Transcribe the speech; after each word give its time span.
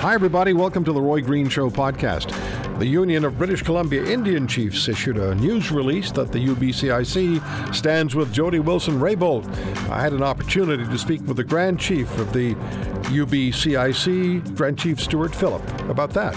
Hi, 0.00 0.14
everybody. 0.14 0.52
Welcome 0.52 0.84
to 0.84 0.92
The 0.92 1.00
Roy 1.00 1.20
Green 1.22 1.48
Show 1.48 1.68
podcast. 1.68 2.30
The 2.78 2.86
Union 2.86 3.24
of 3.24 3.38
British 3.38 3.62
Columbia 3.62 4.04
Indian 4.04 4.46
Chiefs 4.46 4.86
issued 4.88 5.16
a 5.16 5.34
news 5.34 5.72
release 5.72 6.12
that 6.12 6.30
the 6.30 6.38
UBCIC 6.38 7.74
stands 7.74 8.14
with 8.14 8.32
Jody 8.32 8.58
Wilson 8.60 9.00
Raybould. 9.00 9.48
I 9.88 10.00
had 10.00 10.12
an 10.12 10.22
opportunity 10.22 10.84
to 10.84 10.98
speak 10.98 11.22
with 11.26 11.38
the 11.38 11.44
Grand 11.44 11.80
Chief 11.80 12.08
of 12.18 12.32
the 12.32 12.54
UBCIC, 13.06 14.54
Grand 14.54 14.78
Chief 14.78 15.00
Stewart 15.00 15.34
Phillip, 15.34 15.64
about 15.88 16.10
that. 16.10 16.34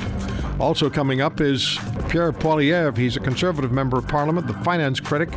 Also 0.60 0.89
coming 0.89 1.21
up 1.21 1.39
is 1.39 1.80
Pierre 2.09 2.34
Poilievre. 2.34 2.98
He's 2.98 3.16
a 3.16 3.20
Conservative 3.22 3.72
Member 3.72 3.98
of 3.98 4.08
Parliament, 4.08 4.45
the 4.45 4.54
finance 4.55 5.00
critic. 5.00 5.30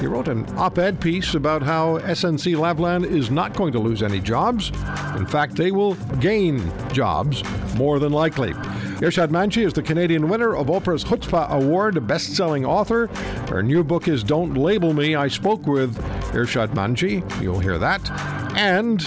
He 0.00 0.06
wrote 0.06 0.28
an 0.28 0.46
op 0.56 0.78
ed 0.78 1.00
piece 1.00 1.34
about 1.34 1.62
how 1.62 1.98
SNC 1.98 2.56
Lavalin 2.56 3.04
is 3.04 3.30
not 3.30 3.54
going 3.54 3.72
to 3.72 3.78
lose 3.78 4.02
any 4.02 4.20
jobs. 4.20 4.70
In 5.16 5.26
fact, 5.26 5.56
they 5.56 5.70
will 5.70 5.94
gain 6.20 6.62
jobs, 6.92 7.42
more 7.74 7.98
than 7.98 8.12
likely. 8.12 8.54
Irshad 9.00 9.28
Manji 9.28 9.64
is 9.64 9.72
the 9.72 9.82
Canadian 9.82 10.28
winner 10.28 10.54
of 10.54 10.68
Oprah's 10.68 11.04
Chutzpah 11.04 11.50
Award, 11.50 11.96
a 11.96 12.00
best 12.00 12.34
selling 12.34 12.64
author. 12.64 13.06
Her 13.48 13.62
new 13.62 13.84
book 13.84 14.08
is 14.08 14.22
Don't 14.22 14.54
Label 14.54 14.94
Me. 14.94 15.14
I 15.14 15.28
spoke 15.28 15.66
with 15.66 15.96
Irshad 16.32 16.68
Manji. 16.68 17.22
You'll 17.42 17.60
hear 17.60 17.78
that. 17.78 18.10
And 18.56 19.00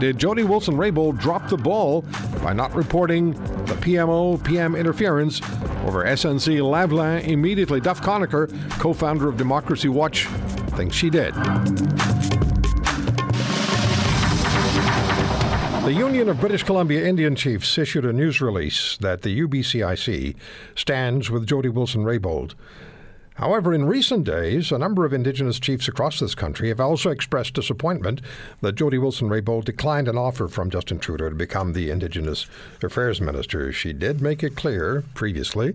did 0.00 0.16
Jody 0.16 0.44
Wilson 0.44 0.76
Raybould 0.76 1.18
drop 1.18 1.50
the 1.50 1.58
ball 1.58 2.06
by 2.42 2.54
not 2.54 2.74
reporting 2.74 3.32
the 3.66 3.74
PMO 3.74 4.42
PM 4.42 4.74
interference 4.74 5.42
over 5.84 6.04
SNC 6.04 6.58
Lavalin 6.60 7.22
immediately? 7.28 7.80
Duff 7.80 8.00
Conacher, 8.00 8.50
co 8.80 8.94
founder 8.94 9.28
of 9.28 9.36
Democracy 9.36 9.88
Watch, 9.88 10.24
thinks 10.74 10.96
she 10.96 11.10
did. 11.10 11.34
The 15.84 15.92
Union 15.92 16.30
of 16.30 16.40
British 16.40 16.62
Columbia 16.62 17.06
Indian 17.06 17.36
Chiefs 17.36 17.76
issued 17.76 18.06
a 18.06 18.12
news 18.12 18.40
release 18.40 18.96
that 18.98 19.20
the 19.20 19.40
UBCIC 19.40 20.34
stands 20.74 21.30
with 21.30 21.46
Jody 21.46 21.68
Wilson 21.68 22.04
Raybould. 22.04 22.54
However, 23.40 23.72
in 23.72 23.86
recent 23.86 24.24
days, 24.24 24.70
a 24.70 24.76
number 24.76 25.06
of 25.06 25.14
Indigenous 25.14 25.58
chiefs 25.58 25.88
across 25.88 26.20
this 26.20 26.34
country 26.34 26.68
have 26.68 26.78
also 26.78 27.08
expressed 27.08 27.54
disappointment 27.54 28.20
that 28.60 28.74
Jody 28.74 28.98
Wilson 28.98 29.30
Raybould 29.30 29.64
declined 29.64 30.08
an 30.08 30.18
offer 30.18 30.46
from 30.46 30.68
Justin 30.68 30.98
Trudeau 30.98 31.30
to 31.30 31.34
become 31.34 31.72
the 31.72 31.88
Indigenous 31.88 32.46
Affairs 32.82 33.18
Minister. 33.18 33.72
She 33.72 33.94
did 33.94 34.20
make 34.20 34.42
it 34.42 34.56
clear 34.56 35.04
previously 35.14 35.72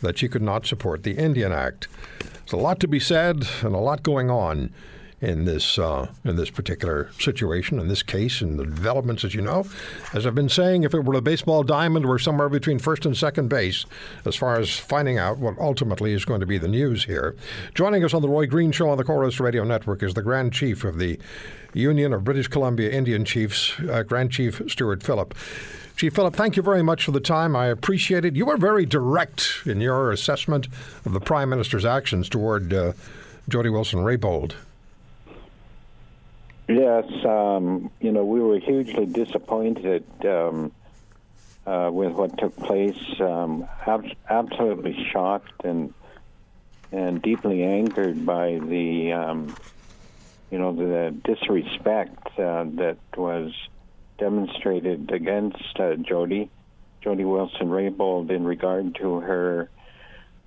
that 0.00 0.16
she 0.16 0.28
could 0.28 0.42
not 0.42 0.64
support 0.64 1.02
the 1.02 1.18
Indian 1.18 1.50
Act. 1.50 1.88
There's 2.20 2.52
a 2.52 2.56
lot 2.56 2.78
to 2.80 2.86
be 2.86 3.00
said 3.00 3.42
and 3.62 3.74
a 3.74 3.78
lot 3.78 4.04
going 4.04 4.30
on 4.30 4.72
in 5.20 5.44
this 5.44 5.78
uh, 5.78 6.08
in 6.24 6.36
this 6.36 6.50
particular 6.50 7.10
situation, 7.18 7.78
in 7.80 7.88
this 7.88 8.02
case, 8.02 8.40
and 8.40 8.58
the 8.58 8.64
developments, 8.64 9.24
as 9.24 9.34
you 9.34 9.40
know. 9.40 9.66
As 10.14 10.26
I've 10.26 10.34
been 10.34 10.48
saying, 10.48 10.84
if 10.84 10.94
it 10.94 11.04
were 11.04 11.14
a 11.14 11.20
baseball 11.20 11.62
diamond, 11.62 12.06
we're 12.06 12.18
somewhere 12.18 12.48
between 12.48 12.78
first 12.78 13.04
and 13.04 13.16
second 13.16 13.48
base 13.48 13.84
as 14.24 14.36
far 14.36 14.58
as 14.58 14.76
finding 14.76 15.18
out 15.18 15.38
what 15.38 15.58
ultimately 15.58 16.12
is 16.12 16.24
going 16.24 16.40
to 16.40 16.46
be 16.46 16.58
the 16.58 16.68
news 16.68 17.04
here. 17.04 17.34
Joining 17.74 18.04
us 18.04 18.14
on 18.14 18.22
the 18.22 18.28
Roy 18.28 18.46
Green 18.46 18.70
Show 18.70 18.90
on 18.90 18.98
the 18.98 19.04
Corus 19.04 19.40
Radio 19.40 19.64
Network 19.64 20.02
is 20.02 20.14
the 20.14 20.22
Grand 20.22 20.52
Chief 20.52 20.84
of 20.84 20.98
the 20.98 21.18
Union 21.74 22.12
of 22.12 22.24
British 22.24 22.48
Columbia 22.48 22.90
Indian 22.90 23.24
Chiefs, 23.24 23.78
uh, 23.90 24.02
Grand 24.02 24.30
Chief 24.30 24.62
Stewart 24.68 25.02
Phillip. 25.02 25.34
Chief 25.96 26.14
Phillip, 26.14 26.36
thank 26.36 26.56
you 26.56 26.62
very 26.62 26.82
much 26.82 27.04
for 27.04 27.10
the 27.10 27.20
time. 27.20 27.56
I 27.56 27.66
appreciate 27.66 28.24
it. 28.24 28.36
You 28.36 28.46
were 28.46 28.56
very 28.56 28.86
direct 28.86 29.62
in 29.66 29.80
your 29.80 30.12
assessment 30.12 30.68
of 31.04 31.12
the 31.12 31.18
Prime 31.18 31.50
Minister's 31.50 31.84
actions 31.84 32.28
toward 32.28 32.72
uh, 32.72 32.92
Jody 33.48 33.68
Wilson 33.68 34.00
Raybould. 34.00 34.54
Yes, 36.68 37.04
um, 37.24 37.90
you 38.00 38.12
know, 38.12 38.24
we 38.24 38.40
were 38.40 38.58
hugely 38.60 39.06
disappointed 39.06 40.04
um, 40.24 40.72
uh, 41.66 41.90
with 41.92 42.12
what 42.12 42.38
took 42.38 42.56
place. 42.58 42.96
Um, 43.20 43.66
ab- 43.86 44.04
absolutely 44.30 44.96
shocked 45.12 45.52
and 45.64 45.94
and 46.92 47.22
deeply 47.22 47.62
angered 47.64 48.24
by 48.26 48.58
the, 48.60 49.12
um, 49.12 49.56
you 50.50 50.58
know, 50.58 50.74
the 50.74 51.20
disrespect 51.24 52.18
uh, 52.38 52.64
that 52.76 52.98
was 53.16 53.52
demonstrated 54.18 55.10
against 55.12 55.58
uh, 55.80 55.94
Jody, 56.08 56.50
Jody 57.04 57.24
Wilson 57.24 57.68
Raybould, 57.68 58.30
in 58.30 58.44
regard 58.44 58.96
to 59.00 59.20
her 59.20 59.70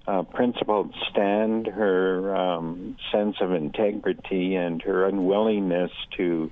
uh, 0.07 0.23
principled 0.23 0.93
stand, 1.09 1.67
her 1.67 2.35
um, 2.35 2.97
sense 3.11 3.37
of 3.39 3.53
integrity, 3.53 4.55
and 4.55 4.81
her 4.81 5.05
unwillingness 5.05 5.91
to 6.17 6.51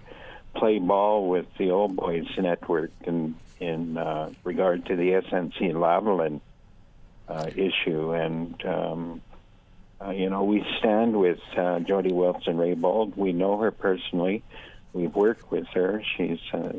play 0.55 0.79
ball 0.79 1.27
with 1.27 1.45
the 1.57 1.71
Old 1.71 1.95
Boys 1.95 2.27
Network 2.37 2.91
in 3.03 3.35
in 3.59 3.97
uh, 3.97 4.31
regard 4.43 4.85
to 4.85 4.95
the 4.95 5.11
SNC 5.11 5.73
Lavalin 5.73 6.39
uh, 7.27 7.49
issue. 7.55 8.13
And 8.13 8.65
um, 8.65 9.21
uh, 10.01 10.11
you 10.11 10.29
know, 10.29 10.43
we 10.43 10.65
stand 10.79 11.19
with 11.19 11.39
uh, 11.57 11.79
Jody 11.79 12.13
Wilson 12.13 12.57
Raybould. 12.57 13.17
We 13.17 13.33
know 13.33 13.57
her 13.57 13.71
personally. 13.71 14.43
We've 14.93 15.13
worked 15.13 15.51
with 15.51 15.67
her. 15.73 16.01
She's 16.15 16.39
uh, 16.53 16.73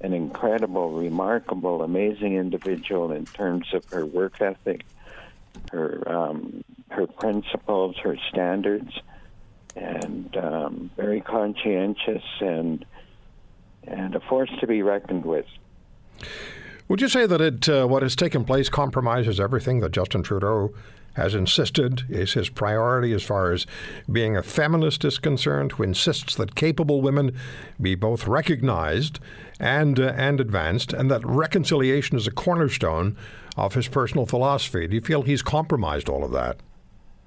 an 0.00 0.12
incredible, 0.12 0.90
remarkable, 0.90 1.82
amazing 1.82 2.36
individual 2.36 3.12
in 3.12 3.26
terms 3.26 3.72
of 3.72 3.84
her 3.90 4.04
work 4.04 4.40
ethic 4.40 4.84
her 5.72 6.02
um, 6.10 6.64
her 6.90 7.06
principles, 7.06 7.96
her 8.02 8.16
standards, 8.30 8.90
and 9.76 10.36
um, 10.36 10.90
very 10.96 11.20
conscientious 11.20 12.24
and 12.40 12.84
and 13.84 14.14
a 14.14 14.20
force 14.20 14.50
to 14.60 14.66
be 14.66 14.82
reckoned 14.82 15.24
with. 15.24 15.46
Would 16.88 17.02
you 17.02 17.08
say 17.08 17.26
that 17.26 17.40
it 17.40 17.68
uh, 17.68 17.86
what 17.86 18.02
has 18.02 18.16
taken 18.16 18.44
place 18.44 18.70
compromises 18.70 19.38
everything 19.38 19.80
that 19.80 19.92
Justin 19.92 20.22
Trudeau 20.22 20.72
has 21.14 21.34
insisted 21.34 22.04
is 22.08 22.32
his 22.32 22.48
priority 22.48 23.12
as 23.12 23.22
far 23.22 23.52
as 23.52 23.66
being 24.10 24.36
a 24.36 24.42
feminist 24.42 25.04
is 25.04 25.18
concerned, 25.18 25.72
who 25.72 25.82
insists 25.82 26.36
that 26.36 26.54
capable 26.54 27.02
women 27.02 27.36
be 27.80 27.94
both 27.94 28.26
recognized 28.26 29.18
and 29.60 30.00
uh, 30.00 30.14
and 30.16 30.40
advanced, 30.40 30.92
and 30.94 31.10
that 31.10 31.26
reconciliation 31.26 32.16
is 32.16 32.26
a 32.26 32.30
cornerstone 32.30 33.16
of 33.56 33.74
his 33.74 33.88
personal 33.88 34.24
philosophy. 34.24 34.86
Do 34.86 34.94
you 34.94 35.02
feel 35.02 35.22
he's 35.22 35.42
compromised 35.42 36.08
all 36.08 36.24
of 36.24 36.30
that? 36.32 36.56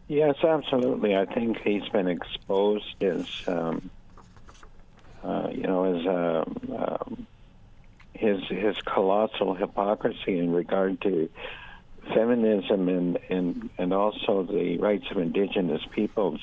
Yes, 0.08 0.36
absolutely. 0.44 1.16
I 1.16 1.26
think 1.26 1.58
he's 1.60 1.88
been 1.90 2.08
exposed 2.08 3.04
as, 3.04 3.28
um, 3.48 3.90
uh, 5.24 5.50
you 5.52 5.64
know, 5.64 5.84
as 5.86 6.08
um, 6.08 6.76
um, 6.78 7.28
his 8.14 8.40
his 8.50 8.76
colossal 8.86 9.56
hypocrisy 9.56 10.38
in 10.38 10.52
regard 10.52 11.02
to 11.02 11.30
feminism 12.14 12.90
and, 12.90 13.20
and 13.30 13.70
and 13.78 13.94
also 13.94 14.44
the 14.44 14.78
rights 14.78 15.06
of 15.12 15.18
indigenous 15.18 15.82
peoples 15.92 16.40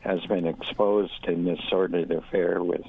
has 0.00 0.20
been 0.26 0.46
exposed 0.46 1.24
in 1.26 1.44
this 1.44 1.58
sordid 1.70 2.10
affair 2.10 2.62
with 2.62 2.82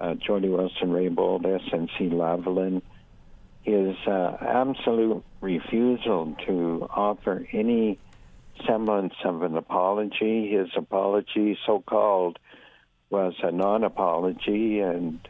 uh, 0.00 0.14
Jody 0.14 0.48
Wilson 0.48 0.90
Raybould, 0.90 1.42
SNC 1.42 2.10
Lavalin, 2.12 2.82
his 3.62 3.96
uh, 4.06 4.36
absolute 4.40 5.24
refusal 5.40 6.36
to 6.46 6.86
offer 6.90 7.46
any 7.52 7.98
semblance 8.66 9.14
of 9.24 9.42
an 9.42 9.56
apology. 9.56 10.50
His 10.50 10.68
apology, 10.76 11.58
so 11.66 11.80
called, 11.80 12.38
was 13.08 13.34
a 13.42 13.50
non 13.50 13.84
apology, 13.84 14.80
and 14.80 15.26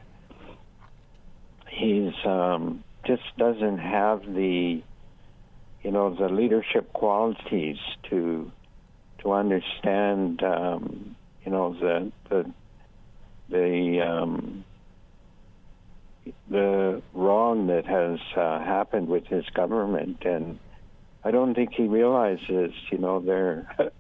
he's 1.75 2.15
um, 2.25 2.85
just 3.07 3.23
doesn't 3.39 3.79
have 3.79 4.23
the 4.23 4.83
you 5.83 5.91
know 5.91 6.15
the 6.15 6.29
leadership 6.29 6.93
qualities 6.93 7.77
to 8.11 8.51
to 9.23 9.33
understand 9.33 10.43
um, 10.43 11.17
you 11.45 11.53
know 11.53 11.75
the 11.75 12.13
the 12.31 12.51
the 13.49 14.01
um, 14.01 14.65
the 16.49 17.03
wrong 17.13 17.67
that 17.67 17.87
has 17.87 18.19
uh, 18.37 18.59
happened 18.65 19.09
with 19.09 19.27
his 19.27 19.45
government, 19.55 20.19
and 20.25 20.59
I 21.25 21.31
don't 21.31 21.55
think 21.55 21.73
he 21.75 21.85
realizes, 21.85 22.73
you 22.91 22.99
know, 22.99 23.21
they're, 23.21 23.67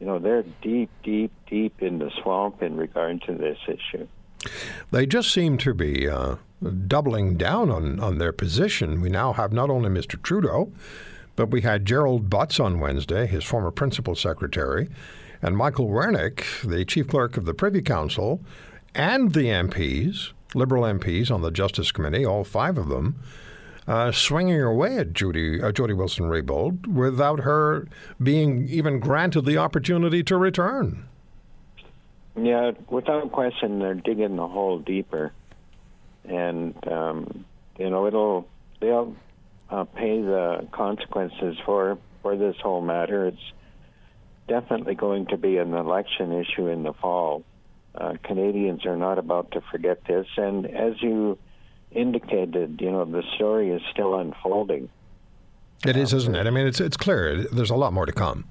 you 0.00 0.06
know, 0.06 0.18
they're 0.18 0.44
deep, 0.62 0.90
deep, 1.02 1.32
deep 1.48 1.82
in 1.82 1.98
the 1.98 2.10
swamp 2.22 2.62
in 2.62 2.76
regard 2.76 3.22
to 3.22 3.34
this 3.34 3.58
issue. 3.66 4.06
They 4.90 5.06
just 5.06 5.32
seem 5.32 5.58
to 5.58 5.74
be 5.74 6.08
uh, 6.08 6.36
doubling 6.86 7.36
down 7.36 7.70
on, 7.70 8.00
on 8.00 8.18
their 8.18 8.32
position. 8.32 9.00
We 9.00 9.08
now 9.08 9.32
have 9.32 9.52
not 9.52 9.70
only 9.70 9.88
Mr. 9.88 10.20
Trudeau, 10.22 10.72
but 11.36 11.50
we 11.50 11.62
had 11.62 11.86
Gerald 11.86 12.28
Butts 12.28 12.60
on 12.60 12.80
Wednesday, 12.80 13.26
his 13.26 13.44
former 13.44 13.70
principal 13.70 14.14
secretary, 14.14 14.88
and 15.40 15.56
Michael 15.56 15.88
Wernick, 15.88 16.44
the 16.62 16.84
chief 16.84 17.08
clerk 17.08 17.36
of 17.36 17.46
the 17.46 17.54
Privy 17.54 17.82
Council, 17.82 18.40
and 18.94 19.32
the 19.32 19.46
MPs 19.46 20.32
Liberal 20.54 20.84
MPs 20.84 21.30
on 21.30 21.42
the 21.42 21.50
Justice 21.50 21.92
Committee, 21.92 22.24
all 22.24 22.44
five 22.44 22.78
of 22.78 22.88
them, 22.88 23.22
uh, 23.86 24.12
swinging 24.12 24.62
away 24.62 24.98
at 24.98 25.12
Judy 25.12 25.60
uh, 25.60 25.72
Jody 25.72 25.92
Wilson 25.92 26.26
Raybould 26.26 26.86
without 26.86 27.40
her 27.40 27.88
being 28.22 28.68
even 28.68 29.00
granted 29.00 29.44
the 29.44 29.58
opportunity 29.58 30.22
to 30.24 30.36
return. 30.36 31.08
Yeah, 32.36 32.72
without 32.88 33.30
question, 33.30 33.78
they're 33.78 33.94
digging 33.94 34.36
the 34.36 34.48
hole 34.48 34.78
deeper, 34.78 35.32
and 36.24 36.74
um, 36.88 37.44
you 37.78 37.90
know 37.90 38.06
it'll 38.06 38.48
they'll 38.80 39.14
uh, 39.70 39.84
pay 39.84 40.20
the 40.20 40.66
consequences 40.72 41.56
for 41.66 41.98
for 42.22 42.36
this 42.36 42.56
whole 42.62 42.80
matter. 42.80 43.26
It's 43.26 43.52
definitely 44.48 44.94
going 44.94 45.26
to 45.26 45.36
be 45.36 45.58
an 45.58 45.74
election 45.74 46.32
issue 46.32 46.68
in 46.68 46.82
the 46.84 46.94
fall. 46.94 47.44
Uh, 47.94 48.14
Canadians 48.22 48.86
are 48.86 48.96
not 48.96 49.18
about 49.18 49.50
to 49.52 49.60
forget 49.70 50.02
this, 50.06 50.26
and 50.38 50.66
as 50.66 50.94
you 51.02 51.38
indicated, 51.90 52.80
you 52.80 52.90
know 52.90 53.04
the 53.04 53.22
story 53.34 53.70
is 53.70 53.82
still 53.90 54.14
unfolding. 54.14 54.88
It 55.84 55.96
is, 55.96 56.14
isn't 56.14 56.34
it? 56.34 56.46
I 56.46 56.50
mean, 56.50 56.66
it's 56.66 56.80
it's 56.80 56.96
clear. 56.96 57.44
There's 57.44 57.70
a 57.70 57.76
lot 57.76 57.92
more 57.92 58.06
to 58.06 58.12
come. 58.12 58.46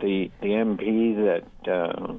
The 0.00 0.30
the 0.40 0.48
MP 0.48 1.14
that 1.16 1.72
uh, 1.72 2.14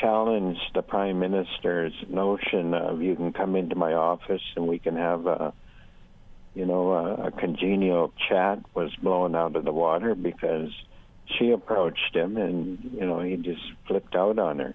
challenged 0.00 0.70
the 0.74 0.82
prime 0.82 1.18
minister's 1.18 1.92
notion 2.08 2.74
of 2.74 3.02
you 3.02 3.14
can 3.16 3.32
come 3.32 3.56
into 3.56 3.74
my 3.74 3.92
office 3.92 4.42
and 4.56 4.66
we 4.66 4.78
can 4.78 4.96
have 4.96 5.26
a 5.26 5.52
you 6.54 6.66
know 6.66 6.92
a, 6.92 7.26
a 7.26 7.30
congenial 7.30 8.12
chat 8.28 8.58
was 8.74 8.94
blown 8.96 9.34
out 9.34 9.56
of 9.56 9.64
the 9.64 9.72
water 9.72 10.14
because 10.14 10.70
she 11.36 11.50
approached 11.50 12.14
him 12.14 12.36
and 12.36 12.90
you 12.94 13.06
know 13.06 13.20
he 13.20 13.36
just 13.36 13.62
flipped 13.86 14.14
out 14.14 14.38
on 14.38 14.58
her. 14.58 14.74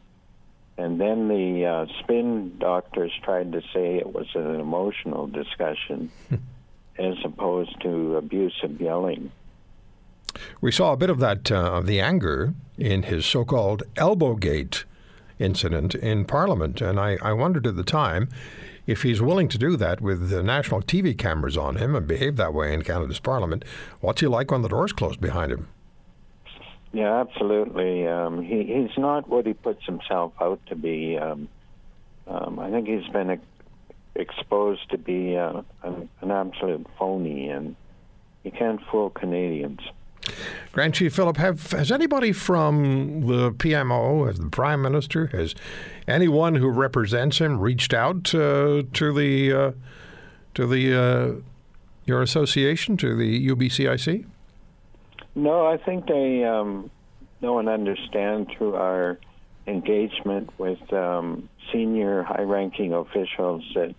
And 0.75 0.99
then 0.99 1.27
the 1.27 1.65
uh, 1.65 1.85
spin 1.99 2.57
doctors 2.57 3.11
tried 3.23 3.51
to 3.51 3.61
say 3.73 3.97
it 3.97 4.11
was 4.11 4.25
an 4.33 4.59
emotional 4.59 5.27
discussion 5.27 6.11
as 6.97 7.15
opposed 7.23 7.79
to 7.81 8.17
abusive 8.17 8.81
yelling. 8.81 9.31
We 10.61 10.71
saw 10.71 10.93
a 10.93 10.97
bit 10.97 11.11
of 11.11 11.19
that 11.19 11.51
uh, 11.51 11.73
of 11.73 11.85
the 11.85 11.99
anger 11.99 12.55
in 12.77 13.03
his 13.03 13.23
so-called 13.25 13.83
elbowgate 13.97 14.83
incident 15.43 15.95
in 15.95 16.25
Parliament. 16.25 16.81
And 16.81 16.99
I, 16.99 17.17
I 17.21 17.33
wondered 17.33 17.67
at 17.67 17.75
the 17.75 17.83
time 17.83 18.29
if 18.85 19.03
he's 19.03 19.21
willing 19.21 19.47
to 19.49 19.57
do 19.57 19.77
that 19.77 20.01
with 20.01 20.29
the 20.29 20.43
national 20.43 20.81
TV 20.81 21.17
cameras 21.17 21.57
on 21.57 21.77
him 21.77 21.95
and 21.95 22.07
behave 22.07 22.35
that 22.37 22.53
way 22.53 22.73
in 22.73 22.81
Canada's 22.81 23.19
Parliament, 23.19 23.63
what's 24.01 24.21
he 24.21 24.27
like 24.27 24.51
when 24.51 24.61
the 24.61 24.69
doors 24.69 24.91
close 24.91 25.15
behind 25.15 25.51
him? 25.51 25.67
Yeah, 26.91 27.21
absolutely. 27.21 28.07
Um, 28.07 28.43
he, 28.43 28.63
he's 28.63 28.97
not 28.97 29.27
what 29.27 29.47
he 29.47 29.53
puts 29.53 29.83
himself 29.85 30.33
out 30.39 30.59
to 30.67 30.75
be. 30.75 31.17
Um, 31.17 31.49
um, 32.27 32.59
I 32.59 32.69
think 32.69 32.87
he's 32.87 33.07
been 33.11 33.41
exposed 34.15 34.89
to 34.91 34.97
be 34.97 35.35
uh, 35.35 35.63
an, 35.81 36.09
an 36.21 36.31
absolute 36.31 36.85
phony, 36.99 37.49
and 37.49 37.75
you 38.43 38.51
can't 38.51 38.79
fool 38.91 39.09
Canadians. 39.09 39.79
Grand 40.71 40.93
Chief 40.93 41.13
Phillip, 41.13 41.37
have 41.37 41.71
has 41.71 41.91
anybody 41.91 42.31
from 42.31 43.27
the 43.27 43.51
PMO, 43.51 44.27
as 44.29 44.39
the 44.39 44.49
Prime 44.49 44.81
Minister, 44.81 45.27
has 45.27 45.53
anyone 46.07 46.55
who 46.55 46.69
represents 46.69 47.37
him 47.37 47.59
reached 47.59 47.93
out 47.93 48.33
uh, 48.33 48.83
to 48.93 49.13
the 49.13 49.53
uh, 49.53 49.71
to 50.55 50.65
the 50.65 50.95
uh, 50.95 51.41
your 52.05 52.21
association 52.21 52.97
to 52.97 53.15
the 53.15 53.47
UBCIC? 53.49 54.25
No, 55.35 55.67
I 55.67 55.77
think 55.77 56.07
they 56.07 56.43
um, 56.43 56.89
know 57.41 57.59
and 57.59 57.69
understand 57.69 58.47
through 58.57 58.75
our 58.75 59.19
engagement 59.67 60.49
with 60.57 60.91
um, 60.91 61.49
senior, 61.71 62.23
high-ranking 62.23 62.93
officials 62.93 63.63
that 63.75 63.95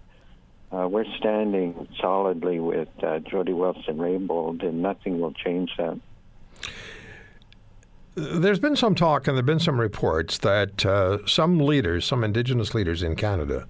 uh, 0.72 0.88
we're 0.88 1.06
standing 1.18 1.88
solidly 2.00 2.58
with 2.58 2.88
uh, 3.02 3.20
Jody 3.20 3.52
Wilson 3.52 3.96
Raybould, 3.96 4.64
and 4.64 4.82
nothing 4.82 5.20
will 5.20 5.32
change 5.32 5.70
that. 5.78 5.98
There's 8.16 8.60
been 8.60 8.76
some 8.76 8.94
talk 8.94 9.26
and 9.26 9.36
there 9.36 9.40
have 9.40 9.46
been 9.46 9.58
some 9.58 9.80
reports 9.80 10.38
that 10.38 10.86
uh, 10.86 11.26
some 11.26 11.58
leaders, 11.58 12.04
some 12.04 12.22
Indigenous 12.22 12.72
leaders 12.72 13.02
in 13.02 13.16
Canada, 13.16 13.66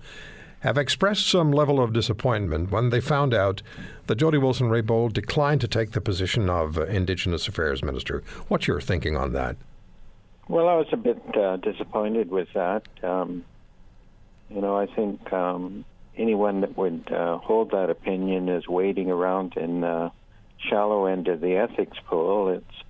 have 0.61 0.77
expressed 0.77 1.27
some 1.27 1.51
level 1.51 1.81
of 1.81 1.93
disappointment 1.93 2.71
when 2.71 2.91
they 2.91 3.01
found 3.01 3.35
out 3.35 3.63
that 4.07 4.17
Jody 4.17 4.39
Wilson 4.39 4.69
Raybould 4.69 5.13
declined 5.13 5.61
to 5.63 5.69
take 5.69 5.93
the 5.93 6.01
position 6.01 6.51
of 6.51 6.79
uh, 6.79 6.85
Indigenous 6.87 7.49
Affairs 7.49 7.83
Minister. 7.83 8.23
What's 8.49 8.67
your 8.67 8.81
thinking 8.81 9.17
on 9.17 9.33
that? 9.33 9.57
Well, 10.49 10.69
I 10.69 10.75
was 10.75 10.89
a 10.93 10.97
bit 10.97 11.23
uh, 11.37 11.57
disappointed 11.57 12.31
with 12.31 12.49
that. 12.55 12.87
Um, 13.03 13.45
you 14.51 14.61
know, 14.61 14.77
I 14.77 14.87
think 14.87 15.33
um, 15.33 15.87
anyone 16.17 16.61
that 16.61 16.77
would 16.77 17.11
uh, 17.11 17.39
hold 17.39 17.71
that 17.71 17.89
opinion 17.89 18.49
is 18.49 18.69
wading 18.69 19.11
around 19.11 19.57
in 19.57 19.81
the 19.81 20.13
shallow 20.59 21.07
end 21.07 21.29
of 21.29 21.41
the 21.41 21.57
ethics 21.57 21.97
pool. 22.07 22.49
It's 22.49 22.84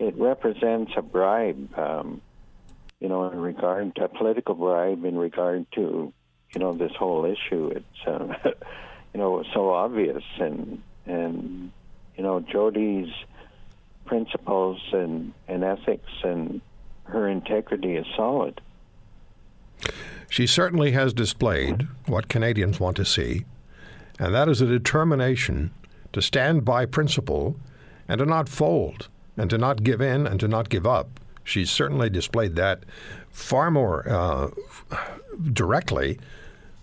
it 0.00 0.16
represents 0.16 0.92
a 0.96 1.02
bribe, 1.02 1.78
um, 1.78 2.22
you 3.00 3.08
know, 3.08 3.30
in 3.30 3.38
regard 3.38 3.94
to 3.96 4.04
a 4.04 4.08
political 4.08 4.54
bribe 4.54 5.04
in 5.04 5.16
regard 5.16 5.66
to, 5.72 6.12
you 6.54 6.58
know, 6.58 6.72
this 6.72 6.92
whole 6.98 7.26
issue. 7.26 7.68
It's, 7.68 8.06
uh, 8.06 8.34
you 9.14 9.20
know, 9.20 9.44
so 9.54 9.70
obvious, 9.70 10.24
and 10.38 10.82
and 11.04 11.70
you 12.16 12.22
know, 12.22 12.40
Jody's 12.40 13.12
principles 14.06 14.80
and 14.92 15.34
and 15.46 15.62
ethics 15.62 16.10
and 16.24 16.62
her 17.04 17.28
integrity 17.28 17.96
is 17.96 18.06
solid. 18.16 18.60
She 20.30 20.46
certainly 20.46 20.92
has 20.92 21.12
displayed 21.12 21.88
what 22.06 22.28
Canadians 22.28 22.80
want 22.80 22.96
to 22.96 23.04
see, 23.04 23.44
and 24.18 24.34
that 24.34 24.48
is 24.48 24.62
a 24.62 24.66
determination 24.66 25.72
to 26.14 26.22
stand 26.22 26.64
by 26.64 26.86
principle 26.86 27.56
and 28.08 28.18
to 28.18 28.24
not 28.24 28.48
fold 28.48 29.08
and 29.40 29.48
to 29.48 29.56
not 29.56 29.82
give 29.82 30.02
in 30.02 30.26
and 30.26 30.38
to 30.38 30.46
not 30.46 30.68
give 30.68 30.86
up. 30.86 31.08
She's 31.44 31.70
certainly 31.70 32.10
displayed 32.10 32.56
that 32.56 32.84
far 33.30 33.70
more 33.70 34.06
uh, 34.06 34.50
directly 35.52 36.18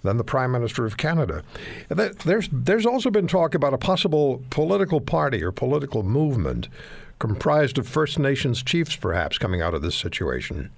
than 0.02 0.18
the 0.18 0.24
Prime 0.24 0.52
Minister 0.52 0.84
of 0.84 0.98
Canada. 0.98 1.44
There's 1.90 2.50
there's 2.52 2.86
also 2.86 3.12
been 3.12 3.28
talk 3.28 3.54
about 3.54 3.74
a 3.74 3.78
possible 3.78 4.42
political 4.50 5.00
party 5.00 5.44
or 5.44 5.52
political 5.52 6.02
movement 6.02 6.68
comprised 7.20 7.78
of 7.78 7.88
First 7.88 8.18
Nations 8.18 8.64
chiefs, 8.64 8.96
perhaps 8.96 9.38
coming 9.38 9.62
out 9.62 9.74
of 9.74 9.84
this 9.84 9.96
situation. 9.96 10.72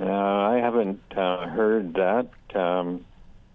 Uh, 0.00 0.06
I 0.06 0.58
haven't 0.60 1.00
uh, 1.16 1.48
heard 1.48 1.94
that, 1.94 2.28
um, 2.54 3.04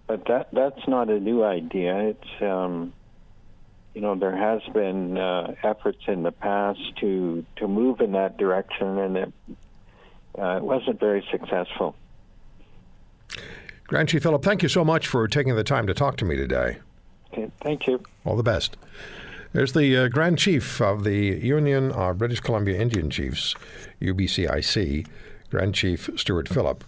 but 0.08 0.25
that 0.28 0.48
that's 0.54 0.88
not 0.88 1.10
a 1.10 1.20
new 1.20 1.44
idea. 1.44 2.00
It's 2.00 2.42
um, 2.42 2.94
you 3.94 4.01
know 4.01 4.16
there 4.16 4.36
has 4.36 4.62
been 4.74 5.18
uh, 5.18 5.56
efforts 5.63 6.00
in 6.08 6.24
the 6.24 6.32
past 6.32 6.79
to 7.00 7.46
to 7.58 7.67
move 7.67 8.01
in 8.01 8.13
that 8.13 8.38
direction, 8.38 8.98
and 8.98 9.17
it, 9.17 9.34
uh, 10.38 10.58
it 10.58 10.63
wasn't 10.63 11.00
very 11.00 11.25
successful. 11.32 11.96
Grand 13.88 14.10
Chief 14.10 14.24
Phillip, 14.24 14.44
thank 14.44 14.63
you 14.63 14.70
so 14.70 14.84
much 14.84 15.08
for 15.08 15.27
taking 15.27 15.56
the 15.56 15.63
time 15.63 15.86
to 15.88 15.94
talk 15.94 16.17
to 16.17 16.25
me 16.25 16.36
today. 16.36 16.77
Okay, 17.32 17.51
thank 17.62 17.86
you. 17.88 18.01
All 18.25 18.36
the 18.36 18.44
best. 18.44 18.77
There's 19.51 19.74
the 19.74 19.96
uh, 19.98 20.08
Grand 20.08 20.39
Chief 20.39 20.82
of 20.82 21.03
the 21.03 21.15
Union 21.15 21.91
of 21.91 22.17
British 22.17 22.39
Columbia 22.39 22.79
Indian 22.79 23.12
Chiefs, 23.12 23.53
UBCIC, 24.01 25.06
Grand 25.51 25.75
Chief 25.75 26.10
Stewart 26.15 26.50
Phillip, 26.50 26.84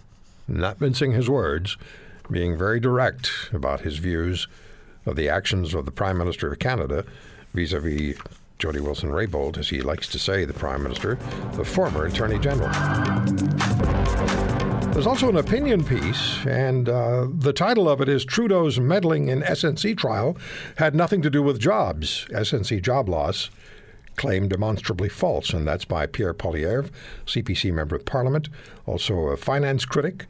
not 0.48 0.80
mincing 0.80 1.12
his 1.12 1.30
words, 1.30 1.76
being 2.28 2.58
very 2.58 2.80
direct 2.80 3.30
about 3.52 3.82
his 3.82 3.98
views 3.98 4.48
of 5.06 5.16
the 5.16 5.28
actions 5.28 5.74
of 5.74 5.84
the 5.84 5.92
Prime 5.92 6.18
Minister 6.18 6.52
of 6.52 6.58
Canada 6.58 7.04
vis 7.54 7.72
a 7.72 7.80
vis 7.80 8.16
Jody 8.58 8.80
Wilson 8.80 9.10
Raybould, 9.10 9.58
as 9.58 9.68
he 9.68 9.82
likes 9.82 10.08
to 10.08 10.18
say, 10.18 10.44
the 10.44 10.54
Prime 10.54 10.82
Minister, 10.82 11.18
the 11.52 11.64
former 11.64 12.06
Attorney 12.06 12.38
General. 12.38 12.72
There's 14.92 15.06
also 15.06 15.28
an 15.28 15.36
opinion 15.36 15.84
piece, 15.84 16.38
and 16.46 16.88
uh, 16.88 17.26
the 17.30 17.52
title 17.52 17.86
of 17.86 18.00
it 18.00 18.08
is 18.08 18.24
Trudeau's 18.24 18.80
meddling 18.80 19.28
in 19.28 19.42
SNC 19.42 19.98
trial 19.98 20.38
had 20.76 20.94
nothing 20.94 21.20
to 21.20 21.28
do 21.28 21.42
with 21.42 21.60
jobs. 21.60 22.26
SNC 22.30 22.82
job 22.82 23.10
loss 23.10 23.50
claim 24.16 24.48
demonstrably 24.48 25.10
false, 25.10 25.50
and 25.50 25.68
that's 25.68 25.84
by 25.84 26.06
Pierre 26.06 26.32
Poilievre, 26.32 26.90
CPC 27.26 27.74
member 27.74 27.94
of 27.94 28.06
parliament, 28.06 28.48
also 28.86 29.14
a 29.26 29.36
finance 29.36 29.84
critic. 29.84 30.26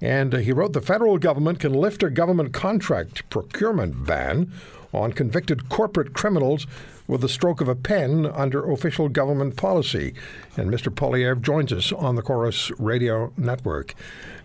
And 0.00 0.34
uh, 0.34 0.38
he 0.38 0.52
wrote 0.52 0.72
the 0.72 0.80
federal 0.80 1.18
government 1.18 1.60
can 1.60 1.72
lift 1.72 2.02
a 2.02 2.10
government 2.10 2.52
contract 2.52 3.28
procurement 3.30 4.06
ban 4.06 4.52
on 4.92 5.12
convicted 5.12 5.68
corporate 5.68 6.12
criminals 6.12 6.66
with 7.06 7.20
the 7.20 7.28
stroke 7.28 7.60
of 7.60 7.68
a 7.68 7.74
pen 7.74 8.26
under 8.26 8.70
official 8.70 9.08
government 9.08 9.56
policy. 9.56 10.14
And 10.56 10.70
Mr. 10.70 10.92
Poilievre 10.92 11.40
joins 11.40 11.72
us 11.72 11.92
on 11.92 12.16
the 12.16 12.22
Corus 12.22 12.70
Radio 12.78 13.32
Network. 13.36 13.94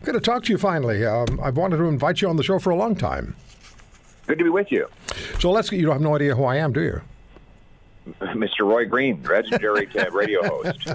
Good 0.03 0.13
to 0.13 0.19
talk 0.19 0.43
to 0.45 0.51
you 0.51 0.57
finally. 0.57 1.05
Um, 1.05 1.39
I've 1.41 1.57
wanted 1.57 1.77
to 1.77 1.85
invite 1.85 2.21
you 2.21 2.29
on 2.29 2.37
the 2.37 2.43
show 2.43 2.59
for 2.59 2.69
a 2.69 2.75
long 2.75 2.95
time. 2.95 3.35
Good 4.27 4.37
to 4.37 4.43
be 4.43 4.49
with 4.49 4.71
you. 4.71 4.87
So 5.39 5.51
let's. 5.51 5.69
get 5.69 5.79
You 5.79 5.87
don't 5.87 5.95
have 5.95 6.01
no 6.01 6.15
idea 6.15 6.35
who 6.35 6.43
I 6.43 6.57
am, 6.57 6.71
do 6.71 6.81
you? 6.81 7.01
Mr. 8.19 8.61
Roy 8.61 8.85
Green, 8.85 9.21
legendary 9.23 9.87
radio 10.11 10.43
host. 10.43 10.87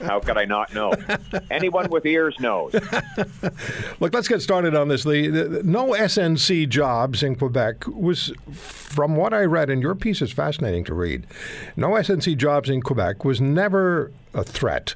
How 0.00 0.20
could 0.20 0.38
I 0.38 0.44
not 0.44 0.72
know? 0.72 0.92
Anyone 1.50 1.90
with 1.90 2.06
ears 2.06 2.36
knows. 2.38 2.72
Look, 4.00 4.14
let's 4.14 4.28
get 4.28 4.40
started 4.42 4.74
on 4.74 4.88
this. 4.88 5.02
The, 5.02 5.28
the, 5.28 5.62
no 5.64 5.88
SNC 5.88 6.68
jobs 6.68 7.22
in 7.22 7.34
Quebec 7.34 7.86
was, 7.88 8.32
from 8.52 9.16
what 9.16 9.34
I 9.34 9.42
read, 9.42 9.70
and 9.70 9.82
your 9.82 9.96
piece 9.96 10.22
is 10.22 10.32
fascinating 10.32 10.84
to 10.84 10.94
read. 10.94 11.26
No 11.76 11.90
SNC 11.90 12.36
jobs 12.36 12.70
in 12.70 12.80
Quebec 12.80 13.24
was 13.24 13.40
never 13.40 14.12
a 14.32 14.44
threat, 14.44 14.94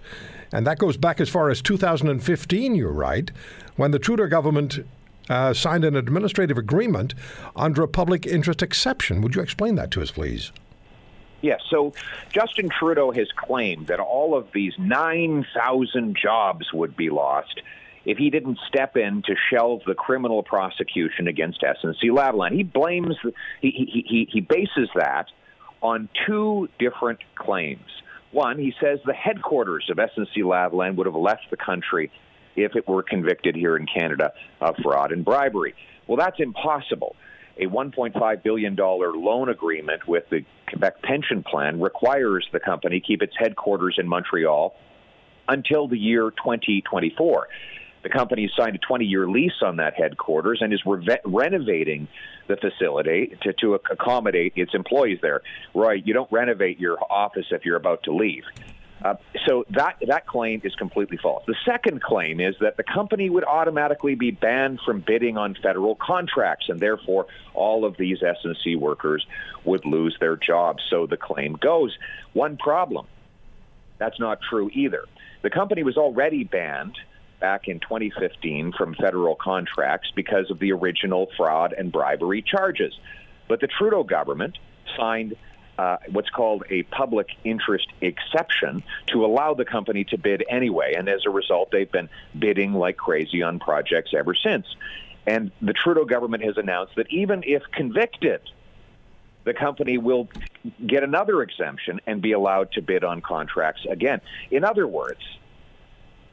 and 0.53 0.67
that 0.67 0.79
goes 0.79 0.97
back 0.97 1.21
as 1.21 1.29
far 1.29 1.51
as 1.51 1.61
2015. 1.63 2.77
You're 2.77 2.93
right, 2.93 3.31
when 3.77 3.91
the 3.91 3.99
Trudeau 3.99 4.29
government 4.29 4.79
uh, 5.29 5.53
signed 5.53 5.85
an 5.85 5.97
administrative 5.97 6.59
agreement 6.59 7.15
under 7.57 7.83
a 7.83 7.89
public 7.89 8.27
interest 8.27 8.63
exception. 8.63 9.21
Would 9.23 9.35
you 9.35 9.43
explain 9.43 9.75
that 9.77 9.91
to 9.93 10.03
us, 10.03 10.11
please? 10.11 10.53
Yes. 11.43 11.61
So 11.71 11.95
Justin 12.33 12.69
Trudeau 12.69 13.13
has 13.13 13.29
claimed 13.35 13.87
that 13.87 14.01
all 14.01 14.37
of 14.37 14.49
these 14.53 14.75
9,000 14.79 16.17
jobs 16.17 16.73
would 16.73 16.97
be 16.97 17.11
lost 17.11 17.63
if 18.05 18.19
he 18.19 18.31
didn't 18.31 18.59
step 18.67 18.97
in 18.97 19.23
to 19.23 19.35
shelve 19.51 19.83
the 19.87 19.95
criminal 19.95 20.43
prosecution 20.43 21.29
against 21.29 21.63
SNC 21.63 22.03
Lavalin. 22.05 22.53
He 22.53 22.63
blames, 22.63 23.17
he, 23.61 24.05
he, 24.07 24.29
he 24.31 24.41
bases 24.41 24.89
that 24.95 25.27
on 25.83 26.09
two 26.27 26.69
different 26.79 27.21
claims. 27.35 27.89
One, 28.33 28.59
he 28.59 28.75
says 28.81 29.01
the 29.05 29.13
headquarters 29.13 29.89
of 29.91 29.97
SNC 29.97 30.37
Lavalin 30.39 30.95
would 30.97 31.07
have 31.07 31.17
left 31.17 31.51
the 31.51 31.57
country 31.57 32.11
if 32.57 32.77
it 32.77 32.87
were 32.87 33.03
convicted 33.03 33.55
here 33.55 33.77
in 33.77 33.87
Canada 33.87 34.33
of 34.61 34.77
fraud 34.83 35.13
and 35.13 35.25
bribery. 35.25 35.75
Well, 36.07 36.17
that's 36.17 36.39
impossible 36.39 37.17
a 37.61 37.67
$1.5 37.67 38.43
billion 38.43 38.75
loan 38.77 39.49
agreement 39.51 40.09
with 40.09 40.25
the 40.31 40.45
Quebec 40.69 41.03
Pension 41.03 41.43
Plan 41.43 41.81
requires 41.81 42.47
the 42.53 42.61
company 42.61 43.03
keep 43.07 43.23
its 43.23 43.35
headquarters 43.39 43.97
in 43.99 44.09
Montreal 44.09 44.75
until 45.49 45.87
the 45.87 45.99
year 45.99 46.31
2024. 46.31 47.49
The 48.03 48.09
company 48.09 48.51
signed 48.59 48.77
a 48.77 48.79
20 48.79 49.05
year 49.05 49.29
lease 49.29 49.61
on 49.63 49.77
that 49.77 49.95
headquarters 49.95 50.61
and 50.63 50.73
is 50.73 50.81
re- 50.87 51.19
renovating 51.27 52.09
the 52.49 52.57
facility 52.57 53.37
to, 53.43 53.53
to 53.61 53.75
accommodate 53.75 54.55
its 54.57 54.75
employees 54.75 55.19
there. 55.21 55.43
Roy, 55.75 56.01
you 56.05 56.15
don't 56.15 56.31
renovate 56.33 56.81
your 56.81 56.99
office 57.11 57.47
if 57.51 57.67
you're 57.67 57.77
about 57.77 58.03
to 58.05 58.15
leave. 58.15 58.45
Uh, 59.03 59.15
so 59.47 59.65
that 59.71 59.97
that 60.07 60.27
claim 60.27 60.61
is 60.63 60.75
completely 60.75 61.17
false. 61.17 61.43
The 61.47 61.57
second 61.65 62.03
claim 62.03 62.39
is 62.39 62.55
that 62.61 62.77
the 62.77 62.83
company 62.83 63.31
would 63.31 63.45
automatically 63.45 64.15
be 64.15 64.31
banned 64.31 64.81
from 64.85 65.01
bidding 65.01 65.39
on 65.39 65.57
federal 65.63 65.95
contracts, 65.97 66.69
and 66.69 66.79
therefore 66.79 67.27
all 67.55 67.85
of 67.85 67.97
these 67.97 68.19
SNC 68.21 68.79
workers 68.79 69.27
would 69.65 69.87
lose 69.87 70.17
their 70.21 70.37
jobs. 70.37 70.83
So 70.91 71.07
the 71.07 71.17
claim 71.17 71.55
goes. 71.55 71.97
One 72.35 72.59
problem: 72.59 73.07
that's 73.99 74.21
not 74.21 74.41
true 74.49 74.71
either. 74.75 75.05
The 75.43 75.51
company 75.51 75.83
was 75.83 75.97
already 75.97 76.45
banned 76.45 76.97
back 77.41 77.69
in 77.69 77.81
2015 77.81 78.73
from 78.77 78.95
federal 78.95 79.35
contracts 79.35 80.13
because 80.15 80.51
of 80.51 80.59
the 80.59 80.73
original 80.73 81.29
fraud 81.39 81.73
and 81.73 81.91
bribery 81.91 82.43
charges, 82.43 82.93
but 83.49 83.61
the 83.61 83.67
Trudeau 83.67 84.05
government 84.05 84.59
signed 84.99 85.35
uh, 85.81 85.97
what's 86.11 86.29
called 86.29 86.63
a 86.69 86.83
public 86.83 87.29
interest 87.43 87.87
exception 88.03 88.83
to 89.07 89.25
allow 89.25 89.55
the 89.55 89.65
company 89.65 90.05
to 90.05 90.19
bid 90.19 90.45
anyway. 90.51 90.93
And 90.95 91.09
as 91.09 91.23
a 91.25 91.31
result, 91.31 91.71
they've 91.71 91.91
been 91.91 92.11
bidding 92.39 92.75
like 92.75 92.99
crazy 92.99 93.43
on 93.43 93.59
projects 93.59 94.13
ever 94.15 94.35
since. 94.35 94.67
And 95.27 95.51
the 95.63 95.73
Trudeau 95.73 96.05
government 96.05 96.45
has 96.45 96.59
announced 96.59 96.97
that 96.97 97.07
even 97.11 97.43
if 97.47 97.63
convicted, 97.73 98.43
the 99.45 99.55
company 99.55 99.97
will 99.97 100.29
get 100.87 101.03
another 101.03 101.41
exemption 101.41 101.99
and 102.07 102.21
be 102.21 102.33
allowed 102.33 102.73
to 102.73 102.83
bid 102.83 103.03
on 103.03 103.23
contracts 103.23 103.87
again. 103.89 104.21
In 104.51 104.65
other 104.65 104.87
words, 104.87 105.23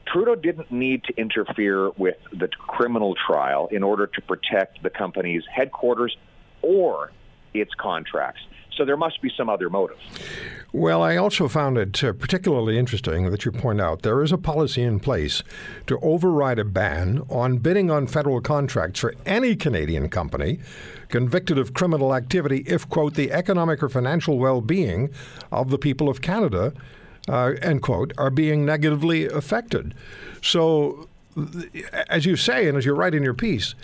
Trudeau 0.06 0.34
didn't 0.34 0.70
need 0.70 1.04
to 1.04 1.16
interfere 1.16 1.88
with 1.96 2.18
the 2.34 2.48
criminal 2.48 3.14
trial 3.14 3.68
in 3.72 3.82
order 3.82 4.06
to 4.08 4.20
protect 4.20 4.82
the 4.82 4.90
company's 4.90 5.44
headquarters 5.50 6.14
or 6.60 7.12
its 7.54 7.72
contracts. 7.72 8.42
So 8.78 8.84
there 8.84 8.96
must 8.96 9.20
be 9.20 9.30
some 9.36 9.50
other 9.50 9.68
motive. 9.68 9.98
Well, 10.72 11.02
I 11.02 11.16
also 11.16 11.48
found 11.48 11.76
it 11.76 12.04
uh, 12.04 12.12
particularly 12.12 12.78
interesting 12.78 13.28
that 13.30 13.44
you 13.44 13.50
point 13.50 13.80
out 13.80 14.02
there 14.02 14.22
is 14.22 14.30
a 14.30 14.38
policy 14.38 14.84
in 14.84 15.00
place 15.00 15.42
to 15.88 15.98
override 15.98 16.60
a 16.60 16.64
ban 16.64 17.22
on 17.28 17.58
bidding 17.58 17.90
on 17.90 18.06
federal 18.06 18.40
contracts 18.40 19.00
for 19.00 19.14
any 19.26 19.56
Canadian 19.56 20.08
company 20.08 20.60
convicted 21.08 21.58
of 21.58 21.74
criminal 21.74 22.14
activity 22.14 22.62
if, 22.66 22.88
quote, 22.88 23.14
the 23.14 23.32
economic 23.32 23.82
or 23.82 23.88
financial 23.88 24.38
well 24.38 24.60
being 24.60 25.10
of 25.50 25.70
the 25.70 25.78
people 25.78 26.08
of 26.08 26.22
Canada, 26.22 26.72
uh, 27.28 27.54
end 27.60 27.82
quote, 27.82 28.12
are 28.16 28.30
being 28.30 28.64
negatively 28.64 29.26
affected. 29.26 29.92
So, 30.40 31.08
as 32.08 32.26
you 32.26 32.36
say, 32.36 32.68
and 32.68 32.78
as 32.78 32.84
you 32.84 32.94
write 32.94 33.14
in 33.14 33.24
your 33.24 33.34
piece, 33.34 33.74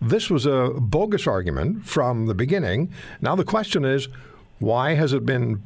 this 0.00 0.28
was 0.28 0.46
a 0.46 0.70
bogus 0.76 1.26
argument 1.26 1.86
from 1.86 2.26
the 2.26 2.34
beginning. 2.34 2.92
Now 3.20 3.34
the 3.34 3.44
question 3.44 3.84
is, 3.84 4.08
why 4.58 4.94
has 4.94 5.12
it 5.12 5.26
been 5.26 5.62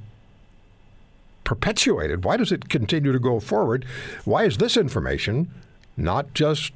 perpetuated? 1.45 2.25
Why 2.25 2.37
does 2.37 2.53
it 2.53 2.69
continue 2.69 3.13
to 3.13 3.19
go 3.19 3.41
forward? 3.41 3.85
Why 4.25 4.45
is 4.45 4.59
this 4.59 4.77
information 4.77 5.51
not 5.97 6.35
just 6.35 6.73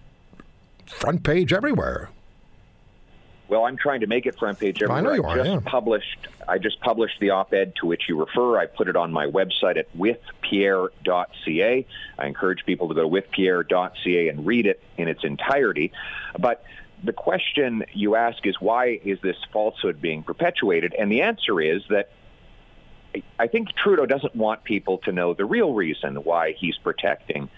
front 0.87 1.23
page 1.23 1.52
everywhere? 1.52 2.11
Well, 3.49 3.66
I'm 3.66 3.76
trying 3.76 4.00
to 4.00 4.07
make 4.07 4.25
it 4.25 4.38
front 4.38 4.59
page 4.59 4.83
everywhere. 4.83 4.99
I 4.99 5.02
know 5.02 5.12
you 5.12 5.25
are. 5.25 5.37
just 5.37 5.50
yeah. 5.50 5.61
published. 5.71 6.26
I 6.49 6.57
just 6.57 6.81
published 6.81 7.21
the 7.21 7.31
op-ed 7.31 7.75
to 7.76 7.87
which 7.87 8.09
you 8.09 8.19
refer. 8.19 8.59
I 8.59 8.64
put 8.64 8.88
it 8.88 8.97
on 8.97 9.12
my 9.12 9.26
website 9.26 9.76
at 9.76 9.95
withpierre.ca. 9.95 11.87
I 12.19 12.26
encourage 12.26 12.64
people 12.64 12.88
to 12.88 12.95
go 12.95 13.02
to 13.02 13.09
withpierre.ca 13.09 14.28
and 14.28 14.47
read 14.47 14.64
it 14.64 14.83
in 14.97 15.07
its 15.07 15.23
entirety. 15.23 15.92
But 16.38 16.64
the 17.04 17.12
question 17.12 17.85
you 17.92 18.14
ask 18.14 18.47
is 18.47 18.61
why 18.61 19.00
is 19.04 19.18
this 19.23 19.37
falsehood 19.52 20.00
being 20.00 20.23
perpetuated? 20.23 20.94
And 20.99 21.11
the 21.11 21.23
answer 21.23 21.61
is 21.61 21.82
that 21.90 22.11
I 23.38 23.47
think 23.47 23.75
Trudeau 23.75 24.06
doesn't 24.06 24.35
want 24.35 24.64
people 24.64 24.99
to 24.99 25.12
know 25.12 25.35
the 25.35 25.44
real 25.44 25.75
reason 25.75 26.16
why 26.16 26.52
he's 26.52 26.76
protecting 26.78 27.49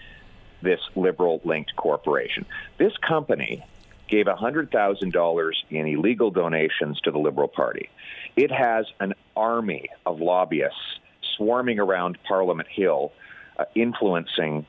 this 0.61 0.79
liberal 0.95 1.41
linked 1.43 1.75
corporation. 1.75 2.45
This 2.77 2.97
company 2.97 3.63
gave 4.07 4.25
$100,000 4.25 5.51
in 5.69 5.87
illegal 5.87 6.31
donations 6.31 6.99
to 7.01 7.11
the 7.11 7.17
Liberal 7.17 7.47
Party. 7.47 7.89
It 8.35 8.51
has 8.51 8.85
an 8.99 9.13
army 9.35 9.89
of 10.05 10.19
lobbyists 10.19 10.99
swarming 11.35 11.79
around 11.79 12.17
Parliament 12.23 12.67
Hill, 12.69 13.11
uh, 13.57 13.65
influencing 13.73 14.65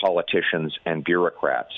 politicians 0.00 0.78
and 0.86 1.04
bureaucrats. 1.04 1.74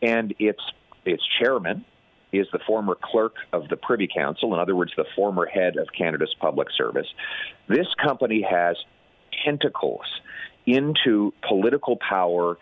And 0.00 0.34
its 0.38 0.60
its 1.04 1.22
chairman 1.40 1.84
is 2.32 2.46
the 2.52 2.58
former 2.66 2.96
clerk 3.00 3.34
of 3.52 3.68
the 3.68 3.76
Privy 3.76 4.08
Council, 4.12 4.54
in 4.54 4.60
other 4.60 4.74
words, 4.74 4.92
the 4.96 5.04
former 5.14 5.46
head 5.46 5.76
of 5.76 5.88
Canada's 5.96 6.34
public 6.40 6.68
service. 6.76 7.06
This 7.68 7.86
company 8.02 8.42
has 8.42 8.76
tentacles 9.44 10.06
into 10.66 11.34
political 11.46 11.96
power 11.96 12.56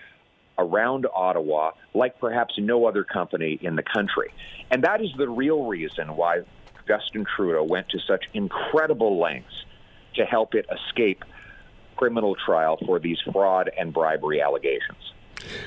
around 0.59 1.07
Ottawa 1.15 1.73
like 1.95 2.19
perhaps 2.19 2.55
no 2.59 2.87
other 2.87 3.05
company 3.05 3.59
in 3.63 3.77
the 3.77 3.83
country. 3.83 4.33
And 4.71 4.85
that 4.85 5.01
is 5.01 5.11
the 5.17 5.29
real 5.29 5.65
reason 5.65 6.17
why 6.17 6.43
Justin 6.87 7.25
Trudeau 7.37 7.63
went 7.65 7.89
to 7.91 7.99
such 8.01 8.25
incredible 8.35 9.19
lengths 9.19 9.65
to 10.15 10.25
help 10.25 10.55
it 10.55 10.67
escape 10.71 11.25
criminal 11.97 12.35
trial 12.35 12.79
for 12.85 12.99
these 12.99 13.19
fraud 13.33 13.71
and 13.79 13.93
bribery 13.93 14.41
allegations. 14.41 15.13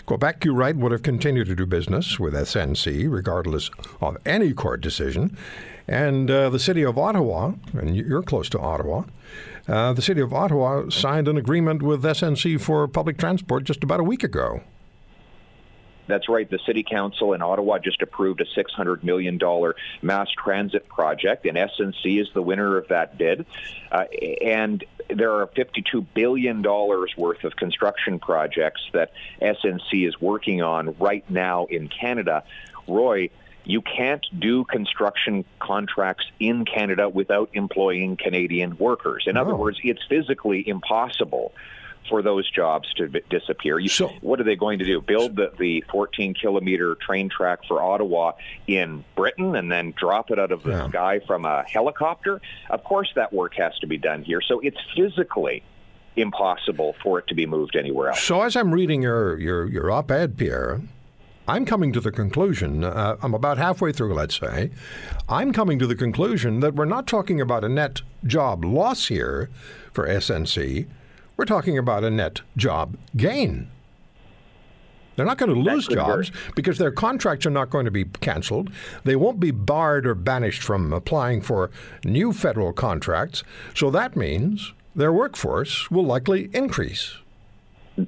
Quebec, 0.05 0.45
you 0.45 0.53
write, 0.53 0.75
would 0.75 0.91
have 0.91 1.03
continued 1.03 1.47
to 1.47 1.55
do 1.55 1.65
business 1.65 2.19
with 2.19 2.33
SNC 2.33 3.11
regardless 3.11 3.69
of 4.01 4.17
any 4.25 4.53
court 4.53 4.81
decision. 4.81 5.37
And 5.87 6.31
uh, 6.31 6.49
the 6.49 6.59
city 6.59 6.83
of 6.83 6.97
Ottawa, 6.97 7.53
and 7.73 7.95
you're 7.95 8.23
close 8.23 8.49
to 8.49 8.59
Ottawa, 8.59 9.03
uh, 9.67 9.93
the 9.93 10.01
city 10.01 10.21
of 10.21 10.33
Ottawa 10.33 10.89
signed 10.89 11.27
an 11.27 11.37
agreement 11.37 11.81
with 11.81 12.03
SNC 12.03 12.61
for 12.61 12.87
public 12.87 13.17
transport 13.17 13.63
just 13.63 13.83
about 13.83 13.99
a 13.99 14.03
week 14.03 14.23
ago. 14.23 14.61
That's 16.07 16.27
right. 16.27 16.49
The 16.49 16.59
City 16.65 16.83
Council 16.83 17.33
in 17.33 17.41
Ottawa 17.41 17.79
just 17.79 18.01
approved 18.01 18.41
a 18.41 18.45
$600 18.45 19.03
million 19.03 19.39
mass 20.01 20.27
transit 20.31 20.87
project, 20.89 21.45
and 21.45 21.57
SNC 21.57 22.21
is 22.21 22.27
the 22.33 22.41
winner 22.41 22.77
of 22.77 22.89
that 22.89 23.17
bid. 23.17 23.45
Uh, 23.91 24.03
and 24.41 24.83
there 25.09 25.31
are 25.31 25.47
$52 25.47 26.05
billion 26.13 26.61
worth 26.61 27.43
of 27.43 27.55
construction 27.55 28.19
projects 28.19 28.81
that 28.93 29.11
SNC 29.41 30.07
is 30.07 30.19
working 30.19 30.61
on 30.61 30.95
right 30.99 31.29
now 31.29 31.65
in 31.65 31.87
Canada. 31.87 32.43
Roy, 32.87 33.29
you 33.65 33.81
can't 33.81 34.25
do 34.37 34.65
construction 34.65 35.45
contracts 35.59 36.25
in 36.39 36.65
Canada 36.65 37.07
without 37.07 37.49
employing 37.53 38.17
Canadian 38.17 38.77
workers. 38.77 39.23
In 39.27 39.37
other 39.37 39.53
oh. 39.53 39.57
words, 39.57 39.79
it's 39.83 40.03
physically 40.07 40.67
impossible 40.67 41.53
for 42.09 42.21
those 42.21 42.49
jobs 42.51 42.91
to 42.95 43.07
disappear. 43.29 43.79
You, 43.79 43.89
So- 43.89 44.09
what 44.21 44.39
are 44.39 44.43
they 44.43 44.55
going 44.55 44.79
to 44.79 44.85
do? 44.85 45.01
Build 45.01 45.35
the, 45.35 45.51
the 45.57 45.83
14 45.91 46.33
kilometer 46.33 46.95
train 46.95 47.29
track 47.29 47.59
for 47.67 47.81
Ottawa 47.81 48.33
in 48.67 49.03
Britain 49.15 49.55
and 49.55 49.71
then 49.71 49.93
drop 49.97 50.31
it 50.31 50.39
out 50.39 50.51
of 50.51 50.63
the 50.63 50.71
Yeah. 50.71 50.89
sky 50.89 51.19
from 51.25 51.45
a 51.45 51.63
helicopter? 51.63 52.41
Of 52.69 52.83
course, 52.83 53.11
that 53.15 53.31
work 53.33 53.55
has 53.55 53.77
to 53.79 53.87
be 53.87 53.97
done 53.97 54.23
here. 54.23 54.41
So 54.41 54.59
it's 54.59 54.77
physically 54.95 55.63
impossible 56.15 56.95
for 57.01 57.19
it 57.19 57.27
to 57.27 57.35
be 57.35 57.45
moved 57.45 57.75
anywhere 57.75 58.09
else. 58.09 58.21
So 58.21 58.41
as 58.41 58.55
I'm 58.55 58.71
reading 58.73 59.01
your 59.01 59.37
your, 59.39 59.65
your 59.67 59.91
op-ed, 59.91 60.37
Pierre, 60.37 60.81
I'm 61.47 61.65
coming 61.65 61.91
to 61.93 61.99
the 61.99 62.11
conclusion. 62.11 62.83
Uh, 62.83 63.17
I'm 63.21 63.33
about 63.33 63.57
halfway 63.57 63.91
through, 63.91 64.13
let's 64.13 64.39
say. 64.39 64.69
I'm 65.27 65.51
coming 65.51 65.77
to 65.79 65.87
the 65.87 65.95
conclusion 65.95 66.59
that 66.61 66.75
we're 66.75 66.85
not 66.85 67.07
talking 67.07 67.41
about 67.41 67.63
a 67.63 67.69
net 67.69 68.01
job 68.25 68.63
loss 68.63 69.07
here 69.07 69.49
for 69.91 70.07
SNC. 70.07 70.85
We're 71.43 71.47
talking 71.47 71.77
about 71.77 72.05
a 72.05 72.09
net 72.09 72.39
job 72.55 72.95
gain. 73.17 73.67
They're 75.17 75.25
not 75.25 75.37
going 75.37 75.53
to 75.53 75.59
lose 75.59 75.89
jobs 75.89 76.31
because 76.55 76.77
their 76.77 76.89
contracts 76.89 77.45
are 77.45 77.49
not 77.49 77.69
going 77.69 77.83
to 77.83 77.91
be 77.91 78.05
canceled. 78.05 78.71
They 79.03 79.17
won't 79.17 79.41
be 79.41 79.51
barred 79.51 80.07
or 80.07 80.15
banished 80.15 80.63
from 80.63 80.93
applying 80.93 81.41
for 81.41 81.69
new 82.05 82.31
federal 82.31 82.71
contracts. 82.71 83.43
So 83.75 83.91
that 83.91 84.15
means 84.15 84.71
their 84.95 85.11
workforce 85.11 85.91
will 85.91 86.05
likely 86.05 86.49
increase. 86.53 87.17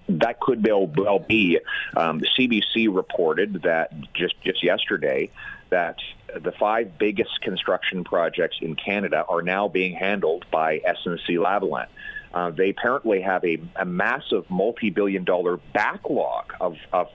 that 0.08 0.40
could 0.40 0.66
well, 0.66 0.88
well 0.88 1.20
be. 1.20 1.60
Um, 1.98 2.20
the 2.20 2.30
CBC 2.40 2.88
reported 2.96 3.64
that 3.64 3.92
just 4.14 4.36
just 4.46 4.64
yesterday 4.64 5.30
that 5.72 5.98
the 6.42 6.54
five 6.54 6.98
biggest 6.98 7.42
construction 7.42 8.06
projects 8.06 8.60
in 8.62 8.76
Canada 8.76 9.26
are 9.28 9.42
now 9.42 9.68
being 9.68 9.94
handled 9.94 10.46
by 10.52 10.80
SNC 10.80 11.32
Lavalin. 11.32 11.88
Uh, 12.36 12.50
they 12.50 12.70
apparently 12.70 13.22
have 13.22 13.44
a, 13.46 13.58
a 13.78 13.86
massive 13.86 14.44
multi-billion-dollar 14.50 15.58
backlog 15.74 16.54
of 16.60 16.76
of, 16.92 17.08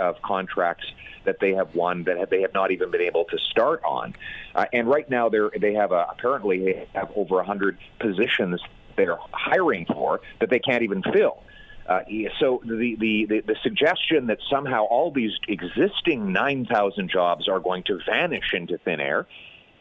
of 0.00 0.22
contracts 0.22 0.86
that 1.24 1.38
they 1.40 1.52
have 1.52 1.74
won 1.74 2.04
that 2.04 2.16
have, 2.16 2.30
they 2.30 2.40
have 2.40 2.54
not 2.54 2.70
even 2.70 2.90
been 2.90 3.02
able 3.02 3.24
to 3.26 3.38
start 3.38 3.82
on. 3.84 4.14
Uh, 4.54 4.64
and 4.72 4.88
right 4.88 5.10
now, 5.10 5.28
they 5.28 5.38
they 5.60 5.74
have 5.74 5.92
a, 5.92 6.06
apparently 6.10 6.86
have 6.94 7.12
over 7.14 7.36
100 7.36 7.76
positions 8.00 8.60
they're 8.96 9.18
hiring 9.30 9.84
for 9.84 10.22
that 10.40 10.48
they 10.48 10.58
can't 10.58 10.82
even 10.82 11.02
fill. 11.02 11.42
Uh, 11.86 12.00
so 12.40 12.60
the, 12.64 12.96
the, 12.98 13.26
the, 13.26 13.40
the 13.40 13.56
suggestion 13.62 14.26
that 14.26 14.38
somehow 14.50 14.84
all 14.84 15.12
these 15.12 15.32
existing 15.46 16.32
9,000 16.32 17.10
jobs 17.10 17.46
are 17.46 17.60
going 17.60 17.84
to 17.84 18.00
vanish 18.04 18.54
into 18.54 18.76
thin 18.78 19.00
air 19.00 19.26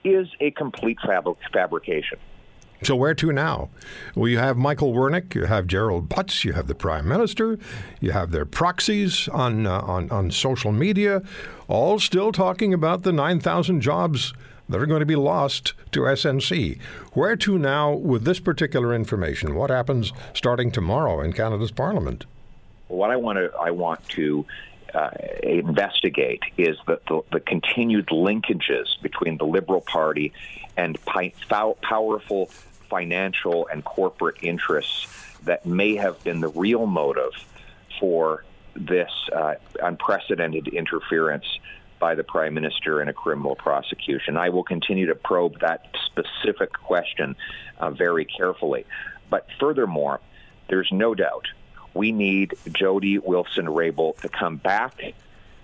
is 0.04 0.28
a 0.40 0.52
complete 0.52 1.00
fabri- 1.00 1.38
fabrication. 1.52 2.20
So 2.84 2.96
where 2.96 3.16
to 3.16 3.32
now? 3.32 3.70
Well, 4.16 4.28
you 4.28 4.38
have 4.38 4.58
Michael 4.58 4.94
Wernick, 4.94 5.34
you 5.34 5.46
have 5.46 5.68
Gerald 5.68 6.10
Butts, 6.10 6.44
you 6.44 6.54
have 6.54 6.68
the 6.68 6.76
Prime 6.76 7.08
Minister, 7.08 7.58
you 8.02 8.12
have 8.12 8.32
their 8.32 8.46
proxies 8.46 9.28
on 9.30 9.66
uh, 9.66 9.80
on 9.80 10.10
on 10.12 10.32
social 10.32 10.72
media, 10.72 11.24
all 11.68 12.00
still 12.00 12.32
talking 12.32 12.74
about 12.74 13.04
the 13.04 13.12
9,000 13.12 13.82
jobs 13.82 14.34
that 14.68 14.82
are 14.82 14.86
going 14.86 15.00
to 15.00 15.06
be 15.06 15.16
lost 15.16 15.74
to 15.92 16.02
SNC. 16.02 16.80
Where 17.14 17.36
to 17.38 17.58
now 17.58 17.94
with 17.94 18.26
this 18.26 18.40
particular 18.40 18.94
information? 18.94 19.56
What 19.56 19.70
happens 19.70 20.12
starting 20.34 20.72
tomorrow 20.72 21.22
in 21.22 21.34
Canada's 21.34 21.72
Parliament? 21.72 22.26
What 22.88 23.10
I 23.10 23.16
want 23.16 23.38
to 23.38 23.52
I 23.58 23.72
want 23.72 24.08
to 24.10 24.46
uh, 24.94 25.10
investigate 25.44 26.42
is 26.58 26.78
the, 26.88 27.00
the, 27.08 27.22
the 27.34 27.40
continued 27.40 28.08
linkages 28.08 29.02
between 29.02 29.38
the 29.38 29.46
Liberal 29.46 29.82
Party 29.82 30.32
and 30.78 31.04
pi- 31.06 31.34
pow- 31.50 31.78
powerful 31.82 32.48
financial 32.90 33.68
and 33.68 33.84
corporate 33.84 34.38
interests 34.42 35.08
that 35.44 35.66
may 35.66 35.96
have 35.96 36.24
been 36.24 36.42
the 36.42 36.48
real 36.50 36.86
motive 36.86 37.32
for 38.00 38.44
this 38.76 39.12
uh, 39.34 39.56
unprecedented 39.82 40.68
interference 40.68 41.46
by 42.00 42.16
the 42.16 42.24
Prime 42.24 42.54
Minister 42.54 43.02
in 43.02 43.08
a 43.08 43.14
criminal 43.14 43.56
prosecution. 43.56 44.38
I 44.38 44.50
will 44.50 44.64
continue 44.64 45.08
to 45.08 45.16
probe 45.16 45.60
that 45.62 45.88
specific 46.06 46.74
question 46.74 47.36
uh, 47.80 47.92
very 47.92 48.26
carefully. 48.26 48.86
But 49.30 49.48
furthermore, 49.60 50.20
there's 50.68 50.92
no 50.92 51.16
doubt 51.16 51.48
we 51.94 52.12
need 52.12 52.56
Jody 52.74 53.18
Wilson 53.18 53.66
Raybould 53.66 54.20
to 54.22 54.30
come 54.30 54.58
back 54.58 55.14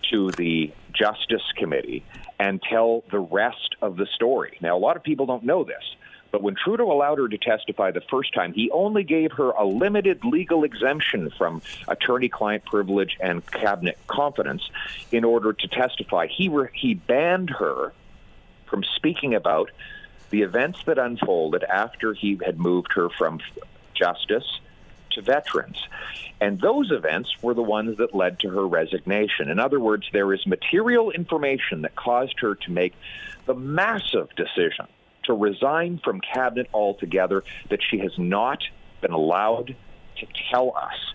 to 0.09 0.31
the 0.31 0.71
Justice 0.93 1.43
Committee 1.57 2.03
and 2.41 2.59
tell 2.59 3.03
the 3.11 3.19
rest 3.19 3.75
of 3.83 3.97
the 3.97 4.07
story. 4.15 4.57
Now, 4.61 4.75
a 4.75 4.79
lot 4.79 4.97
of 4.97 5.03
people 5.03 5.27
don't 5.27 5.43
know 5.43 5.63
this, 5.63 5.95
but 6.31 6.41
when 6.41 6.55
Trudeau 6.55 6.91
allowed 6.91 7.19
her 7.19 7.27
to 7.27 7.37
testify 7.37 7.91
the 7.91 8.01
first 8.09 8.33
time, 8.33 8.51
he 8.51 8.71
only 8.71 9.03
gave 9.03 9.31
her 9.33 9.51
a 9.51 9.63
limited 9.63 10.25
legal 10.25 10.63
exemption 10.63 11.29
from 11.37 11.61
attorney 11.87 12.29
client 12.29 12.65
privilege 12.65 13.15
and 13.19 13.45
cabinet 13.45 13.99
confidence 14.07 14.67
in 15.11 15.23
order 15.23 15.53
to 15.53 15.67
testify. 15.67 16.25
He, 16.25 16.49
re- 16.49 16.69
he 16.73 16.95
banned 16.95 17.51
her 17.51 17.93
from 18.65 18.83
speaking 18.95 19.35
about 19.35 19.69
the 20.31 20.41
events 20.41 20.79
that 20.87 20.97
unfolded 20.97 21.63
after 21.63 22.15
he 22.15 22.39
had 22.43 22.57
moved 22.57 22.93
her 22.93 23.09
from 23.09 23.39
justice 23.93 24.59
to 25.11 25.21
veterans. 25.21 25.77
And 26.39 26.59
those 26.59 26.91
events 26.91 27.29
were 27.41 27.53
the 27.53 27.61
ones 27.61 27.97
that 27.97 28.15
led 28.15 28.39
to 28.39 28.49
her 28.49 28.67
resignation. 28.67 29.49
In 29.49 29.59
other 29.59 29.79
words, 29.79 30.07
there 30.11 30.33
is 30.33 30.45
material 30.47 31.11
information 31.11 31.83
that 31.83 31.95
caused 31.95 32.39
her 32.39 32.55
to 32.55 32.71
make 32.71 32.93
the 33.45 33.53
massive 33.53 34.29
decision 34.35 34.87
to 35.23 35.33
resign 35.33 35.99
from 36.03 36.19
cabinet 36.19 36.67
altogether 36.73 37.43
that 37.69 37.79
she 37.81 37.99
has 37.99 38.17
not 38.17 38.63
been 39.01 39.11
allowed 39.11 39.75
to 40.17 40.27
tell 40.51 40.75
us. 40.75 41.13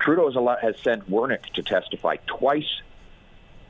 Trudeau 0.00 0.26
has, 0.26 0.36
allowed, 0.36 0.58
has 0.60 0.78
sent 0.80 1.08
Wernick 1.10 1.44
to 1.54 1.62
testify 1.62 2.16
twice 2.26 2.82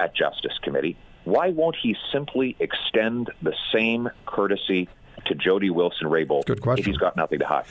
at 0.01 0.15
Justice 0.15 0.59
Committee. 0.63 0.97
Why 1.25 1.51
won't 1.51 1.77
he 1.77 1.97
simply 2.13 2.57
extend 2.59 3.31
the 3.43 3.55
same 3.73 4.09
courtesy 4.27 4.89
to 5.27 5.35
Jody 5.35 5.71
Wilson-Raybould 5.71 6.47
Good 6.47 6.63
question. 6.63 6.83
if 6.83 6.87
he's 6.87 6.97
got 6.97 7.17
nothing 7.17 7.41
to 7.41 7.47
hide? 7.47 7.67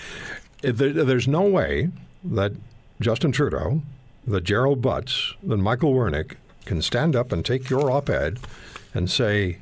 There, 0.61 0.91
there's 0.91 1.27
no 1.27 1.41
way 1.41 1.89
that 2.23 2.53
Justin 2.99 3.31
Trudeau, 3.31 3.81
that 4.25 4.43
Gerald 4.43 4.81
Butts, 4.81 5.35
that 5.43 5.57
Michael 5.57 5.93
Wernick 5.93 6.35
can 6.65 6.81
stand 6.81 7.15
up 7.15 7.31
and 7.31 7.45
take 7.45 7.69
your 7.69 7.91
op-ed 7.91 8.39
and 8.93 9.09
say 9.09 9.59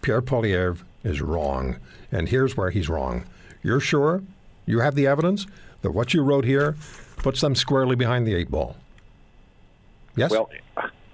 Pierre 0.00 0.22
Poilievre 0.22 0.78
is 1.04 1.20
wrong, 1.20 1.76
and 2.10 2.28
here's 2.28 2.56
where 2.56 2.70
he's 2.70 2.88
wrong. 2.88 3.24
You're 3.62 3.80
sure? 3.80 4.22
You 4.66 4.80
have 4.80 4.94
the 4.94 5.06
evidence 5.06 5.46
that 5.82 5.92
what 5.92 6.14
you 6.14 6.22
wrote 6.22 6.44
here 6.44 6.76
puts 7.16 7.40
them 7.40 7.54
squarely 7.54 7.96
behind 7.96 8.26
the 8.26 8.34
eight 8.34 8.50
ball. 8.50 8.76
Yes. 10.16 10.30
Well, 10.30 10.50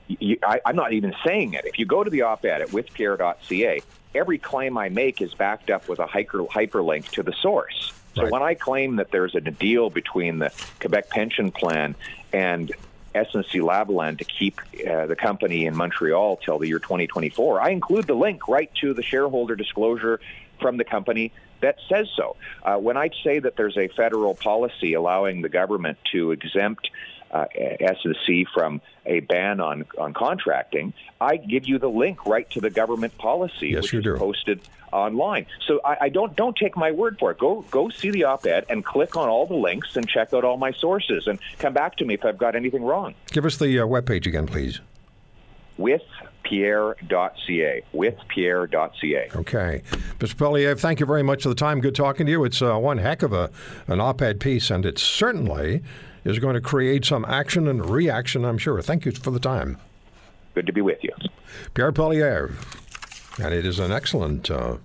you, 0.09 0.39
I, 0.43 0.61
I'm 0.65 0.77
not 0.77 0.93
even 0.93 1.15
saying 1.27 1.55
it. 1.55 1.65
If 1.65 1.79
you 1.79 1.87
go 1.87 2.03
to 2.03 2.11
the 2.11 2.23
op-ed 2.23 2.63
at 2.63 2.69
withpierre.ca, 2.69 3.83
every 4.15 4.39
claim 4.39 4.79
I 4.79 4.89
make 4.89 5.21
is 5.21 5.35
backed 5.35 5.71
up 5.71 5.89
with 5.89 5.99
a 5.99 6.07
hyper, 6.07 6.45
hyperlink 6.45 7.11
to 7.11 7.23
the 7.23 7.33
source. 7.33 7.93
So 8.19 8.25
Right. 8.25 8.33
when 8.33 8.43
I 8.43 8.55
claim 8.55 8.97
that 8.97 9.11
there's 9.13 9.35
a 9.35 9.41
deal 9.41 9.91
between 9.91 10.39
the 10.41 10.53
Quebec 10.81 11.09
Pension 11.11 11.53
Plan 11.53 11.95
and 12.33 12.73
SNC 13.15 13.61
Lavalin 13.61 14.19
to 14.19 14.25
keep 14.25 14.61
uh, 14.89 15.07
the 15.07 15.17
company 15.17 15.67
in 15.67 15.75
Montreal 15.75 16.37
till 16.37 16.59
the 16.59 16.67
year 16.67 16.79
2024, 16.81 17.61
I 17.61 17.71
include 17.71 18.07
the 18.07 18.15
link 18.15 18.49
right 18.49 18.71
to 18.81 18.93
the 18.93 19.03
shareholder 19.03 19.55
disclosure 19.57 20.21
from 20.61 20.77
the 20.77 20.85
company 20.85 21.33
that 21.61 21.77
says 21.89 22.09
so. 22.17 22.37
Uh, 22.63 22.77
when 22.77 22.97
I 22.97 23.11
say 23.25 23.39
that 23.39 23.57
there's 23.57 23.77
a 23.77 23.89
federal 23.89 24.35
policy 24.35 24.95
allowing 24.95 25.43
the 25.43 25.49
government 25.49 25.99
to 26.13 26.33
exempt 26.33 26.91
uh, 27.31 27.47
SNC 27.81 28.47
from 28.55 28.81
a 29.07 29.21
ban 29.21 29.61
on, 29.61 29.85
on 29.99 30.15
contracting, 30.15 30.93
I 31.21 31.37
give 31.37 31.67
you 31.67 31.79
the 31.79 31.89
link 31.91 32.25
right 32.27 32.49
to 32.51 32.61
the 32.61 32.71
government 32.71 33.17
policy, 33.19 33.69
Yes, 33.69 33.83
which 33.85 33.95
is 33.95 34.05
do. 34.05 34.17
posted 34.17 34.61
online. 34.93 35.47
So 35.67 35.81
I, 35.85 35.97
I 36.03 36.09
don't 36.09 36.35
don't 36.37 36.57
take 36.57 36.77
my 36.77 36.91
word 36.93 37.19
for 37.19 37.31
it. 37.31 37.39
Go 37.39 37.63
go 37.71 37.89
see 37.91 38.11
the 38.11 38.25
op-ed 38.25 38.65
and 38.71 38.85
click 38.85 39.17
on 39.17 39.29
all 39.29 39.47
the 39.47 39.55
links 39.55 39.97
and 39.97 40.09
check 40.09 40.33
out 40.33 40.45
all 40.45 40.57
my 40.57 40.73
sources 40.73 41.27
and 41.27 41.39
come 41.59 41.75
back 41.75 41.97
to 41.97 42.05
me 42.07 42.15
if 42.15 42.25
I've 42.25 42.39
got 42.39 42.57
anything 42.57 42.83
wrong. 42.83 43.15
Give 43.31 43.45
us 43.45 43.59
the 43.59 43.81
uh, 43.81 43.87
webpage 43.87 44.27
again, 44.27 44.47
please. 44.47 44.81
Withpierre.ca. 45.79 47.83
Withpierre.ca. 47.95 49.29
Okay. 49.37 49.83
Mr. 50.19 50.35
Poilievre, 50.35 50.79
thank 50.81 51.01
you 51.01 51.07
very 51.07 51.23
much 51.23 51.43
for 51.43 51.51
the 51.51 51.55
time. 51.55 51.81
Good 51.81 51.95
talking 51.95 52.27
to 52.27 52.33
you. 52.33 52.45
It's 52.45 52.63
uh, 52.63 52.77
one 52.79 52.99
heck 52.99 53.23
of 53.23 53.33
a, 53.33 53.51
an 53.87 54.01
op 54.01 54.23
ed 54.23 54.41
piece, 54.41 54.71
and 54.71 54.85
it's 54.87 55.03
certainly 55.03 55.83
is 56.29 56.39
going 56.39 56.55
to 56.55 56.61
create 56.61 57.05
some 57.05 57.25
action 57.25 57.67
and 57.67 57.89
reaction, 57.89 58.45
I'm 58.45 58.59
sure. 58.59 58.83
Thank 58.83 59.07
you 59.07 59.13
for 59.13 59.31
the 59.31 59.41
time. 59.41 59.79
Good 60.55 60.67
to 60.67 60.73
be 60.73 60.83
with 60.83 61.03
you. 61.03 61.13
Pierre 61.75 61.93
Poilievre. 61.93 62.53
And 63.43 63.55
it 63.55 63.65
is 63.65 63.79
an 63.79 63.93
excellent 63.93 64.51
uh, 64.51 64.77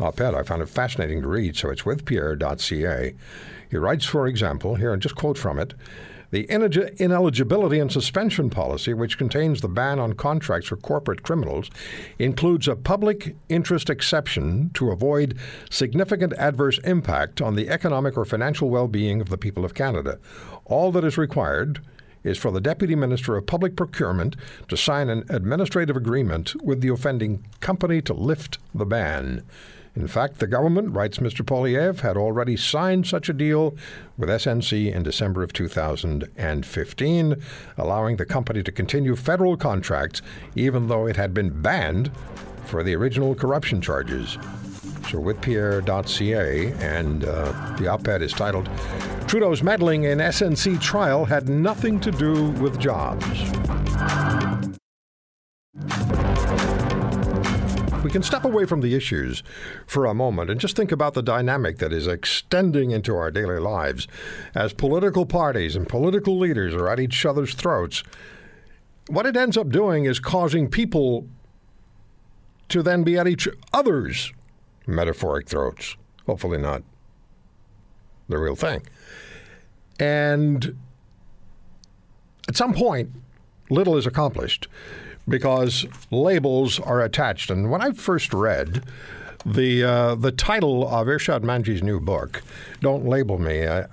op 0.00 0.20
ed. 0.20 0.34
I 0.34 0.42
found 0.42 0.62
it 0.62 0.68
fascinating 0.68 1.20
to 1.22 1.28
read, 1.28 1.56
so 1.56 1.70
it's 1.70 1.84
with 1.84 2.04
Pierre.ca. 2.04 3.14
He 3.70 3.76
writes, 3.76 4.04
for 4.04 4.26
example, 4.26 4.76
here, 4.76 4.92
and 4.92 5.02
just 5.02 5.16
quote 5.16 5.36
from 5.36 5.58
it 5.58 5.74
The 6.30 6.50
ineligibility 6.50 7.78
and 7.78 7.90
suspension 7.90 8.50
policy, 8.50 8.94
which 8.94 9.18
contains 9.18 9.60
the 9.60 9.68
ban 9.68 9.98
on 9.98 10.14
contracts 10.14 10.68
for 10.68 10.76
corporate 10.76 11.22
criminals, 11.22 11.70
includes 12.18 12.66
a 12.66 12.76
public 12.76 13.36
interest 13.48 13.88
exception 13.88 14.70
to 14.74 14.90
avoid 14.90 15.38
significant 15.70 16.32
adverse 16.34 16.78
impact 16.80 17.40
on 17.40 17.54
the 17.54 17.68
economic 17.68 18.16
or 18.16 18.24
financial 18.24 18.70
well 18.70 18.88
being 18.88 19.20
of 19.20 19.28
the 19.28 19.38
people 19.38 19.64
of 19.64 19.74
Canada. 19.74 20.18
All 20.64 20.90
that 20.92 21.04
is 21.04 21.16
required 21.16 21.80
is 22.24 22.36
for 22.36 22.50
the 22.50 22.60
Deputy 22.60 22.96
Minister 22.96 23.36
of 23.36 23.46
Public 23.46 23.76
Procurement 23.76 24.34
to 24.68 24.76
sign 24.76 25.08
an 25.08 25.24
administrative 25.28 25.96
agreement 25.96 26.60
with 26.62 26.80
the 26.80 26.88
offending 26.88 27.44
company 27.60 28.02
to 28.02 28.12
lift 28.12 28.58
the 28.74 28.84
ban. 28.84 29.44
In 29.96 30.06
fact, 30.06 30.38
the 30.38 30.46
government, 30.46 30.94
writes 30.94 31.18
Mr. 31.18 31.44
Poilievre, 31.44 32.00
had 32.00 32.18
already 32.18 32.54
signed 32.56 33.06
such 33.06 33.30
a 33.30 33.32
deal 33.32 33.74
with 34.18 34.28
SNC 34.28 34.94
in 34.94 35.02
December 35.02 35.42
of 35.42 35.54
2015, 35.54 37.36
allowing 37.78 38.16
the 38.16 38.26
company 38.26 38.62
to 38.62 38.70
continue 38.70 39.16
federal 39.16 39.56
contracts 39.56 40.20
even 40.54 40.88
though 40.88 41.06
it 41.06 41.16
had 41.16 41.32
been 41.32 41.62
banned 41.62 42.10
for 42.66 42.82
the 42.82 42.94
original 42.94 43.34
corruption 43.34 43.80
charges. 43.80 44.36
So 45.08 45.18
with 45.18 45.40
Pierre.ca, 45.40 46.72
and 46.72 47.24
uh, 47.24 47.76
the 47.78 47.88
op 47.88 48.06
ed 48.08 48.22
is 48.22 48.32
titled 48.32 48.68
Trudeau's 49.26 49.62
meddling 49.62 50.04
in 50.04 50.18
SNC 50.18 50.80
trial 50.80 51.24
had 51.24 51.48
nothing 51.48 52.00
to 52.00 52.10
do 52.10 52.50
with 52.52 52.78
jobs 52.78 53.24
we 58.06 58.12
can 58.12 58.22
step 58.22 58.44
away 58.44 58.64
from 58.64 58.82
the 58.82 58.94
issues 58.94 59.42
for 59.84 60.06
a 60.06 60.14
moment 60.14 60.48
and 60.48 60.60
just 60.60 60.76
think 60.76 60.92
about 60.92 61.14
the 61.14 61.22
dynamic 61.22 61.78
that 61.78 61.92
is 61.92 62.06
extending 62.06 62.92
into 62.92 63.16
our 63.16 63.32
daily 63.32 63.58
lives 63.58 64.06
as 64.54 64.72
political 64.72 65.26
parties 65.26 65.74
and 65.74 65.88
political 65.88 66.38
leaders 66.38 66.72
are 66.72 66.88
at 66.88 67.00
each 67.00 67.26
other's 67.26 67.52
throats, 67.54 68.04
what 69.08 69.26
it 69.26 69.36
ends 69.36 69.56
up 69.56 69.70
doing 69.70 70.04
is 70.04 70.20
causing 70.20 70.70
people 70.70 71.26
to 72.68 72.80
then 72.80 73.02
be 73.02 73.18
at 73.18 73.26
each 73.26 73.48
other's 73.72 74.32
metaphoric 74.86 75.48
throats. 75.48 75.96
Hopefully, 76.26 76.58
not 76.58 76.84
the 78.28 78.38
real 78.38 78.54
thing. 78.54 78.86
And 79.98 80.76
at 82.48 82.54
some 82.54 82.72
point, 82.72 83.10
little 83.68 83.96
is 83.96 84.06
accomplished 84.06 84.68
because 85.28 85.86
labels 86.10 86.78
are 86.80 87.00
attached. 87.00 87.50
And 87.50 87.70
when 87.70 87.82
I 87.82 87.92
first 87.92 88.32
read 88.32 88.84
the 89.44 89.84
uh, 89.84 90.14
the 90.14 90.32
title 90.32 90.88
of 90.88 91.06
Irshad 91.06 91.42
Manji's 91.42 91.82
new 91.82 92.00
book, 92.00 92.42
"Don't 92.80 93.06
Label 93.06 93.38
Me," 93.38 93.66
I, 93.66 93.86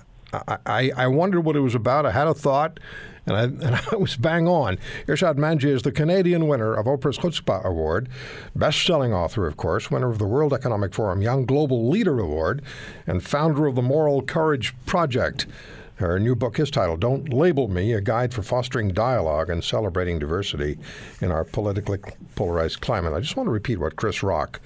I, 0.66 0.92
I 0.96 1.08
wondered 1.08 1.42
what 1.42 1.56
it 1.56 1.62
was 1.62 1.76
about. 1.76 2.06
I 2.06 2.12
had 2.12 2.28
a 2.28 2.34
thought. 2.34 2.80
And 3.26 3.38
I, 3.38 3.44
and 3.68 3.76
I, 3.76 3.96
was 3.96 4.18
bang 4.18 4.50
on. 4.50 4.78
Irshad 5.08 5.36
Manji 5.36 5.70
is 5.70 5.84
the 5.84 5.94
Canadian 5.94 6.50
winner 6.50 6.74
of 6.74 6.88
Oprah's 6.88 7.18
Chutzpah 7.18 7.64
Award, 7.64 8.10
best-selling 8.54 9.14
author, 9.14 9.48
of 9.48 9.56
course, 9.56 9.90
winner 9.90 10.10
of 10.10 10.20
the 10.20 10.26
World 10.26 10.54
Economic 10.54 10.94
Forum 10.94 11.22
Young 11.22 11.46
Global 11.46 11.90
Leader 11.90 12.20
Award, 12.20 12.62
and 13.08 13.24
founder 13.24 13.66
of 13.66 13.76
the 13.76 13.82
Moral 13.82 14.24
Courage 14.24 14.76
Project. 14.86 15.46
Her 15.96 16.20
new 16.20 16.36
book 16.36 16.60
is 16.60 16.72
titled 16.72 17.02
Don't 17.02 17.32
Label 17.32 17.68
Me 17.68 17.94
A 17.94 18.02
Guide 18.02 18.34
for 18.34 18.42
Fostering 18.42 18.94
Dialogue 18.94 19.50
and 19.50 19.64
Celebrating 19.64 20.18
Diversity 20.18 20.80
in 21.22 21.32
Our 21.32 21.44
Politically 21.44 22.00
Polarized 22.36 22.82
Climate. 22.82 23.14
I 23.14 23.20
just 23.20 23.38
want 23.38 23.48
to 23.48 23.52
repeat 23.52 23.80
what 23.80 23.96
Chris 23.96 24.24
Rock 24.24 24.60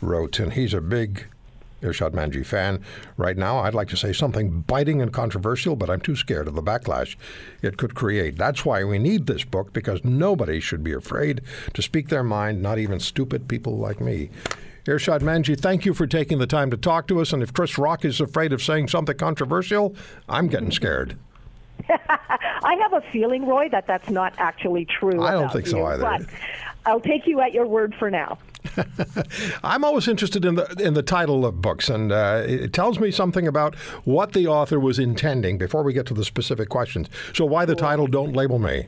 wrote, 0.00 0.38
and 0.38 0.54
he's 0.54 0.72
a 0.72 0.80
big 0.80 1.26
Irshad 1.82 2.12
Manji 2.12 2.44
fan. 2.44 2.82
Right 3.18 3.36
now, 3.36 3.58
I'd 3.58 3.74
like 3.74 3.88
to 3.88 3.98
say 3.98 4.14
something 4.14 4.62
biting 4.62 5.02
and 5.02 5.12
controversial, 5.12 5.76
but 5.76 5.90
I'm 5.90 6.00
too 6.00 6.16
scared 6.16 6.48
of 6.48 6.54
the 6.54 6.62
backlash 6.62 7.16
it 7.60 7.76
could 7.76 7.94
create. 7.94 8.38
That's 8.38 8.64
why 8.64 8.82
we 8.82 8.98
need 8.98 9.26
this 9.26 9.44
book, 9.44 9.74
because 9.74 10.02
nobody 10.04 10.58
should 10.58 10.82
be 10.82 10.92
afraid 10.92 11.42
to 11.74 11.82
speak 11.82 12.08
their 12.08 12.24
mind, 12.24 12.62
not 12.62 12.78
even 12.78 12.98
stupid 12.98 13.46
people 13.46 13.76
like 13.76 14.00
me. 14.00 14.30
Irshad 14.84 15.20
Manji, 15.20 15.58
thank 15.58 15.84
you 15.84 15.94
for 15.94 16.06
taking 16.06 16.38
the 16.38 16.46
time 16.46 16.70
to 16.70 16.76
talk 16.76 17.06
to 17.08 17.20
us. 17.20 17.32
And 17.32 17.42
if 17.42 17.52
Chris 17.52 17.78
Rock 17.78 18.04
is 18.04 18.20
afraid 18.20 18.52
of 18.52 18.62
saying 18.62 18.88
something 18.88 19.16
controversial, 19.16 19.94
I'm 20.28 20.48
getting 20.48 20.72
scared. 20.72 21.16
I 21.88 22.74
have 22.80 22.92
a 22.92 23.00
feeling, 23.12 23.46
Roy, 23.46 23.68
that 23.70 23.86
that's 23.86 24.10
not 24.10 24.34
actually 24.38 24.84
true. 24.84 25.22
I 25.22 25.32
don't 25.32 25.52
think 25.52 25.66
so 25.66 25.78
you, 25.78 25.84
either. 25.86 26.02
But 26.02 26.22
I'll 26.84 27.00
take 27.00 27.26
you 27.26 27.40
at 27.40 27.52
your 27.52 27.66
word 27.66 27.94
for 27.98 28.10
now. 28.10 28.38
I'm 29.64 29.84
always 29.84 30.08
interested 30.08 30.44
in 30.44 30.54
the 30.54 30.64
in 30.80 30.94
the 30.94 31.02
title 31.02 31.44
of 31.44 31.60
books, 31.60 31.88
and 31.88 32.12
uh, 32.12 32.44
it 32.46 32.72
tells 32.72 33.00
me 33.00 33.10
something 33.10 33.48
about 33.48 33.74
what 34.04 34.32
the 34.32 34.46
author 34.46 34.78
was 34.78 34.98
intending 34.98 35.58
before 35.58 35.82
we 35.82 35.92
get 35.92 36.06
to 36.06 36.14
the 36.14 36.24
specific 36.24 36.68
questions. 36.68 37.08
So, 37.34 37.44
why 37.44 37.64
the 37.64 37.74
title 37.74 38.06
"Don't 38.06 38.34
Label 38.34 38.58
Me"? 38.60 38.86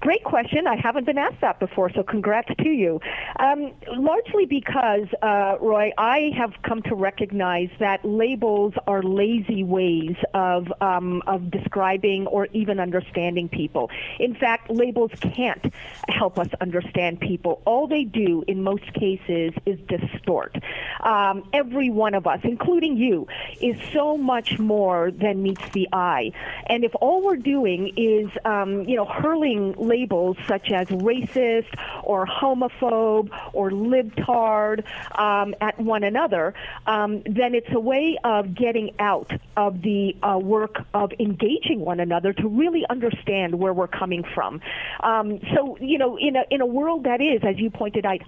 Great 0.00 0.24
question. 0.24 0.66
I 0.66 0.76
haven't 0.76 1.04
been 1.04 1.18
asked 1.18 1.42
that 1.42 1.60
before, 1.60 1.90
so 1.92 2.02
congrats 2.02 2.48
to 2.58 2.68
you. 2.70 3.00
Um, 3.38 3.72
largely 3.98 4.46
because, 4.46 5.06
uh, 5.20 5.56
Roy, 5.60 5.92
I 5.98 6.30
have 6.38 6.54
come 6.62 6.80
to 6.84 6.94
recognize 6.94 7.68
that 7.80 8.02
labels 8.02 8.72
are 8.86 9.02
lazy 9.02 9.62
ways 9.62 10.16
of 10.32 10.72
um, 10.80 11.22
of 11.26 11.50
describing 11.50 12.26
or 12.28 12.48
even 12.54 12.80
understanding 12.80 13.50
people. 13.50 13.90
In 14.18 14.34
fact, 14.34 14.70
labels 14.70 15.10
can't 15.20 15.70
help 16.08 16.38
us 16.38 16.48
understand 16.62 17.20
people. 17.20 17.60
All 17.66 17.86
they 17.86 18.04
do, 18.04 18.42
in 18.48 18.62
most 18.62 18.90
cases, 18.94 19.52
is 19.66 19.78
distort. 19.80 20.56
Um, 21.04 21.46
every 21.52 21.90
one 21.90 22.14
of 22.14 22.26
us, 22.26 22.40
including 22.42 22.96
you, 22.96 23.28
is 23.60 23.76
so 23.92 24.16
much 24.16 24.58
more 24.58 25.10
than 25.10 25.42
meets 25.42 25.68
the 25.72 25.88
eye. 25.92 26.32
And 26.68 26.84
if 26.84 26.92
all 27.02 27.22
we're 27.22 27.36
doing 27.36 27.92
is, 27.98 28.30
um, 28.46 28.88
you 28.88 28.96
know, 28.96 29.04
hurling 29.04 29.74
labels 29.90 30.36
such 30.46 30.70
as 30.70 30.86
racist 31.10 31.72
or 32.02 32.26
homophobe 32.26 33.28
or 33.52 33.70
libtard 33.70 34.84
um, 35.18 35.54
at 35.60 35.78
one 35.78 36.04
another, 36.04 36.54
um, 36.86 37.22
then 37.24 37.54
it's 37.54 37.72
a 37.72 37.80
way 37.80 38.18
of 38.24 38.54
getting 38.54 38.88
out 38.98 39.30
of 39.56 39.82
the 39.82 40.16
uh, 40.22 40.38
work 40.38 40.76
of 40.94 41.12
engaging 41.18 41.80
one 41.80 42.00
another 42.00 42.32
to 42.32 42.48
really 42.48 42.84
understand 42.88 43.58
where 43.62 43.74
we're 43.74 43.94
coming 44.02 44.24
from. 44.34 44.60
Um, 45.02 45.40
so, 45.54 45.76
you 45.80 45.98
know, 45.98 46.16
in 46.18 46.36
a, 46.36 46.44
in 46.50 46.60
a 46.60 46.66
world 46.66 47.04
that 47.04 47.20
is, 47.20 47.40
as 47.42 47.58
you 47.58 47.70
pointed 47.70 48.06
out, 48.06 48.20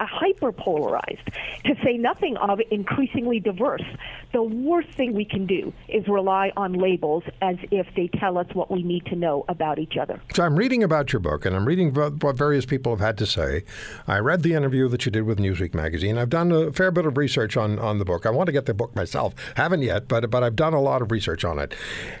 hyper 0.00 0.52
polarized, 0.52 1.26
to 1.64 1.74
say 1.84 1.96
nothing 1.96 2.36
of 2.36 2.60
increasingly 2.70 3.40
diverse, 3.40 3.84
the 4.32 4.42
worst 4.42 4.90
thing 4.90 5.14
we 5.14 5.24
can 5.24 5.46
do 5.46 5.72
is 5.88 6.06
rely 6.08 6.52
on 6.56 6.74
labels 6.74 7.24
as 7.40 7.56
if 7.70 7.86
they 7.96 8.08
tell 8.08 8.38
us 8.38 8.46
what 8.54 8.70
we 8.70 8.82
need 8.82 9.04
to 9.06 9.16
know 9.16 9.44
about 9.48 9.78
each 9.78 9.96
other. 10.00 10.20
So 10.34 10.42
I'm 10.42 10.56
reading 10.56 10.81
about 10.82 11.12
your 11.12 11.20
book 11.20 11.44
and 11.44 11.54
I'm 11.54 11.66
reading 11.66 11.94
what 11.94 12.36
various 12.36 12.66
people 12.66 12.92
have 12.92 13.00
had 13.00 13.18
to 13.18 13.26
say. 13.26 13.64
I 14.06 14.18
read 14.18 14.42
the 14.42 14.54
interview 14.54 14.88
that 14.88 15.04
you 15.04 15.12
did 15.12 15.22
with 15.22 15.38
Newsweek 15.38 15.74
magazine. 15.74 16.18
I've 16.18 16.30
done 16.30 16.52
a 16.52 16.72
fair 16.72 16.90
bit 16.90 17.06
of 17.06 17.16
research 17.16 17.56
on, 17.56 17.78
on 17.78 17.98
the 17.98 18.04
book. 18.04 18.26
I 18.26 18.30
want 18.30 18.46
to 18.46 18.52
get 18.52 18.66
the 18.66 18.74
book 18.74 18.94
myself. 18.94 19.34
Haven't 19.56 19.82
yet, 19.82 20.08
but 20.08 20.30
but 20.30 20.42
I've 20.42 20.56
done 20.56 20.74
a 20.74 20.80
lot 20.80 21.02
of 21.02 21.10
research 21.10 21.44
on 21.44 21.58
it. 21.58 21.74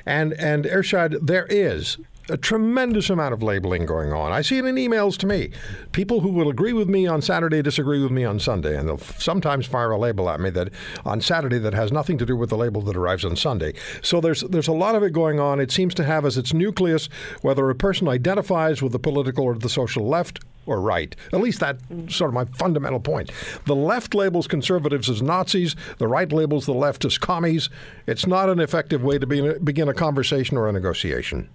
And 0.06 0.32
and 0.34 0.64
Irshad, 0.64 1.26
there 1.26 1.46
is 1.46 1.98
a 2.28 2.36
tremendous 2.36 3.10
amount 3.10 3.34
of 3.34 3.42
labeling 3.42 3.86
going 3.86 4.12
on. 4.12 4.32
I 4.32 4.42
see 4.42 4.58
it 4.58 4.64
in 4.64 4.76
emails 4.76 5.16
to 5.18 5.26
me. 5.26 5.50
People 5.92 6.20
who 6.20 6.30
will 6.30 6.48
agree 6.48 6.72
with 6.72 6.88
me 6.88 7.06
on 7.06 7.20
Saturday 7.20 7.62
disagree 7.62 8.02
with 8.02 8.12
me 8.12 8.24
on 8.24 8.38
Sunday, 8.38 8.76
and 8.76 8.88
they'll 8.88 8.98
sometimes 8.98 9.66
fire 9.66 9.90
a 9.90 9.98
label 9.98 10.30
at 10.30 10.40
me 10.40 10.50
that 10.50 10.70
on 11.04 11.20
Saturday 11.20 11.58
that 11.58 11.74
has 11.74 11.90
nothing 11.90 12.18
to 12.18 12.26
do 12.26 12.36
with 12.36 12.50
the 12.50 12.56
label 12.56 12.80
that 12.82 12.96
arrives 12.96 13.24
on 13.24 13.36
Sunday. 13.36 13.74
So 14.02 14.20
there's 14.20 14.42
there's 14.42 14.68
a 14.68 14.72
lot 14.72 14.94
of 14.94 15.02
it 15.02 15.12
going 15.12 15.40
on. 15.40 15.60
It 15.60 15.72
seems 15.72 15.94
to 15.94 16.04
have 16.04 16.24
as 16.24 16.38
its 16.38 16.54
nucleus 16.54 17.08
whether 17.42 17.68
a 17.68 17.74
person 17.74 18.08
identifies 18.08 18.82
with 18.82 18.92
the 18.92 18.98
political 18.98 19.44
or 19.44 19.54
the 19.54 19.68
social 19.68 20.06
left 20.06 20.40
or 20.66 20.80
right. 20.80 21.16
At 21.32 21.40
least 21.40 21.60
that's 21.60 21.82
sort 22.08 22.28
of 22.28 22.34
my 22.34 22.44
fundamental 22.44 23.00
point. 23.00 23.32
The 23.66 23.74
left 23.74 24.14
labels 24.14 24.46
conservatives 24.46 25.10
as 25.10 25.20
Nazis, 25.20 25.74
the 25.98 26.06
right 26.06 26.30
labels 26.30 26.66
the 26.66 26.74
left 26.74 27.04
as 27.04 27.18
commies. 27.18 27.68
It's 28.06 28.26
not 28.26 28.48
an 28.48 28.60
effective 28.60 29.02
way 29.02 29.18
to 29.18 29.26
be, 29.26 29.54
begin 29.58 29.88
a 29.88 29.94
conversation 29.94 30.56
or 30.56 30.68
a 30.68 30.72
negotiation. 30.72 31.48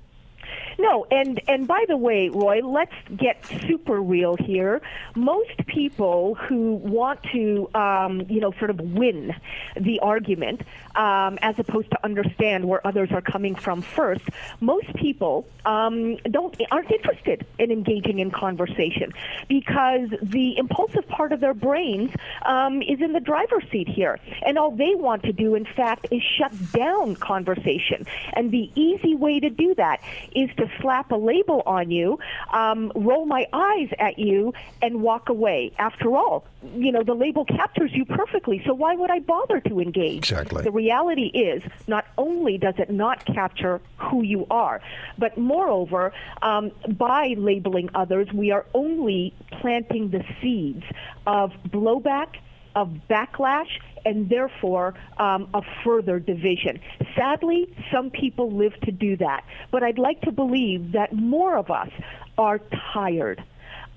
No, 0.80 1.08
and 1.10 1.42
and 1.48 1.68
by 1.68 1.86
the 1.88 1.98
way, 1.98 2.30
Roy, 2.30 2.62
let's 2.64 2.94
get 3.16 3.44
super 3.68 4.00
real 4.00 4.36
here. 4.36 4.82
Most 5.16 5.66
people 5.66 6.36
who 6.36 6.74
want 6.74 7.24
to, 7.32 7.70
um, 7.74 8.26
you 8.30 8.40
know, 8.40 8.52
sort 8.60 8.70
of 8.70 8.80
win 8.80 9.34
the 9.76 10.00
argument, 10.02 10.62
um, 10.96 11.40
as 11.42 11.58
opposed 11.58 11.90
to 11.92 12.06
understand 12.06 12.66
where 12.66 12.86
others 12.86 13.12
are 13.12 13.22
coming 13.22 13.56
from 13.56 13.82
first, 13.82 14.22
most 14.60 14.94
people 14.96 15.48
um, 15.66 16.18
don't 16.30 16.56
aren't 16.70 16.92
interested 16.92 17.46
in 17.58 17.72
engaging 17.72 18.20
in 18.20 18.30
conversation 18.30 19.14
because 19.48 20.10
the 20.22 20.58
impulsive 20.58 21.08
part 21.08 21.32
of 21.32 21.40
their 21.40 21.56
brains 21.56 22.12
um, 22.46 22.84
is 22.84 23.02
in 23.02 23.14
the 23.14 23.20
driver's 23.20 23.64
seat 23.72 23.88
here, 23.88 24.20
and 24.46 24.60
all 24.60 24.72
they 24.72 24.94
want 24.94 25.24
to 25.24 25.34
do, 25.34 25.56
in 25.56 25.66
fact, 25.66 26.06
is 26.12 26.22
shut 26.22 26.52
down 26.72 27.16
conversation. 27.16 28.06
And 28.34 28.52
the 28.52 28.70
easy 28.76 29.16
way 29.16 29.40
to 29.40 29.50
do 29.50 29.74
that 29.76 30.02
is 30.36 30.52
to 30.58 30.67
to 30.68 30.82
slap 30.82 31.12
a 31.12 31.16
label 31.16 31.64
on 31.66 31.92
you, 31.92 32.20
um, 32.54 32.92
roll 32.96 33.26
my 33.26 33.48
eyes 33.54 33.90
at 34.00 34.20
you, 34.20 34.54
and 34.82 35.02
walk 35.02 35.30
away. 35.30 35.72
After 35.78 36.16
all, 36.16 36.46
you 36.76 36.92
know, 36.92 37.04
the 37.04 37.14
label 37.14 37.46
captures 37.46 37.92
you 37.94 38.06
perfectly, 38.06 38.62
so 38.66 38.74
why 38.74 38.96
would 38.96 39.10
I 39.10 39.20
bother 39.20 39.60
to 39.62 39.80
engage? 39.80 40.18
Exactly. 40.18 40.64
The 40.64 40.72
reality 40.72 41.28
is, 41.28 41.64
not 41.88 42.06
only 42.18 42.58
does 42.58 42.76
it 42.78 42.90
not 42.90 43.26
capture 43.26 43.82
who 43.98 44.24
you 44.24 44.46
are, 44.50 44.82
but 45.18 45.38
moreover, 45.38 46.14
um, 46.42 46.72
by 46.90 47.36
labeling 47.38 47.90
others, 47.96 48.28
we 48.34 48.52
are 48.52 48.66
only 48.74 49.34
planting 49.52 50.10
the 50.10 50.24
seeds 50.42 50.84
of 51.26 51.52
blowback, 51.70 52.38
of 52.78 52.90
backlash, 53.10 53.80
and 54.06 54.30
therefore 54.30 54.94
um, 55.18 55.50
a 55.56 55.62
further 55.84 56.20
division. 56.20 56.80
Sadly, 57.16 57.68
some 57.92 58.12
people 58.12 58.52
live 58.52 58.80
to 58.82 58.92
do 58.92 59.18
that, 59.18 59.44
but 59.72 59.84
I'd 59.84 59.98
like 59.98 60.22
to 60.22 60.32
believe 60.32 60.92
that 60.92 61.12
more 61.12 61.58
of 61.58 61.72
us 61.72 61.90
are 62.38 62.62
tired 62.94 63.44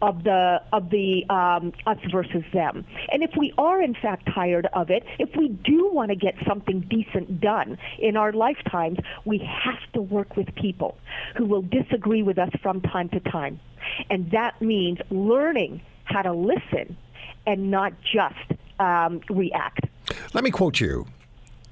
of 0.01 0.25
the 0.25 0.63
of 0.73 0.89
the 0.89 1.29
um, 1.29 1.75
us 1.87 1.99
versus 2.11 2.43
them. 2.55 2.87
And 3.13 3.23
if 3.23 3.33
we 3.37 3.53
are 3.59 3.83
in 3.83 3.93
fact 3.93 4.27
tired 4.35 4.67
of 4.73 4.89
it, 4.89 5.05
if 5.19 5.29
we 5.37 5.49
do 5.49 5.91
want 5.93 6.09
to 6.09 6.17
get 6.17 6.35
something 6.49 6.81
decent 6.89 7.39
done 7.43 7.77
in 7.99 8.17
our 8.17 8.33
lifetimes, 8.33 8.99
we 9.27 9.39
have 9.39 9.93
to 9.93 10.01
work 10.01 10.39
with 10.39 10.49
people 10.55 10.97
who 11.37 11.45
will 11.45 11.63
disagree 11.63 12.23
with 12.23 12.39
us 12.39 12.51
from 12.63 12.81
time 12.81 13.11
to 13.11 13.21
time, 13.21 13.61
and 14.09 14.31
that 14.31 14.61
means 14.63 14.99
learning 15.11 15.83
how 16.05 16.23
to 16.23 16.33
listen 16.33 16.97
and 17.47 17.71
not 17.71 17.93
just 18.03 18.37
um, 18.79 19.21
react. 19.29 19.87
Let 20.33 20.45
me 20.45 20.51
quote 20.51 20.81
you. 20.81 21.07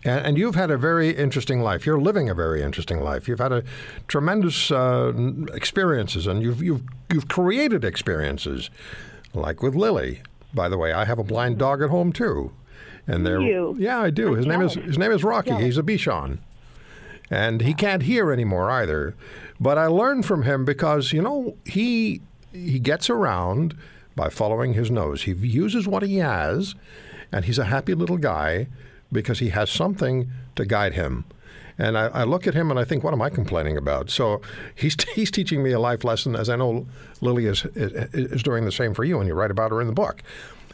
And, 0.04 0.26
and 0.26 0.38
you've 0.38 0.54
had 0.54 0.70
a 0.70 0.76
very 0.76 1.10
interesting 1.10 1.60
life. 1.60 1.84
You're 1.84 2.00
living 2.00 2.30
a 2.30 2.34
very 2.34 2.62
interesting 2.62 3.00
life. 3.00 3.26
You've 3.26 3.40
had 3.40 3.52
a 3.52 3.64
tremendous 4.06 4.70
uh, 4.70 5.12
experiences, 5.52 6.26
and 6.26 6.42
you've 6.42 6.62
you've 6.62 6.82
you've 7.12 7.28
created 7.28 7.84
experiences, 7.84 8.70
like 9.34 9.62
with 9.62 9.74
Lily. 9.74 10.22
By 10.54 10.68
the 10.68 10.78
way, 10.78 10.92
I 10.92 11.04
have 11.04 11.18
a 11.18 11.24
blind 11.24 11.58
dog 11.58 11.82
at 11.82 11.90
home 11.90 12.12
too, 12.12 12.52
and 13.06 13.26
there. 13.26 13.40
yeah, 13.78 14.00
I 14.00 14.10
do. 14.10 14.34
His 14.34 14.46
name 14.46 14.62
is 14.62 14.74
his 14.74 14.98
name 14.98 15.10
is 15.10 15.24
Rocky. 15.24 15.54
He's 15.56 15.78
a 15.78 15.82
Bichon, 15.82 16.38
and 17.30 17.60
he 17.60 17.74
can't 17.74 18.04
hear 18.04 18.32
anymore 18.32 18.70
either. 18.70 19.14
But 19.60 19.78
I 19.78 19.86
learned 19.86 20.24
from 20.24 20.44
him 20.44 20.64
because 20.64 21.12
you 21.12 21.20
know 21.20 21.56
he 21.64 22.22
he 22.52 22.78
gets 22.78 23.10
around 23.10 23.76
by 24.18 24.28
following 24.28 24.74
his 24.74 24.90
nose. 24.90 25.22
He 25.22 25.32
uses 25.32 25.86
what 25.86 26.02
he 26.02 26.16
has, 26.16 26.74
and 27.30 27.44
he's 27.44 27.58
a 27.58 27.66
happy 27.66 27.94
little 27.94 28.18
guy 28.18 28.66
because 29.12 29.38
he 29.38 29.50
has 29.50 29.70
something 29.70 30.28
to 30.56 30.66
guide 30.66 30.94
him. 30.94 31.24
And 31.78 31.96
I, 31.96 32.06
I 32.08 32.24
look 32.24 32.48
at 32.48 32.54
him 32.54 32.72
and 32.72 32.80
I 32.80 32.84
think, 32.84 33.04
what 33.04 33.14
am 33.14 33.22
I 33.22 33.30
complaining 33.30 33.76
about? 33.76 34.10
So 34.10 34.42
he's 34.74 34.96
he's 35.14 35.30
teaching 35.30 35.62
me 35.62 35.70
a 35.70 35.78
life 35.78 36.02
lesson, 36.02 36.34
as 36.34 36.50
I 36.50 36.56
know 36.56 36.86
Lily 37.20 37.46
is 37.46 37.64
is, 37.76 37.92
is 38.12 38.42
doing 38.42 38.64
the 38.64 38.72
same 38.72 38.92
for 38.92 39.04
you, 39.04 39.20
and 39.20 39.28
you 39.28 39.34
write 39.34 39.52
about 39.52 39.70
her 39.70 39.80
in 39.80 39.86
the 39.86 39.92
book. 39.92 40.22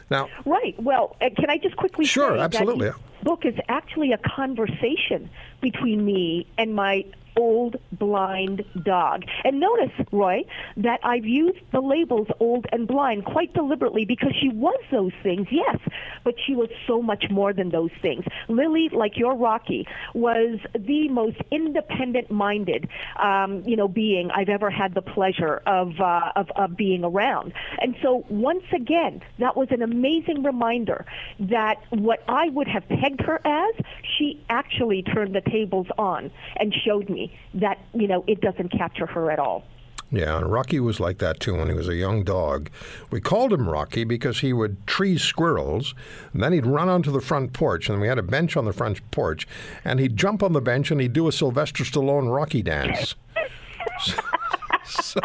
Now, 0.09 0.27
Right. 0.45 0.75
Well, 0.81 1.15
uh, 1.21 1.29
can 1.35 1.49
I 1.49 1.57
just 1.57 1.77
quickly 1.77 2.05
Sure, 2.05 2.35
say 2.35 2.41
absolutely. 2.41 2.91
book 3.23 3.45
is 3.45 3.55
actually 3.69 4.11
a 4.11 4.19
conversation 4.19 5.29
between 5.61 6.03
me 6.03 6.47
and 6.57 6.73
my 6.73 7.05
old 7.37 7.75
blind 7.91 8.63
dog. 8.83 9.23
And 9.43 9.59
notice, 9.59 9.91
Roy, 10.11 10.43
that 10.77 10.99
I've 11.03 11.25
used 11.25 11.59
the 11.71 11.81
labels 11.81 12.27
old 12.39 12.65
and 12.71 12.87
blind 12.87 13.25
quite 13.25 13.53
deliberately 13.53 14.05
because 14.05 14.33
she 14.41 14.49
was 14.49 14.79
those 14.91 15.13
things, 15.23 15.47
yes, 15.51 15.77
but 16.23 16.35
she 16.45 16.55
was 16.55 16.69
so 16.87 17.01
much 17.01 17.29
more 17.29 17.53
than 17.53 17.69
those 17.69 17.91
things. 18.01 18.25
Lily, 18.47 18.89
like 18.91 19.17
your 19.17 19.35
Rocky, 19.35 19.87
was 20.13 20.59
the 20.73 21.09
most 21.09 21.37
independent-minded, 21.51 22.87
um, 23.17 23.63
you 23.65 23.75
know, 23.75 23.87
being 23.87 24.31
I've 24.31 24.49
ever 24.49 24.69
had 24.69 24.93
the 24.93 25.01
pleasure 25.01 25.61
of, 25.65 25.99
uh, 25.99 26.31
of 26.35 26.49
of 26.55 26.77
being 26.77 27.03
around. 27.03 27.53
And 27.79 27.95
so, 28.01 28.25
once 28.29 28.63
again, 28.73 29.21
that 29.39 29.55
was 29.55 29.67
an 29.71 29.81
amazing 29.81 30.43
reminder 30.43 31.05
that 31.39 31.75
what 31.89 32.23
I 32.27 32.49
would 32.49 32.67
have 32.67 32.87
pegged 32.87 33.21
her 33.21 33.39
as, 33.45 33.75
she 34.17 34.43
actually 34.49 35.03
turned 35.03 35.35
the 35.35 35.41
tables 35.41 35.87
on 35.97 36.31
and 36.57 36.73
showed 36.73 37.09
me 37.25 37.37
that 37.55 37.79
you 37.93 38.07
know 38.07 38.23
it 38.27 38.41
doesn't 38.41 38.69
capture 38.69 39.05
her 39.05 39.31
at 39.31 39.39
all. 39.39 39.63
Yeah, 40.11 40.37
and 40.37 40.51
Rocky 40.51 40.79
was 40.79 40.99
like 40.99 41.17
that 41.17 41.39
too 41.39 41.57
when 41.57 41.67
he 41.67 41.73
was 41.73 41.87
a 41.87 41.95
young 41.95 42.23
dog. 42.23 42.69
We 43.09 43.19
called 43.19 43.51
him 43.51 43.67
Rocky 43.67 44.03
because 44.03 44.39
he 44.39 44.53
would 44.53 44.85
tree 44.85 45.17
squirrels, 45.17 45.95
and 46.31 46.43
then 46.43 46.53
he'd 46.53 46.67
run 46.67 46.89
onto 46.89 47.11
the 47.11 47.21
front 47.21 47.53
porch, 47.53 47.89
and 47.89 47.99
we 47.99 48.07
had 48.07 48.19
a 48.19 48.23
bench 48.23 48.55
on 48.55 48.65
the 48.65 48.73
front 48.73 48.99
porch, 49.11 49.47
and 49.83 49.99
he'd 49.99 50.15
jump 50.15 50.43
on 50.43 50.53
the 50.53 50.61
bench 50.61 50.91
and 50.91 51.01
he'd 51.01 51.13
do 51.13 51.27
a 51.27 51.31
Sylvester 51.31 51.83
Stallone 51.83 52.33
Rocky 52.33 52.61
dance. 52.61 53.15
So- 54.83 55.19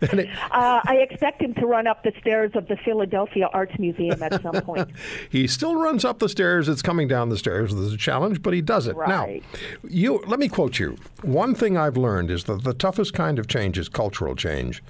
it- 0.00 0.28
Uh, 0.52 0.80
I 0.84 0.96
expect 0.96 1.40
him 1.40 1.54
to 1.54 1.66
run 1.66 1.86
up 1.86 2.02
the 2.02 2.12
stairs 2.20 2.52
of 2.54 2.68
the 2.68 2.76
Philadelphia 2.76 3.48
Arts 3.52 3.78
Museum 3.78 4.22
at 4.22 4.42
some 4.42 4.60
point. 4.62 4.90
he 5.30 5.46
still 5.46 5.76
runs 5.76 6.04
up 6.04 6.18
the 6.18 6.28
stairs. 6.28 6.68
It's 6.68 6.82
coming 6.82 7.08
down 7.08 7.28
the 7.30 7.38
stairs. 7.38 7.74
There's 7.74 7.92
a 7.92 7.96
challenge, 7.96 8.42
but 8.42 8.52
he 8.52 8.60
does 8.60 8.86
it. 8.86 8.94
Right. 8.96 9.08
Now, 9.08 9.58
you 9.88 10.22
let 10.26 10.38
me 10.38 10.48
quote 10.48 10.78
you. 10.78 10.96
One 11.22 11.54
thing 11.54 11.76
I've 11.76 11.96
learned 11.96 12.30
is 12.30 12.44
that 12.44 12.64
the 12.64 12.74
toughest 12.74 13.14
kind 13.14 13.38
of 13.38 13.46
change 13.48 13.78
is 13.78 13.88
cultural 13.88 14.36
change. 14.36 14.82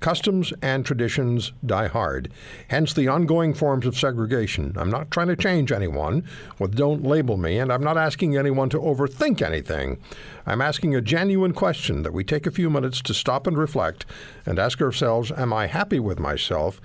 Customs 0.00 0.52
and 0.62 0.84
traditions 0.86 1.52
die 1.66 1.88
hard. 1.88 2.32
Hence 2.68 2.94
the 2.94 3.08
ongoing 3.08 3.52
forms 3.52 3.84
of 3.86 3.98
segregation. 3.98 4.72
I'm 4.76 4.90
not 4.90 5.10
trying 5.10 5.28
to 5.28 5.36
change 5.36 5.70
anyone 5.72 6.24
with 6.58 6.74
don't 6.74 7.02
label 7.04 7.36
me, 7.36 7.58
and 7.58 7.70
I'm 7.70 7.82
not 7.84 7.98
asking 7.98 8.36
anyone 8.36 8.70
to 8.70 8.78
overthink 8.78 9.42
anything. 9.42 9.98
I'm 10.46 10.62
asking 10.62 10.94
a 10.94 11.02
genuine 11.02 11.52
question 11.52 12.02
that 12.02 12.14
we 12.14 12.24
take 12.24 12.46
a 12.46 12.50
few 12.50 12.70
minutes 12.70 13.02
to 13.02 13.12
stop 13.14 13.46
and 13.46 13.58
reflect 13.60 14.06
and 14.46 14.58
ask 14.58 14.80
ourselves, 14.80 15.30
am 15.30 15.52
I 15.52 15.66
happy 15.66 16.00
with 16.00 16.18
myself? 16.18 16.80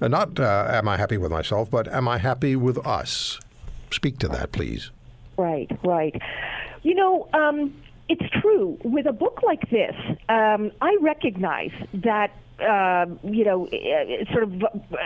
Uh, 0.00 0.08
not 0.08 0.38
uh, 0.38 0.68
am 0.70 0.88
I 0.88 0.96
happy 0.96 1.18
with 1.18 1.30
myself, 1.30 1.70
but 1.70 1.88
am 1.88 2.08
I 2.08 2.18
happy 2.18 2.56
with 2.56 2.78
us? 2.86 3.38
Speak 3.90 4.18
to 4.18 4.28
that, 4.28 4.52
please. 4.52 4.90
Right, 5.36 5.70
right. 5.84 6.14
You 6.82 6.94
know, 6.94 7.28
um, 7.34 7.74
it's 8.08 8.28
true. 8.40 8.78
With 8.82 9.06
a 9.06 9.12
book 9.12 9.40
like 9.42 9.68
this, 9.70 9.94
um, 10.28 10.72
I 10.80 10.96
recognize 11.00 11.72
that, 11.94 12.30
uh, 12.60 13.06
you 13.22 13.44
know, 13.44 13.68
sort 14.32 14.44
of 14.44 14.62
uh, 14.62 14.96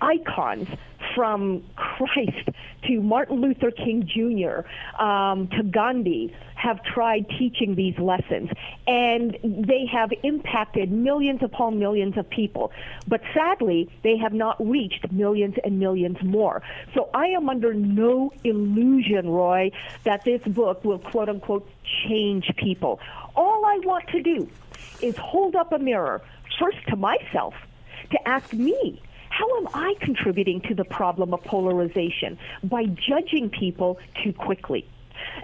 icons 0.00 0.68
from 1.14 1.62
Christ 1.76 2.48
to 2.86 3.00
Martin 3.00 3.40
Luther 3.40 3.70
King 3.70 4.06
Jr. 4.06 4.66
Um, 5.02 5.48
to 5.48 5.62
Gandhi 5.62 6.34
have 6.54 6.82
tried 6.84 7.26
teaching 7.38 7.74
these 7.74 7.98
lessons, 7.98 8.50
and 8.86 9.36
they 9.42 9.86
have 9.86 10.12
impacted 10.22 10.90
millions 10.92 11.42
upon 11.42 11.78
millions 11.78 12.16
of 12.16 12.28
people. 12.30 12.72
But 13.08 13.20
sadly, 13.34 13.90
they 14.02 14.16
have 14.16 14.32
not 14.32 14.56
reached 14.64 15.10
millions 15.10 15.56
and 15.64 15.78
millions 15.78 16.18
more. 16.22 16.62
So 16.94 17.10
I 17.14 17.26
am 17.26 17.48
under 17.48 17.74
no 17.74 18.32
illusion, 18.44 19.28
Roy, 19.28 19.70
that 20.04 20.24
this 20.24 20.42
book 20.42 20.84
will 20.84 20.98
quote 20.98 21.28
unquote 21.28 21.68
change 22.06 22.50
people. 22.56 23.00
All 23.34 23.64
I 23.64 23.78
want 23.84 24.08
to 24.08 24.22
do 24.22 24.48
is 25.00 25.16
hold 25.16 25.56
up 25.56 25.72
a 25.72 25.78
mirror, 25.78 26.22
first 26.60 26.78
to 26.88 26.96
myself, 26.96 27.54
to 28.10 28.28
ask 28.28 28.52
me 28.52 29.00
how 29.32 29.58
am 29.58 29.68
I 29.72 29.94
contributing 30.00 30.60
to 30.68 30.74
the 30.74 30.84
problem 30.84 31.32
of 31.32 31.42
polarization 31.42 32.38
by 32.62 32.84
judging 32.84 33.48
people 33.48 33.98
too 34.22 34.34
quickly? 34.34 34.86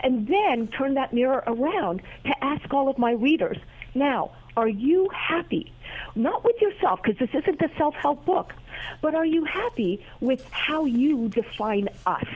And 0.03 0.29
then 0.29 0.69
turn 0.69 0.95
that 0.95 1.15
mirror 1.15 1.43
around 1.47 2.03
to 2.25 2.45
ask 2.45 2.73
all 2.75 2.91
of 2.91 2.99
my 2.99 3.13
readers, 3.13 3.57
now, 3.95 4.33
are 4.59 4.69
you 4.69 5.09
happy? 5.09 5.73
Not 6.15 6.45
with 6.45 6.61
yourself, 6.61 7.01
because 7.03 7.19
this 7.19 7.31
isn't 7.43 7.63
a 7.63 7.71
self 7.79 7.95
help 7.95 8.27
book, 8.27 8.53
but 9.01 9.15
are 9.15 9.25
you 9.25 9.45
happy 9.45 10.05
with 10.21 10.45
how 10.51 10.85
you 10.85 11.29
define 11.31 11.89
us? 12.05 12.27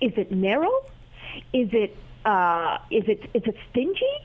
Is 0.00 0.12
it 0.16 0.32
narrow? 0.32 0.72
Is 1.52 1.68
it 1.72 1.94
uh, 2.24 2.78
is 2.90 3.04
it 3.08 3.30
is 3.34 3.42
it 3.46 3.56
stingy, 3.70 4.16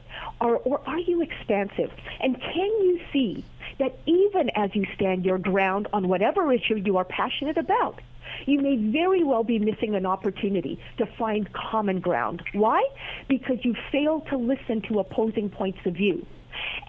or 0.41 0.57
or 0.57 0.81
are 0.85 0.99
you 0.99 1.21
expansive? 1.21 1.91
And 2.19 2.39
can 2.39 2.71
you 2.81 2.99
see 3.11 3.45
that 3.79 3.97
even 4.05 4.49
as 4.55 4.75
you 4.75 4.85
stand 4.95 5.25
your 5.25 5.37
ground 5.37 5.87
on 5.93 6.07
whatever 6.07 6.51
issue 6.51 6.75
you 6.75 6.97
are 6.97 7.05
passionate 7.05 7.57
about, 7.57 7.99
you 8.45 8.61
may 8.61 8.77
very 8.77 9.23
well 9.23 9.43
be 9.43 9.59
missing 9.59 9.95
an 9.95 10.05
opportunity 10.05 10.79
to 10.97 11.05
find 11.05 11.51
common 11.53 11.99
ground. 11.99 12.41
Why? 12.53 12.87
Because 13.27 13.63
you 13.63 13.75
fail 13.91 14.21
to 14.29 14.37
listen 14.37 14.81
to 14.83 14.99
opposing 14.99 15.49
points 15.49 15.79
of 15.85 15.93
view. 15.93 16.25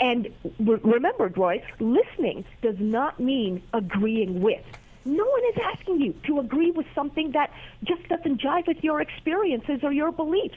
And 0.00 0.28
re- 0.60 0.78
remember, 0.82 1.28
Roy, 1.28 1.62
listening 1.80 2.44
does 2.62 2.76
not 2.78 3.18
mean 3.18 3.62
agreeing 3.72 4.40
with. 4.40 4.62
No 5.04 5.24
one 5.24 5.42
is 5.50 5.58
asking 5.62 6.00
you 6.00 6.14
to 6.26 6.40
agree 6.40 6.72
with 6.72 6.86
something 6.94 7.32
that 7.32 7.52
just 7.84 8.06
doesn't 8.08 8.40
jive 8.40 8.66
with 8.66 8.82
your 8.82 9.00
experiences 9.00 9.80
or 9.82 9.92
your 9.92 10.10
beliefs. 10.10 10.56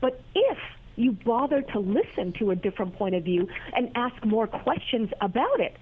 But 0.00 0.20
if 0.34 0.58
you 0.96 1.12
bother 1.12 1.62
to 1.62 1.78
listen 1.78 2.32
to 2.38 2.50
a 2.50 2.56
different 2.56 2.96
point 2.96 3.14
of 3.14 3.24
view 3.24 3.48
and 3.74 3.90
ask 3.94 4.24
more 4.24 4.46
questions 4.46 5.10
about 5.20 5.60
it, 5.60 5.76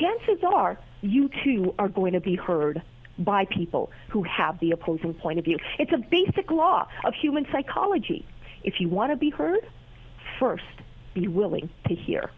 chances 0.00 0.42
are 0.44 0.78
you 1.00 1.30
too 1.44 1.74
are 1.78 1.88
going 1.88 2.12
to 2.12 2.20
be 2.20 2.34
heard 2.34 2.82
by 3.18 3.44
people 3.46 3.90
who 4.08 4.22
have 4.24 4.58
the 4.60 4.70
opposing 4.70 5.14
point 5.14 5.38
of 5.38 5.44
view. 5.44 5.58
It's 5.78 5.92
a 5.92 5.98
basic 5.98 6.50
law 6.50 6.86
of 7.04 7.14
human 7.14 7.46
psychology. 7.50 8.26
If 8.62 8.80
you 8.80 8.88
want 8.88 9.12
to 9.12 9.16
be 9.16 9.30
heard, 9.30 9.66
first 10.38 10.64
be 11.14 11.28
willing 11.28 11.68
to 11.88 11.94
hear. 11.94 12.30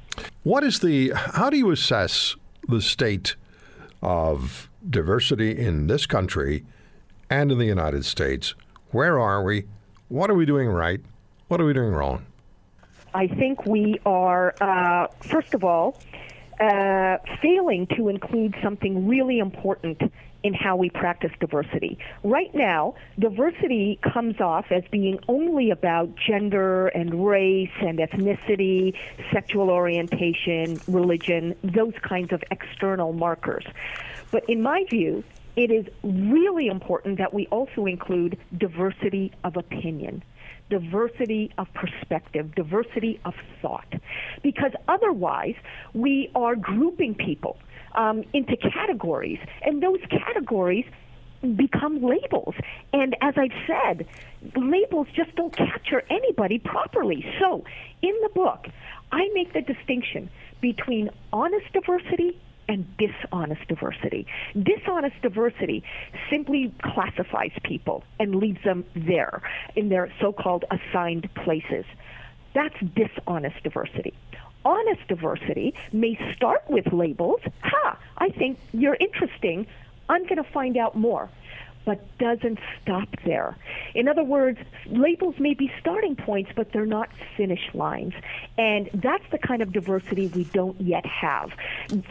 What 0.42 0.64
is 0.64 0.80
the, 0.80 1.12
how 1.14 1.50
do 1.50 1.56
you 1.56 1.70
assess 1.70 2.36
the 2.68 2.80
state 2.80 3.36
of 4.02 4.70
diversity 4.88 5.58
in 5.58 5.86
this 5.86 6.06
country 6.06 6.64
and 7.28 7.52
in 7.52 7.58
the 7.58 7.66
United 7.66 8.04
States? 8.04 8.54
Where 8.90 9.18
are 9.18 9.42
we? 9.42 9.66
What 10.10 10.28
are 10.28 10.34
we 10.34 10.44
doing 10.44 10.68
right? 10.68 11.00
What 11.46 11.60
are 11.60 11.64
we 11.64 11.72
doing 11.72 11.92
wrong? 11.92 12.26
I 13.14 13.28
think 13.28 13.64
we 13.64 14.00
are, 14.04 14.52
uh, 14.60 15.06
first 15.20 15.54
of 15.54 15.62
all, 15.62 16.00
uh, 16.58 17.18
failing 17.40 17.86
to 17.96 18.08
include 18.08 18.56
something 18.60 19.06
really 19.06 19.38
important 19.38 20.02
in 20.42 20.52
how 20.52 20.74
we 20.74 20.90
practice 20.90 21.30
diversity. 21.38 21.96
Right 22.24 22.52
now, 22.52 22.96
diversity 23.20 24.00
comes 24.02 24.40
off 24.40 24.72
as 24.72 24.82
being 24.90 25.20
only 25.28 25.70
about 25.70 26.16
gender 26.16 26.88
and 26.88 27.24
race 27.24 27.70
and 27.80 28.00
ethnicity, 28.00 28.94
sexual 29.32 29.70
orientation, 29.70 30.80
religion, 30.88 31.54
those 31.62 31.94
kinds 32.02 32.32
of 32.32 32.42
external 32.50 33.12
markers. 33.12 33.64
But 34.32 34.42
in 34.48 34.60
my 34.60 34.84
view, 34.90 35.22
it 35.56 35.70
is 35.70 35.86
really 36.02 36.68
important 36.68 37.18
that 37.18 37.34
we 37.34 37.46
also 37.48 37.86
include 37.86 38.38
diversity 38.56 39.32
of 39.44 39.56
opinion 39.56 40.22
diversity 40.70 41.52
of 41.58 41.66
perspective, 41.74 42.54
diversity 42.54 43.20
of 43.24 43.34
thought. 43.60 43.92
Because 44.42 44.70
otherwise, 44.88 45.56
we 45.92 46.30
are 46.34 46.56
grouping 46.56 47.14
people 47.14 47.58
um, 47.94 48.24
into 48.32 48.56
categories, 48.56 49.40
and 49.62 49.82
those 49.82 49.98
categories 50.08 50.86
become 51.56 52.02
labels. 52.02 52.54
And 52.92 53.16
as 53.20 53.34
I've 53.36 53.50
said, 53.66 54.06
labels 54.56 55.08
just 55.14 55.34
don't 55.36 55.54
capture 55.54 56.02
anybody 56.08 56.58
properly. 56.58 57.24
So, 57.40 57.64
in 58.02 58.14
the 58.22 58.30
book, 58.34 58.66
I 59.12 59.28
make 59.34 59.52
the 59.52 59.62
distinction 59.62 60.30
between 60.60 61.10
honest 61.32 61.66
diversity 61.72 62.38
and 62.70 62.86
dishonest 62.98 63.66
diversity. 63.66 64.26
Dishonest 64.54 65.20
diversity 65.22 65.82
simply 66.30 66.72
classifies 66.82 67.50
people 67.64 68.04
and 68.20 68.36
leaves 68.36 68.62
them 68.64 68.84
there 68.94 69.42
in 69.74 69.88
their 69.88 70.12
so 70.20 70.32
called 70.32 70.64
assigned 70.70 71.28
places. 71.34 71.84
That's 72.54 72.76
dishonest 72.94 73.60
diversity. 73.64 74.14
Honest 74.64 75.00
diversity 75.08 75.74
may 75.92 76.16
start 76.36 76.62
with 76.68 76.92
labels. 76.92 77.40
Ha, 77.62 77.98
I 78.18 78.28
think 78.28 78.58
you're 78.72 78.96
interesting. 79.00 79.66
I'm 80.08 80.22
going 80.22 80.36
to 80.36 80.50
find 80.52 80.76
out 80.76 80.94
more 80.94 81.28
but 81.84 82.18
doesn't 82.18 82.58
stop 82.82 83.08
there. 83.24 83.56
In 83.94 84.08
other 84.08 84.22
words, 84.22 84.58
labels 84.86 85.34
may 85.38 85.54
be 85.54 85.72
starting 85.80 86.14
points, 86.14 86.50
but 86.54 86.72
they're 86.72 86.86
not 86.86 87.08
finish 87.36 87.62
lines. 87.74 88.14
And 88.58 88.90
that's 88.94 89.24
the 89.30 89.38
kind 89.38 89.62
of 89.62 89.72
diversity 89.72 90.28
we 90.28 90.44
don't 90.44 90.80
yet 90.80 91.06
have. 91.06 91.50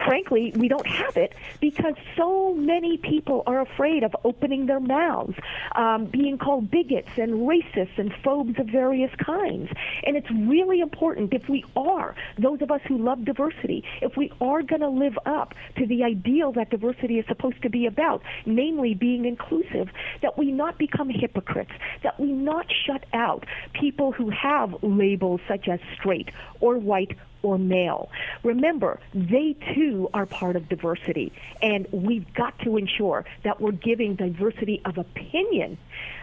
Frankly, 0.05 0.51
we 0.55 0.67
don't 0.67 0.88
have 0.88 1.15
it 1.17 1.34
because 1.62 1.93
so 2.17 2.53
many 2.53 2.97
people 2.97 3.43
are 3.45 3.62
afraid 3.62 4.03
of 4.03 4.15
opening 4.23 4.65
their 4.65 4.79
mouths, 4.79 5.36
um, 5.75 6.05
being 6.05 6.38
called 6.38 6.71
bigots 6.71 7.10
and 7.17 7.47
racists 7.47 7.97
and 7.97 8.13
phobes 8.23 8.60
of 8.60 8.67
various 8.67 9.13
kinds. 9.15 9.69
And 10.03 10.17
it's 10.17 10.29
really 10.32 10.79
important 10.79 11.34
if 11.34 11.47
we 11.47 11.63
are, 11.75 12.15
those 12.38 12.62
of 12.62 12.71
us 12.71 12.82
who 12.88 12.97
love 12.97 13.23
diversity, 13.23 13.84
if 14.01 14.17
we 14.17 14.32
are 14.41 14.63
going 14.63 14.82
to 14.82 14.89
live 14.89 15.17
up 15.25 15.53
to 15.77 15.86
the 15.86 16.03
ideal 16.03 16.51
that 16.53 16.69
diversity 16.69 17.19
is 17.19 17.25
supposed 17.27 17.62
to 17.62 17.69
be 17.69 17.86
about, 17.86 18.23
namely 18.45 18.93
being 18.93 19.25
inclusive 19.25 19.59
inclusive, 19.60 19.93
that 20.22 20.38
we 20.38 20.52
not 20.52 20.78
become 20.78 21.10
hypocrites, 21.10 21.72
that 22.04 22.19
we 22.19 22.32
not 22.32 22.65
shut 22.86 23.06
out 23.13 23.45
people 23.74 24.12
who 24.12 24.30
have 24.30 24.76
labels 24.82 25.41
such 25.48 25.67
as 25.67 25.80
straight 25.98 26.30
or 26.60 26.78
white 26.78 27.17
or 27.41 27.58
male. 27.58 28.10
Remember, 28.43 29.00
they 29.13 29.56
too 29.74 30.10
are 30.13 30.26
part 30.26 30.56
of 30.56 30.67
diversity, 30.67 31.32
and 31.62 31.88
we've 31.91 32.32
got 32.34 32.58
to 32.60 32.78
ensure 32.78 33.26
that 33.43 33.62
we're 33.62 33.72
giving 33.72 34.15
diversity 34.15 34.82
of 34.86 34.98
opinion 34.98 35.78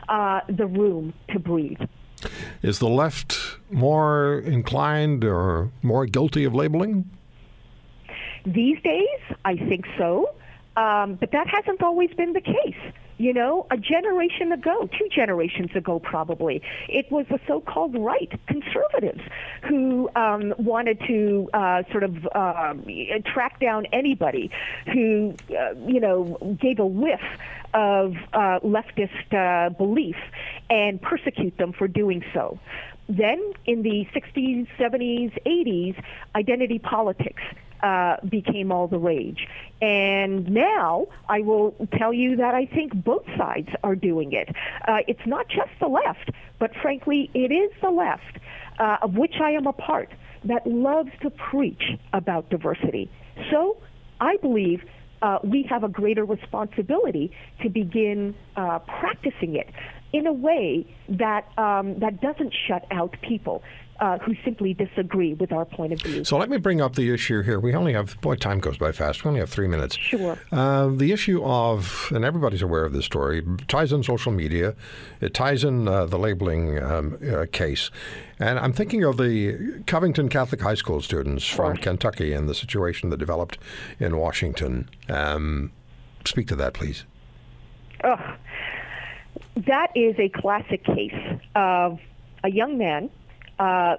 uh, 0.09 0.41
the 0.49 0.67
room 0.67 1.15
to 1.31 1.39
breathe. 1.39 1.81
Is 2.63 2.79
the 2.79 2.89
left 2.89 3.59
more 3.71 4.41
inclined 4.41 5.25
or 5.25 5.71
more 5.83 6.07
guilty 6.07 6.45
of 6.45 6.55
labeling? 6.55 7.11
These 8.45 8.81
days, 8.83 9.37
I 9.45 9.57
think 9.57 9.87
so, 9.99 10.35
um, 10.77 11.15
but 11.15 11.33
that 11.33 11.49
hasn't 11.49 11.83
always 11.83 12.11
been 12.15 12.33
the 12.33 12.41
case. 12.41 12.93
You 13.19 13.33
know, 13.33 13.67
a 13.71 13.79
generation 13.79 14.53
ago, 14.53 14.89
two 14.99 15.09
generations 15.09 15.71
ago 15.75 15.99
probably, 15.99 16.61
it 16.89 17.11
was 17.11 17.25
the 17.31 17.41
so-called 17.47 17.97
right 17.97 18.31
conservatives 18.47 19.23
who 19.67 20.11
um, 20.15 20.53
wanted 20.59 21.01
to 21.07 21.49
uh, 21.55 21.83
sort 21.91 22.03
of 22.03 22.27
uh, 22.35 22.75
track 23.25 23.59
down 23.59 23.87
anybody 23.87 24.51
who, 24.93 25.35
uh, 25.51 25.75
you 25.87 25.99
know, 25.99 26.57
gave 26.61 26.79
a 26.79 26.87
whiff 26.87 27.23
of 27.73 28.17
uh, 28.35 28.61
leftist 28.61 29.33
uh, 29.33 29.71
belief 29.71 30.17
and 30.69 31.01
persecute 31.01 31.57
them 31.57 31.73
for 31.73 31.89
doing 31.89 32.23
so. 32.35 32.59
Then 33.09 33.53
in 33.65 33.83
the 33.83 34.07
60s, 34.15 34.67
70s, 34.79 35.33
80s, 35.47 36.03
identity 36.35 36.79
politics 36.79 37.43
uh, 37.83 38.17
became 38.29 38.73
all 38.73 38.89
the 38.89 38.99
rage. 38.99 39.47
And 39.81 40.49
now 40.51 41.07
I 41.29 41.41
will 41.41 41.75
tell 41.99 42.13
you 42.13 42.37
that 42.37 42.55
I 42.55 42.67
think 42.67 42.95
both 42.95 43.27
sides 43.37 43.69
are 43.83 43.95
doing 43.95 44.33
it. 44.33 44.49
Uh, 44.87 44.99
it's 45.07 45.27
not 45.27 45.49
just 45.49 45.71
the 45.81 45.89
left, 45.89 46.31
but 46.59 46.71
frankly, 46.81 47.31
it 47.35 47.53
is 47.53 47.71
the 47.83 47.91
left, 47.91 48.39
uh, 48.79 48.99
of 49.03 49.17
which 49.17 49.35
I 49.41 49.51
am 49.51 49.67
a 49.67 49.73
part, 49.73 50.11
that 50.45 50.67
loves 50.67 51.11
to 51.23 51.31
preach 51.31 51.83
about 52.13 52.49
diversity. 52.51 53.11
So 53.51 53.77
I 54.21 54.37
believe 54.37 54.83
uh, 55.23 55.39
we 55.43 55.67
have 55.69 55.83
a 55.83 55.89
greater 55.89 56.25
responsibility 56.25 57.33
to 57.63 57.69
begin 57.69 58.35
uh, 58.57 58.79
practicing 58.81 59.57
it 59.57 59.69
in 60.13 60.27
a 60.27 60.33
way 60.33 60.87
that 61.09 61.47
um, 61.59 61.99
that 61.99 62.21
doesn't 62.21 62.55
shut 62.67 62.85
out 62.91 63.15
people 63.23 63.63
uh, 64.01 64.19
who 64.19 64.35
simply 64.45 64.75
disagree 64.75 65.35
with 65.35 65.53
our 65.53 65.65
point 65.65 65.93
of 65.93 66.01
view. 66.03 66.25
So 66.25 66.37
let 66.37 66.49
me 66.49 66.57
bring 66.57 66.81
up 66.81 66.95
the 66.95 67.13
issue 67.13 67.43
here. 67.43 67.61
We 67.61 67.75
only 67.75 67.93
have, 67.93 68.21
boy, 68.21 68.37
time 68.37 68.61
goes 68.61 68.79
by 68.79 68.93
fast. 68.93 69.25
We 69.25 69.29
only 69.29 69.41
have 69.41 69.51
three 69.51 69.69
minutes. 69.69 69.97
Sure. 69.97 70.39
Uh, 70.53 70.89
the 70.89 71.13
issue 71.13 71.43
of, 71.45 72.11
and 72.15 72.25
everybody's 72.25 72.63
aware 72.63 72.85
of 72.85 72.93
this 72.93 73.05
story, 73.05 73.43
ties 73.69 73.93
in 73.93 74.03
social 74.03 74.33
media, 74.33 74.75
it 75.21 75.35
ties 75.35 75.65
in 75.65 75.89
uh, 75.89 76.07
the 76.07 76.19
labeling 76.19 76.83
um, 76.83 77.19
uh, 77.33 77.47
case. 77.51 77.91
And 78.39 78.59
I'm 78.59 78.73
thinking 78.73 79.03
of 79.05 79.17
the 79.17 79.83
Covington 79.87 80.29
Catholic 80.29 80.61
High 80.61 80.75
School 80.75 81.01
students 81.01 81.47
from 81.47 81.77
Kentucky 81.77 82.33
and 82.33 82.49
the 82.49 82.55
situation 82.55 83.11
that 83.11 83.17
developed 83.17 83.59
in 83.99 84.17
Washington. 84.19 84.91
Um, 85.09 85.73
speak 86.25 86.49
to 86.49 86.57
that, 86.57 86.75
please. 86.75 87.05
Ugh. 88.05 88.21
That 89.67 89.91
is 89.95 90.15
a 90.19 90.29
classic 90.29 90.85
case 90.85 91.15
of 91.55 91.99
a 92.45 92.51
young 92.51 92.77
man 92.77 93.11
uh, 93.59 93.97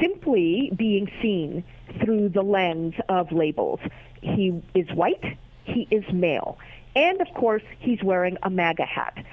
simply 0.00 0.72
being 0.76 1.10
seen 1.22 1.64
through 2.02 2.28
the 2.30 2.42
lens 2.42 2.94
of 3.08 3.32
labels. 3.32 3.80
He 4.22 4.62
is 4.74 4.88
white, 4.92 5.38
he 5.64 5.86
is 5.90 6.04
male, 6.12 6.58
and 6.94 7.20
of 7.20 7.28
course, 7.34 7.62
he's 7.78 8.02
wearing 8.02 8.38
a 8.42 8.50
MAGA 8.50 8.86
hat. 8.86 9.24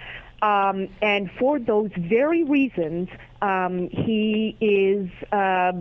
Um, 0.44 0.90
and 1.02 1.32
for 1.40 1.58
those 1.58 1.90
very 1.98 2.44
reasons, 2.44 3.08
um, 3.42 3.88
he 3.90 4.58
is 4.60 5.10
uh, 5.32 5.72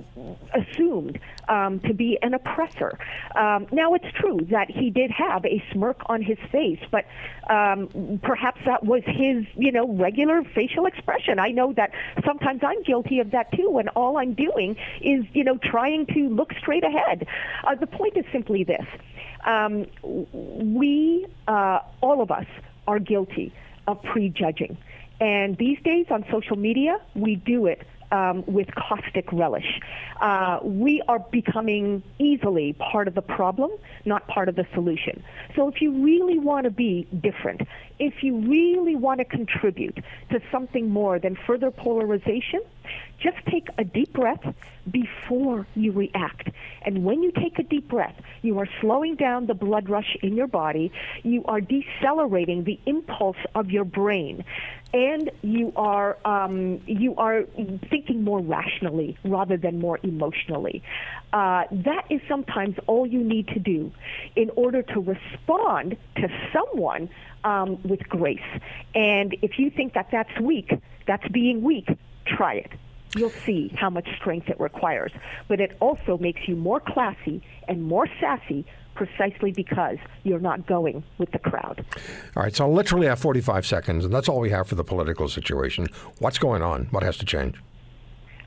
assumed 0.54 1.18
um, 1.48 1.80
to 1.80 1.92
be 1.92 2.16
an 2.22 2.32
oppressor. 2.32 2.96
Um, 3.34 3.66
now, 3.72 3.94
it's 3.94 4.06
true 4.14 4.38
that 4.50 4.70
he 4.70 4.90
did 4.90 5.10
have 5.10 5.44
a 5.44 5.60
smirk 5.72 6.02
on 6.06 6.22
his 6.22 6.38
face, 6.52 6.78
but 6.92 7.06
um, 7.50 8.20
perhaps 8.22 8.60
that 8.64 8.84
was 8.84 9.02
his, 9.04 9.44
you 9.56 9.72
know, 9.72 9.88
regular 9.94 10.44
facial 10.44 10.86
expression. 10.86 11.40
I 11.40 11.48
know 11.48 11.72
that 11.72 11.90
sometimes 12.24 12.60
I'm 12.62 12.84
guilty 12.84 13.18
of 13.18 13.32
that 13.32 13.50
too, 13.50 13.78
and 13.78 13.88
all 13.90 14.16
I'm 14.16 14.34
doing 14.34 14.76
is, 15.00 15.24
you 15.32 15.42
know, 15.42 15.56
trying 15.56 16.06
to 16.06 16.28
look 16.28 16.52
straight 16.52 16.84
ahead. 16.84 17.26
Uh, 17.64 17.74
the 17.74 17.88
point 17.88 18.16
is 18.16 18.24
simply 18.30 18.62
this: 18.62 18.86
we, 20.04 21.26
uh, 21.48 21.80
all 22.00 22.22
of 22.22 22.30
us, 22.30 22.46
are 22.88 22.98
guilty 22.98 23.52
of 23.86 24.02
prejudging. 24.02 24.76
And 25.20 25.56
these 25.56 25.78
days 25.84 26.06
on 26.10 26.24
social 26.30 26.56
media, 26.56 26.98
we 27.14 27.36
do 27.36 27.66
it 27.66 27.86
um, 28.12 28.44
with 28.46 28.68
caustic 28.74 29.32
relish. 29.32 29.80
Uh, 30.20 30.60
we 30.62 31.02
are 31.08 31.18
becoming 31.18 32.02
easily 32.18 32.74
part 32.74 33.08
of 33.08 33.14
the 33.14 33.22
problem, 33.22 33.70
not 34.04 34.28
part 34.28 34.48
of 34.48 34.54
the 34.54 34.66
solution. 34.74 35.24
So 35.56 35.68
if 35.68 35.80
you 35.80 36.04
really 36.04 36.38
want 36.38 36.64
to 36.64 36.70
be 36.70 37.08
different, 37.20 37.62
if 37.98 38.22
you 38.22 38.36
really 38.38 38.94
want 38.94 39.18
to 39.18 39.24
contribute 39.24 39.98
to 40.30 40.40
something 40.52 40.90
more 40.90 41.18
than 41.18 41.36
further 41.46 41.70
polarization, 41.70 42.60
Just 43.18 43.36
take 43.46 43.68
a 43.78 43.84
deep 43.84 44.12
breath 44.12 44.42
before 44.90 45.66
you 45.74 45.92
react. 45.92 46.48
And 46.84 47.04
when 47.04 47.22
you 47.22 47.30
take 47.32 47.58
a 47.58 47.62
deep 47.62 47.88
breath, 47.88 48.16
you 48.42 48.58
are 48.58 48.68
slowing 48.80 49.14
down 49.14 49.46
the 49.46 49.54
blood 49.54 49.88
rush 49.88 50.16
in 50.22 50.34
your 50.34 50.48
body, 50.48 50.92
you 51.22 51.44
are 51.44 51.60
decelerating 51.60 52.64
the 52.64 52.80
impulse 52.86 53.36
of 53.54 53.70
your 53.70 53.84
brain 53.84 54.44
and 54.94 55.30
you 55.42 55.72
are 55.74 56.18
um, 56.24 56.80
you 56.86 57.14
are 57.16 57.44
thinking 57.88 58.22
more 58.22 58.40
rationally 58.40 59.16
rather 59.24 59.56
than 59.56 59.78
more 59.78 59.98
emotionally. 60.02 60.82
Uh, 61.32 61.64
that 61.70 62.04
is 62.10 62.20
sometimes 62.28 62.76
all 62.86 63.06
you 63.06 63.22
need 63.22 63.48
to 63.48 63.58
do 63.58 63.90
in 64.36 64.50
order 64.50 64.82
to 64.82 65.00
respond 65.00 65.96
to 66.16 66.28
someone 66.52 67.08
um, 67.44 67.80
with 67.82 68.06
grace. 68.08 68.40
And 68.94 69.34
if 69.40 69.58
you 69.58 69.70
think 69.70 69.94
that 69.94 70.08
that's 70.12 70.38
weak, 70.40 70.70
that's 71.06 71.26
being 71.28 71.62
weak. 71.62 71.88
Try 72.36 72.54
it 72.54 72.70
you'll 73.16 73.32
see 73.44 73.70
how 73.76 73.90
much 73.90 74.08
strength 74.16 74.48
it 74.48 74.58
requires. 74.58 75.12
But 75.48 75.60
it 75.60 75.76
also 75.80 76.18
makes 76.18 76.46
you 76.46 76.56
more 76.56 76.80
classy 76.80 77.42
and 77.68 77.82
more 77.82 78.06
sassy 78.20 78.64
precisely 78.94 79.52
because 79.52 79.96
you're 80.22 80.40
not 80.40 80.66
going 80.66 81.02
with 81.18 81.30
the 81.32 81.38
crowd. 81.38 81.84
All 82.36 82.42
right, 82.42 82.54
so 82.54 82.66
I 82.66 82.68
literally 82.68 83.06
have 83.06 83.18
45 83.18 83.66
seconds, 83.66 84.04
and 84.04 84.12
that's 84.12 84.28
all 84.28 84.40
we 84.40 84.50
have 84.50 84.68
for 84.68 84.74
the 84.74 84.84
political 84.84 85.28
situation. 85.28 85.88
What's 86.18 86.38
going 86.38 86.62
on? 86.62 86.86
What 86.90 87.02
has 87.02 87.16
to 87.18 87.24
change? 87.24 87.56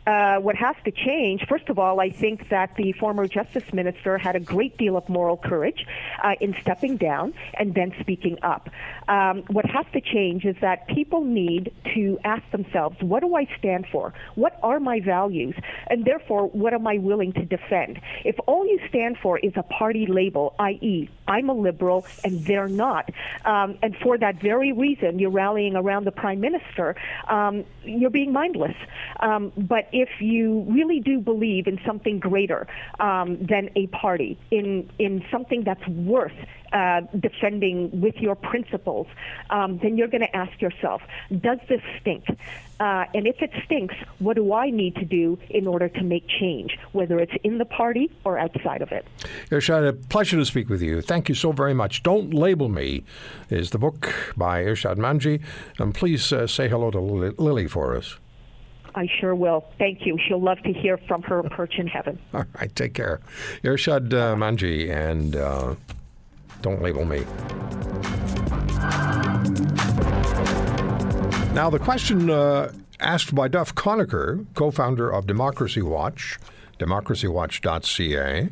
Uh, 0.05 0.37
what 0.37 0.55
has 0.55 0.75
to 0.85 0.91
change, 0.91 1.43
first 1.47 1.67
of 1.69 1.79
all, 1.79 1.99
I 1.99 2.11
think 2.11 2.49
that 2.49 2.75
the 2.75 2.91
former 2.93 3.27
justice 3.27 3.73
minister 3.73 4.17
had 4.17 4.35
a 4.35 4.39
great 4.39 4.77
deal 4.77 4.97
of 4.97 5.09
moral 5.09 5.37
courage 5.37 5.85
uh, 6.23 6.33
in 6.39 6.55
stepping 6.61 6.97
down 6.97 7.33
and 7.55 7.73
then 7.73 7.91
speaking 7.99 8.37
up. 8.43 8.69
Um, 9.07 9.43
what 9.47 9.65
has 9.65 9.85
to 9.93 10.01
change 10.01 10.45
is 10.45 10.55
that 10.61 10.87
people 10.87 11.23
need 11.23 11.73
to 11.95 12.19
ask 12.23 12.43
themselves, 12.51 12.97
what 13.01 13.21
do 13.21 13.35
I 13.35 13.47
stand 13.57 13.87
for? 13.91 14.13
What 14.35 14.59
are 14.61 14.79
my 14.79 14.99
values? 14.99 15.55
And 15.87 16.05
therefore, 16.05 16.47
what 16.49 16.73
am 16.73 16.85
I 16.85 16.97
willing 16.99 17.33
to 17.33 17.45
defend? 17.45 17.99
If 18.23 18.35
all 18.45 18.65
you 18.65 18.79
stand 18.89 19.17
for 19.17 19.39
is 19.39 19.53
a 19.55 19.63
party 19.63 20.05
label, 20.05 20.53
i.e., 20.59 21.09
I'm 21.27 21.49
a 21.49 21.53
liberal 21.53 22.05
and 22.23 22.45
they're 22.45 22.67
not, 22.67 23.09
um, 23.45 23.79
and 23.81 23.95
for 23.97 24.17
that 24.19 24.39
very 24.39 24.71
reason 24.71 25.17
you're 25.17 25.31
rallying 25.31 25.75
around 25.75 26.05
the 26.05 26.11
prime 26.11 26.39
minister, 26.39 26.95
um, 27.27 27.65
you're 27.83 28.11
being 28.11 28.31
mindless. 28.31 28.75
Um, 29.19 29.51
but 29.57 29.87
if 29.95 30.09
you 30.19 30.65
really 30.69 30.99
do 30.99 31.21
believe 31.21 31.67
in 31.67 31.79
something 31.85 32.19
greater 32.19 32.67
um, 32.99 33.37
than 33.39 33.69
a 33.77 33.87
party, 33.87 34.37
in 34.51 34.89
in 34.99 35.23
something 35.31 35.63
that's 35.63 35.87
worth 35.87 36.37
uh, 36.73 37.01
defending 37.17 38.01
with 38.01 38.17
your 38.17 38.35
principles, 38.35 39.07
um, 39.49 39.79
then 39.81 39.95
you're 39.97 40.09
going 40.09 40.27
to 40.29 40.35
ask 40.35 40.61
yourself, 40.61 41.01
does 41.39 41.59
this 41.69 41.81
stink? 42.01 42.25
Uh, 42.81 43.05
and 43.13 43.25
if 43.25 43.41
it 43.41 43.51
stinks, 43.63 43.95
what 44.19 44.35
do 44.35 44.51
I 44.51 44.69
need 44.69 44.95
to 44.95 45.05
do 45.05 45.39
in 45.49 45.65
order 45.65 45.87
to 45.87 46.03
make 46.03 46.27
change, 46.27 46.77
whether 46.91 47.17
it's 47.19 47.31
in 47.45 47.57
the 47.57 47.65
party 47.65 48.11
or 48.25 48.37
outside 48.37 48.81
of 48.81 48.91
it? 48.91 49.05
Irshad, 49.49 49.87
a 49.87 49.93
pleasure 49.93 50.35
to 50.35 50.45
speak 50.45 50.67
with 50.67 50.81
you. 50.81 51.01
Thank 51.01 51.29
you 51.29 51.35
so 51.35 51.53
very 51.53 51.73
much. 51.73 52.03
Don't 52.03 52.33
Label 52.33 52.67
Me 52.67 53.05
is 53.49 53.69
the 53.69 53.79
book 53.79 54.33
by 54.35 54.61
Irshad 54.61 54.97
Manji. 54.97 55.41
And 55.79 55.95
please 55.95 56.33
uh, 56.33 56.47
say 56.47 56.67
hello 56.67 56.91
to 56.91 56.99
Lily 56.99 57.67
for 57.67 57.95
us. 57.95 58.17
I 58.95 59.07
sure 59.19 59.35
will. 59.35 59.65
Thank 59.77 60.05
you. 60.05 60.17
She'll 60.27 60.41
love 60.41 60.59
to 60.63 60.73
hear 60.73 60.97
from 61.07 61.21
her 61.23 61.43
perch 61.51 61.75
in 61.77 61.87
heaven. 61.87 62.19
All 62.33 62.45
right, 62.59 62.73
take 62.75 62.93
care. 62.93 63.19
Irshad 63.63 64.13
uh, 64.13 64.35
Manji, 64.35 64.89
and 64.89 65.35
uh, 65.35 65.75
don't 66.61 66.81
label 66.81 67.05
me. 67.05 67.19
Now, 71.53 71.69
the 71.69 71.79
question 71.79 72.29
uh, 72.29 72.71
asked 72.99 73.33
by 73.33 73.47
Duff 73.47 73.75
Conacher, 73.75 74.45
co 74.55 74.71
founder 74.71 75.09
of 75.09 75.27
Democracy 75.27 75.81
Watch, 75.81 76.37
democracywatch.ca, 76.79 78.49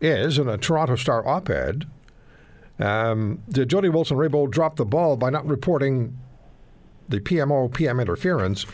is 0.00 0.38
in 0.38 0.48
a 0.48 0.58
Toronto 0.58 0.96
Star 0.96 1.26
op 1.26 1.50
ed 1.50 1.86
um, 2.78 3.42
Did 3.48 3.70
Jody 3.70 3.88
Wilson 3.88 4.16
Raybould 4.16 4.50
drop 4.50 4.76
the 4.76 4.84
ball 4.84 5.16
by 5.16 5.30
not 5.30 5.46
reporting 5.46 6.18
the 7.08 7.20
PMO 7.20 7.72
PM 7.72 8.00
interference 8.00 8.66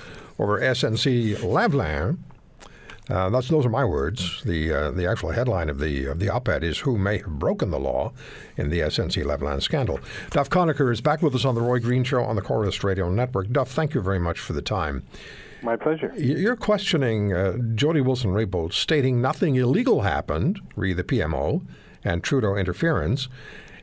over 0.43 0.61
SNC 0.61 1.36
Lavalin. 1.36 2.18
Uh, 3.09 3.30
that's 3.30 3.49
those 3.49 3.66
are 3.66 3.70
my 3.70 3.84
words. 3.84 4.43
The 4.45 4.72
uh, 4.72 4.90
the 4.90 5.09
actual 5.09 5.30
headline 5.30 5.68
of 5.68 5.78
the 5.78 6.07
of 6.07 6.18
the 6.18 6.28
op-ed 6.28 6.64
is 6.64 6.80
"Who 6.80 6.99
may 6.99 7.18
have 7.18 7.38
broken 7.38 7.70
the 7.70 7.78
law 7.78 8.12
in 8.57 8.70
the 8.70 8.80
SNC 8.80 9.24
Lavalin 9.24 9.62
scandal." 9.62 10.01
Duff 10.30 10.49
Conacher 10.49 10.90
is 10.93 11.01
back 11.01 11.20
with 11.22 11.34
us 11.34 11.45
on 11.45 11.55
the 11.55 11.61
Roy 11.61 11.78
Green 11.80 12.05
Show 12.05 12.22
on 12.22 12.36
the 12.36 12.43
Corus 12.43 12.82
Radio 12.84 13.11
Network. 13.11 13.51
Duff, 13.51 13.70
thank 13.70 13.95
you 13.95 14.01
very 14.01 14.18
much 14.18 14.38
for 14.38 14.53
the 14.53 14.62
time. 14.62 15.05
My 15.62 15.76
pleasure. 15.76 16.12
You're 16.16 16.57
questioning 16.57 17.32
uh, 17.32 17.57
Jody 17.74 18.01
Wilson-Raybould, 18.01 18.72
stating 18.72 19.20
nothing 19.20 19.55
illegal 19.55 20.01
happened, 20.01 20.61
re 20.74 20.93
the 20.93 21.05
PMO 21.05 21.64
and 22.05 22.24
Trudeau 22.24 22.57
interference, 22.57 23.28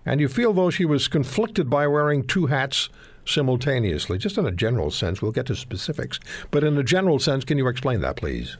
and 0.06 0.20
you 0.20 0.28
feel 0.28 0.52
though 0.54 0.70
she 0.70 0.86
was 0.86 1.08
conflicted 1.08 1.70
by 1.70 1.88
wearing 1.88 2.26
two 2.26 2.48
hats 2.48 2.90
simultaneously, 3.30 4.18
just 4.18 4.38
in 4.38 4.46
a 4.46 4.52
general 4.52 4.92
sense. 4.92 5.22
We'll 5.22 5.32
get 5.32 5.46
to 5.48 5.56
specifics. 5.56 6.20
But 6.52 6.64
in 6.64 6.78
a 6.78 6.84
general 6.84 7.20
sense, 7.20 7.46
can 7.46 7.58
you 7.58 7.68
explain 7.68 8.02
that, 8.02 8.16
please? 8.16 8.58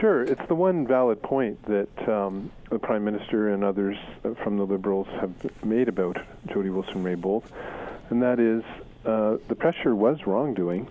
Sure. 0.00 0.22
It's 0.22 0.46
the 0.46 0.54
one 0.54 0.86
valid 0.86 1.20
point 1.22 1.60
that 1.64 2.08
um, 2.08 2.52
the 2.70 2.78
Prime 2.78 3.04
Minister 3.04 3.52
and 3.52 3.64
others 3.64 3.96
from 4.44 4.56
the 4.56 4.64
Liberals 4.64 5.08
have 5.20 5.32
made 5.64 5.88
about 5.88 6.16
Jody 6.52 6.70
Wilson-Raybould, 6.70 7.42
and 8.10 8.22
that 8.22 8.38
is 8.38 8.62
uh, 9.04 9.38
the 9.48 9.56
pressure 9.56 9.96
was 9.96 10.18
wrongdoing, 10.24 10.88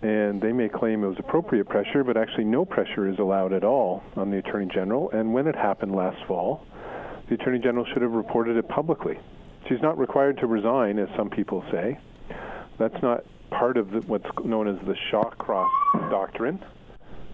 and 0.00 0.40
they 0.40 0.52
may 0.52 0.68
claim 0.68 1.04
it 1.04 1.08
was 1.08 1.18
appropriate 1.18 1.68
pressure, 1.68 2.04
but 2.04 2.16
actually 2.16 2.44
no 2.44 2.64
pressure 2.64 3.06
is 3.06 3.18
allowed 3.18 3.52
at 3.52 3.64
all 3.64 4.02
on 4.16 4.30
the 4.30 4.38
Attorney 4.38 4.66
General. 4.72 5.10
And 5.10 5.34
when 5.34 5.46
it 5.46 5.54
happened 5.54 5.94
last 5.94 6.24
fall, 6.26 6.64
the 7.28 7.34
Attorney 7.34 7.58
General 7.58 7.84
should 7.84 8.02
have 8.02 8.12
reported 8.12 8.56
it 8.56 8.66
publicly. 8.68 9.18
She's 9.68 9.80
not 9.80 9.98
required 9.98 10.38
to 10.38 10.46
resign, 10.46 10.98
as 10.98 11.08
some 11.16 11.30
people 11.30 11.64
say. 11.70 11.98
That's 12.78 13.00
not 13.02 13.24
part 13.50 13.76
of 13.76 13.90
the, 13.90 14.00
what's 14.00 14.26
known 14.44 14.66
as 14.66 14.76
the 14.86 14.96
Shawcross 15.10 15.70
Doctrine, 16.10 16.62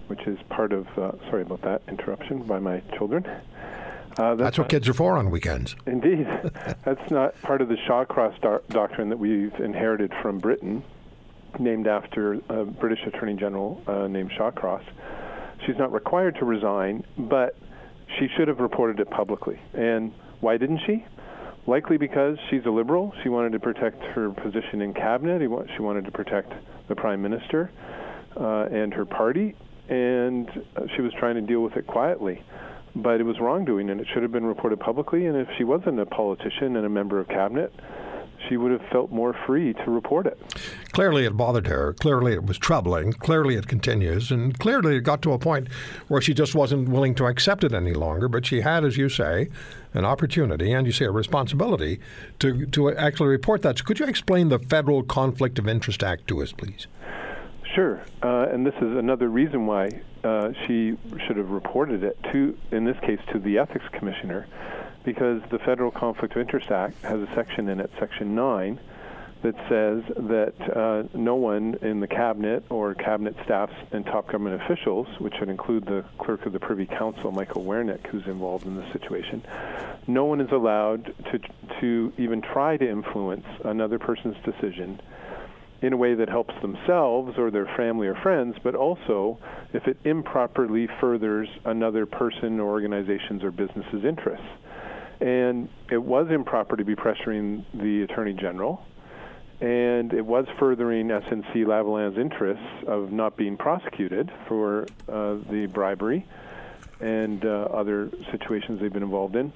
which 0.09 0.27
is 0.27 0.39
part 0.49 0.73
of, 0.73 0.87
uh, 0.99 1.13
sorry 1.31 1.43
about 1.43 1.63
that 1.63 1.83
interruption 1.89 2.43
by 2.43 2.59
my 2.59 2.81
children. 2.97 3.25
Uh, 3.27 4.35
that's, 4.35 4.39
that's, 4.41 4.59
what 4.59 4.69
kids 4.69 4.89
are 4.89 4.95
for 4.95 5.17
on 5.17 5.31
weekends. 5.31 5.77
Indeed. 5.87 6.27
that's 6.85 7.11
not 7.11 7.41
part 7.43 7.61
of 7.61 7.69
the 7.69 7.77
Shawcross 7.89 8.41
do- 8.43 8.75
doctrine 8.75 9.09
that 9.11 9.19
we've 9.19 9.55
inherited 9.55 10.13
from 10.21 10.39
Britain, 10.39 10.83
named 11.59 11.87
after 11.87 12.35
a 12.49 12.65
British 12.65 13.07
Attorney 13.07 13.35
General 13.35 13.81
uh, 13.87 14.07
named 14.09 14.33
Shawcross. 14.33 14.83
She's 15.65 15.79
not 15.79 15.93
required 15.93 16.37
to 16.37 16.45
resign, 16.45 17.05
but 17.17 17.57
she 18.19 18.29
should 18.37 18.49
have 18.49 18.59
reported 18.59 19.01
it 19.01 19.11
publicly. 19.11 19.61
And 19.73 20.13
why 20.41 20.57
didn't 20.57 20.81
she? 20.87 21.05
Likely 21.69 21.99
because 21.99 22.39
she's 22.51 22.65
a 22.65 22.71
liberal. 22.71 23.13
She 23.23 23.29
wanted 23.29 23.53
to 23.53 23.61
protect 23.61 24.03
her 24.03 24.31
position 24.31 24.81
in 24.81 24.95
cabinet. 24.95 25.43
She 25.77 25.83
wanted 25.83 26.07
to 26.07 26.11
protect 26.11 26.53
the 26.89 26.97
prime 26.97 27.21
minister 27.21 27.71
uh, 28.37 28.67
and 28.73 28.93
her 28.95 29.05
party, 29.05 29.55
and 29.89 30.49
uh, 30.77 30.83
she 30.97 31.03
was 31.03 31.13
trying 31.19 31.35
to 31.35 31.43
deal 31.43 31.61
with 31.61 31.77
it 31.77 31.87
quietly. 31.87 32.43
But 32.97 33.21
it 33.21 33.25
was 33.25 33.39
wrongdoing, 33.39 33.91
and 33.91 34.01
it 34.01 34.07
should 34.13 34.23
have 34.23 34.33
been 34.33 34.47
reported 34.47 34.81
publicly. 34.81 35.27
And 35.27 35.37
if 35.37 35.47
she 35.59 35.65
wasn't 35.65 36.01
a 36.01 36.07
politician 36.07 36.77
and 36.77 36.87
a 36.87 36.89
member 36.89 37.21
of 37.21 37.29
cabinet, 37.29 37.73
she 38.49 38.57
would 38.57 38.73
have 38.73 38.83
felt 38.91 39.11
more 39.13 39.37
free 39.47 39.75
to 39.75 39.91
report 39.91 40.27
it. 40.27 40.39
Clearly, 40.93 41.27
it 41.27 41.37
bothered 41.37 41.67
her. 41.67 41.93
Clearly, 41.93 42.33
it 42.33 42.47
was 42.47 42.57
troubling. 42.57 43.13
Clearly, 43.13 43.57
it 43.57 43.69
continues. 43.69 44.31
And 44.31 44.59
clearly, 44.59 44.97
it 44.97 45.01
got 45.01 45.23
to 45.23 45.33
a 45.33 45.39
point 45.39 45.69
where 46.09 46.23
she 46.23 46.33
just 46.33 46.55
wasn't 46.55 46.89
willing 46.89 47.15
to 47.17 47.27
accept 47.27 47.63
it 47.63 47.75
any 47.75 47.93
longer. 47.93 48.27
But 48.27 48.47
she 48.47 48.63
had, 48.63 48.85
as 48.85 48.97
you 48.97 49.09
say, 49.09 49.51
an 49.95 50.05
opportunity 50.05 50.73
and 50.73 50.87
you 50.87 50.93
say 50.93 51.07
a 51.07 51.11
responsibility 51.11 52.01
to, 52.39 52.67
to 52.67 52.95
actually 52.95 53.29
report 53.29 53.63
that. 53.63 53.79
So, 53.79 53.85
could 53.85 53.99
you 53.99 54.07
explain 54.07 54.49
the 54.49 54.59
Federal 54.59 55.03
Conflict 55.03 55.59
of 55.59 55.69
Interest 55.69 56.03
Act 56.03 56.29
to 56.29 56.43
us, 56.43 56.53
please? 56.53 56.87
Sure. 57.75 58.03
Uh, 58.23 58.49
and 58.51 58.67
this 58.67 58.75
is 58.77 58.97
another 58.97 59.29
reason 59.29 59.67
why 59.67 59.91
uh, 60.25 60.51
she 60.67 60.97
should 61.27 61.37
have 61.37 61.51
reported 61.51 62.03
it 62.03 62.19
to, 62.33 62.57
in 62.73 62.85
this 62.85 62.97
case, 63.01 63.21
to 63.33 63.39
the 63.39 63.59
Ethics 63.59 63.85
Commissioner 63.93 64.47
because 65.05 65.41
the 65.51 65.59
Federal 65.61 65.91
Conflict 65.91 66.35
of 66.35 66.41
Interest 66.41 66.71
Act 66.71 67.01
has 67.03 67.21
a 67.21 67.29
section 67.35 67.69
in 67.69 67.81
it, 67.81 67.91
Section 67.99 68.35
9, 68.35 68.81
that 69.43 69.55
says 69.69 70.03
that 70.27 70.55
uh, 70.77 71.03
no 71.17 71.37
one 71.37 71.77
in 71.83 72.01
the 72.01 72.07
cabinet 72.07 72.65
or 72.71 72.95
cabinet 72.95 73.37
staffs 73.45 73.73
and 73.93 74.05
top 74.05 74.27
government 74.27 74.61
officials, 74.63 75.07
which 75.19 75.35
would 75.39 75.49
include 75.49 75.85
the 75.87 76.05
clerk 76.19 76.45
of 76.45 76.53
the 76.53 76.59
Privy 76.59 76.87
Council, 76.87 77.31
Michael 77.31 77.65
Wernick, 77.65 78.07
who's 78.09 78.27
involved 78.27 78.67
in 78.67 78.77
this 78.77 78.93
situation, 78.93 79.43
no 80.07 80.25
one 80.25 80.41
is 80.41 80.51
allowed 80.51 81.15
to 81.31 81.39
to 81.81 82.13
even 82.19 82.41
try 82.41 82.77
to 82.77 82.91
influence 82.91 83.47
another 83.65 83.99
person's 83.99 84.37
decision 84.45 85.01
in 85.81 85.93
a 85.93 85.97
way 85.97 86.15
that 86.15 86.29
helps 86.29 86.55
themselves 86.61 87.39
or 87.39 87.51
their 87.51 87.73
family 87.77 88.09
or 88.09 88.17
friends, 88.17 88.57
but 88.65 88.75
also 88.75 89.39
if 89.73 89.87
it 89.87 89.97
improperly 90.05 90.89
furthers 91.01 91.49
another 91.65 92.05
person 92.05 92.59
or 92.59 92.69
organization's 92.69 93.45
or 93.45 93.53
business's 93.53 94.05
interests. 94.05 94.47
And 95.21 95.69
it 95.91 96.03
was 96.03 96.29
improper 96.31 96.77
to 96.77 96.85
be 96.85 96.97
pressuring 96.97 97.65
the 97.75 98.03
Attorney 98.03 98.35
General. 98.35 98.85
And 99.61 100.13
it 100.13 100.25
was 100.25 100.47
furthering 100.59 101.09
SNC 101.09 101.67
Lavalin's 101.67 102.17
interests 102.17 102.65
of 102.87 103.11
not 103.11 103.37
being 103.37 103.57
prosecuted 103.57 104.31
for 104.47 104.87
uh, 105.09 105.37
the 105.51 105.69
bribery 105.73 106.27
and 107.01 107.45
uh, 107.45 107.69
other 107.73 108.11
situations 108.31 108.81
they've 108.81 108.93
been 108.93 109.03
involved 109.03 109.35
in. 109.35 109.53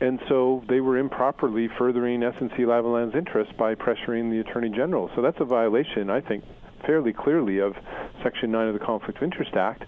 And 0.00 0.20
so 0.28 0.62
they 0.68 0.80
were 0.80 0.98
improperly 0.98 1.68
furthering 1.78 2.20
SNC 2.20 2.58
Lavalin's 2.58 3.14
interests 3.14 3.52
by 3.58 3.74
pressuring 3.74 4.30
the 4.30 4.40
Attorney 4.40 4.70
General. 4.70 5.10
So 5.16 5.22
that's 5.22 5.40
a 5.40 5.44
violation, 5.44 6.10
I 6.10 6.20
think, 6.20 6.44
fairly 6.86 7.12
clearly 7.12 7.58
of 7.58 7.74
Section 8.22 8.52
9 8.52 8.68
of 8.68 8.74
the 8.74 8.84
Conflict 8.84 9.16
of 9.16 9.24
Interest 9.24 9.54
Act. 9.54 9.84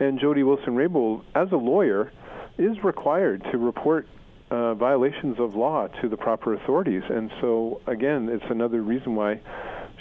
And 0.00 0.20
Jody 0.20 0.42
Wilson-Raybould, 0.42 1.22
as 1.34 1.50
a 1.52 1.56
lawyer, 1.56 2.12
is 2.58 2.82
required 2.84 3.46
to 3.50 3.58
report 3.58 4.06
uh, 4.50 4.74
violations 4.74 5.38
of 5.38 5.54
law 5.54 5.88
to 6.00 6.08
the 6.08 6.16
proper 6.16 6.54
authorities. 6.54 7.02
And 7.08 7.30
so, 7.40 7.80
again, 7.86 8.28
it's 8.28 8.44
another 8.50 8.82
reason 8.82 9.14
why 9.14 9.40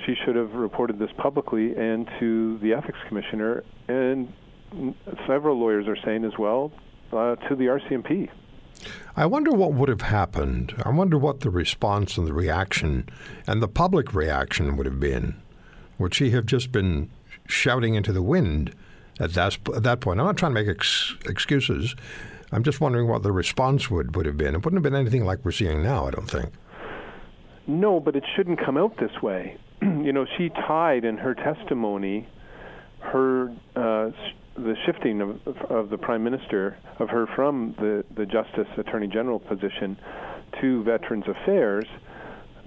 she 0.05 0.15
should 0.23 0.35
have 0.35 0.53
reported 0.53 0.99
this 0.99 1.09
publicly 1.17 1.75
and 1.75 2.07
to 2.19 2.57
the 2.59 2.73
ethics 2.73 2.99
commissioner. 3.07 3.63
And 3.87 4.31
several 5.27 5.59
lawyers 5.59 5.87
are 5.87 5.97
saying 6.03 6.25
as 6.25 6.37
well 6.37 6.71
uh, 7.11 7.35
to 7.35 7.55
the 7.55 7.65
RCMP. 7.65 8.29
I 9.15 9.25
wonder 9.25 9.51
what 9.51 9.73
would 9.73 9.89
have 9.89 10.01
happened. 10.01 10.73
I 10.83 10.89
wonder 10.89 11.17
what 11.17 11.39
the 11.39 11.49
response 11.49 12.17
and 12.17 12.27
the 12.27 12.33
reaction 12.33 13.07
and 13.47 13.61
the 13.61 13.67
public 13.67 14.13
reaction 14.13 14.75
would 14.75 14.85
have 14.85 14.99
been. 14.99 15.41
Would 15.97 16.13
she 16.13 16.31
have 16.31 16.45
just 16.45 16.71
been 16.71 17.09
shouting 17.47 17.95
into 17.95 18.11
the 18.11 18.21
wind 18.21 18.75
at 19.19 19.33
that, 19.33 19.57
at 19.73 19.83
that 19.83 20.01
point? 20.01 20.19
I'm 20.19 20.25
not 20.25 20.37
trying 20.37 20.53
to 20.53 20.61
make 20.61 20.67
ex- 20.67 21.15
excuses. 21.25 21.95
I'm 22.51 22.63
just 22.63 22.79
wondering 22.81 23.07
what 23.07 23.23
the 23.23 23.31
response 23.31 23.89
would, 23.89 24.15
would 24.15 24.25
have 24.25 24.37
been. 24.37 24.55
It 24.55 24.63
wouldn't 24.63 24.75
have 24.75 24.83
been 24.83 24.99
anything 24.99 25.25
like 25.25 25.43
we're 25.43 25.51
seeing 25.51 25.83
now, 25.83 26.07
I 26.07 26.11
don't 26.11 26.29
think. 26.29 26.51
No, 27.67 27.99
but 27.99 28.15
it 28.15 28.23
shouldn't 28.35 28.63
come 28.63 28.77
out 28.77 28.97
this 28.97 29.21
way. 29.21 29.57
you 29.81 30.13
know, 30.13 30.25
she 30.37 30.49
tied 30.49 31.03
in 31.03 31.17
her 31.17 31.33
testimony 31.33 32.27
her 32.99 33.49
uh, 33.75 34.09
the 34.55 34.75
shifting 34.85 35.21
of, 35.21 35.57
of 35.69 35.89
the 35.89 35.97
prime 35.97 36.23
minister 36.23 36.77
of 36.99 37.09
her 37.09 37.27
from 37.35 37.75
the 37.77 38.03
the 38.15 38.25
justice 38.25 38.67
attorney 38.77 39.07
general 39.07 39.39
position 39.39 39.97
to 40.61 40.83
veterans 40.83 41.25
affairs 41.27 41.85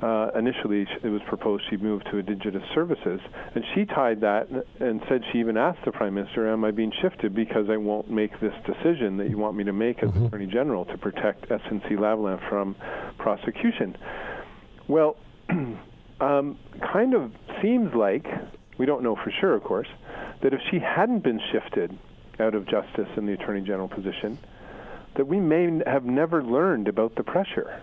uh, 0.02 0.30
initially 0.36 0.86
it 1.02 1.08
was 1.08 1.20
proposed 1.28 1.64
she 1.68 1.76
move 1.76 2.04
to 2.04 2.18
Indigenous 2.18 2.62
Services, 2.74 3.20
and 3.54 3.64
she 3.74 3.84
tied 3.84 4.20
that 4.20 4.48
and 4.78 5.00
said 5.08 5.22
she 5.32 5.38
even 5.38 5.56
asked 5.56 5.84
the 5.84 5.92
Prime 5.92 6.14
Minister, 6.14 6.48
"Am 6.48 6.64
I 6.64 6.70
being 6.70 6.92
shifted 7.02 7.34
because 7.34 7.68
I 7.68 7.76
won't 7.76 8.10
make 8.10 8.38
this 8.40 8.54
decision 8.64 9.16
that 9.16 9.28
you 9.28 9.38
want 9.38 9.56
me 9.56 9.64
to 9.64 9.72
make 9.72 10.02
as 10.02 10.10
mm-hmm. 10.10 10.26
Attorney 10.26 10.46
General 10.46 10.84
to 10.86 10.98
protect 10.98 11.48
SNC 11.48 11.90
Lavalin 11.92 12.38
from 12.48 12.76
prosecution?" 13.18 13.96
Well, 14.86 15.16
um, 16.20 16.58
kind 16.92 17.14
of 17.14 17.32
seems 17.60 17.92
like 17.94 18.26
we 18.78 18.86
don't 18.86 19.02
know 19.02 19.16
for 19.16 19.32
sure, 19.40 19.54
of 19.54 19.64
course, 19.64 19.88
that 20.42 20.54
if 20.54 20.60
she 20.70 20.78
hadn't 20.78 21.24
been 21.24 21.40
shifted 21.50 21.98
out 22.38 22.54
of 22.54 22.68
Justice 22.68 23.08
and 23.16 23.28
the 23.28 23.32
Attorney 23.32 23.62
General 23.62 23.88
position, 23.88 24.38
that 25.16 25.26
we 25.26 25.40
may 25.40 25.82
have 25.86 26.04
never 26.04 26.44
learned 26.44 26.86
about 26.86 27.16
the 27.16 27.24
pressure 27.24 27.82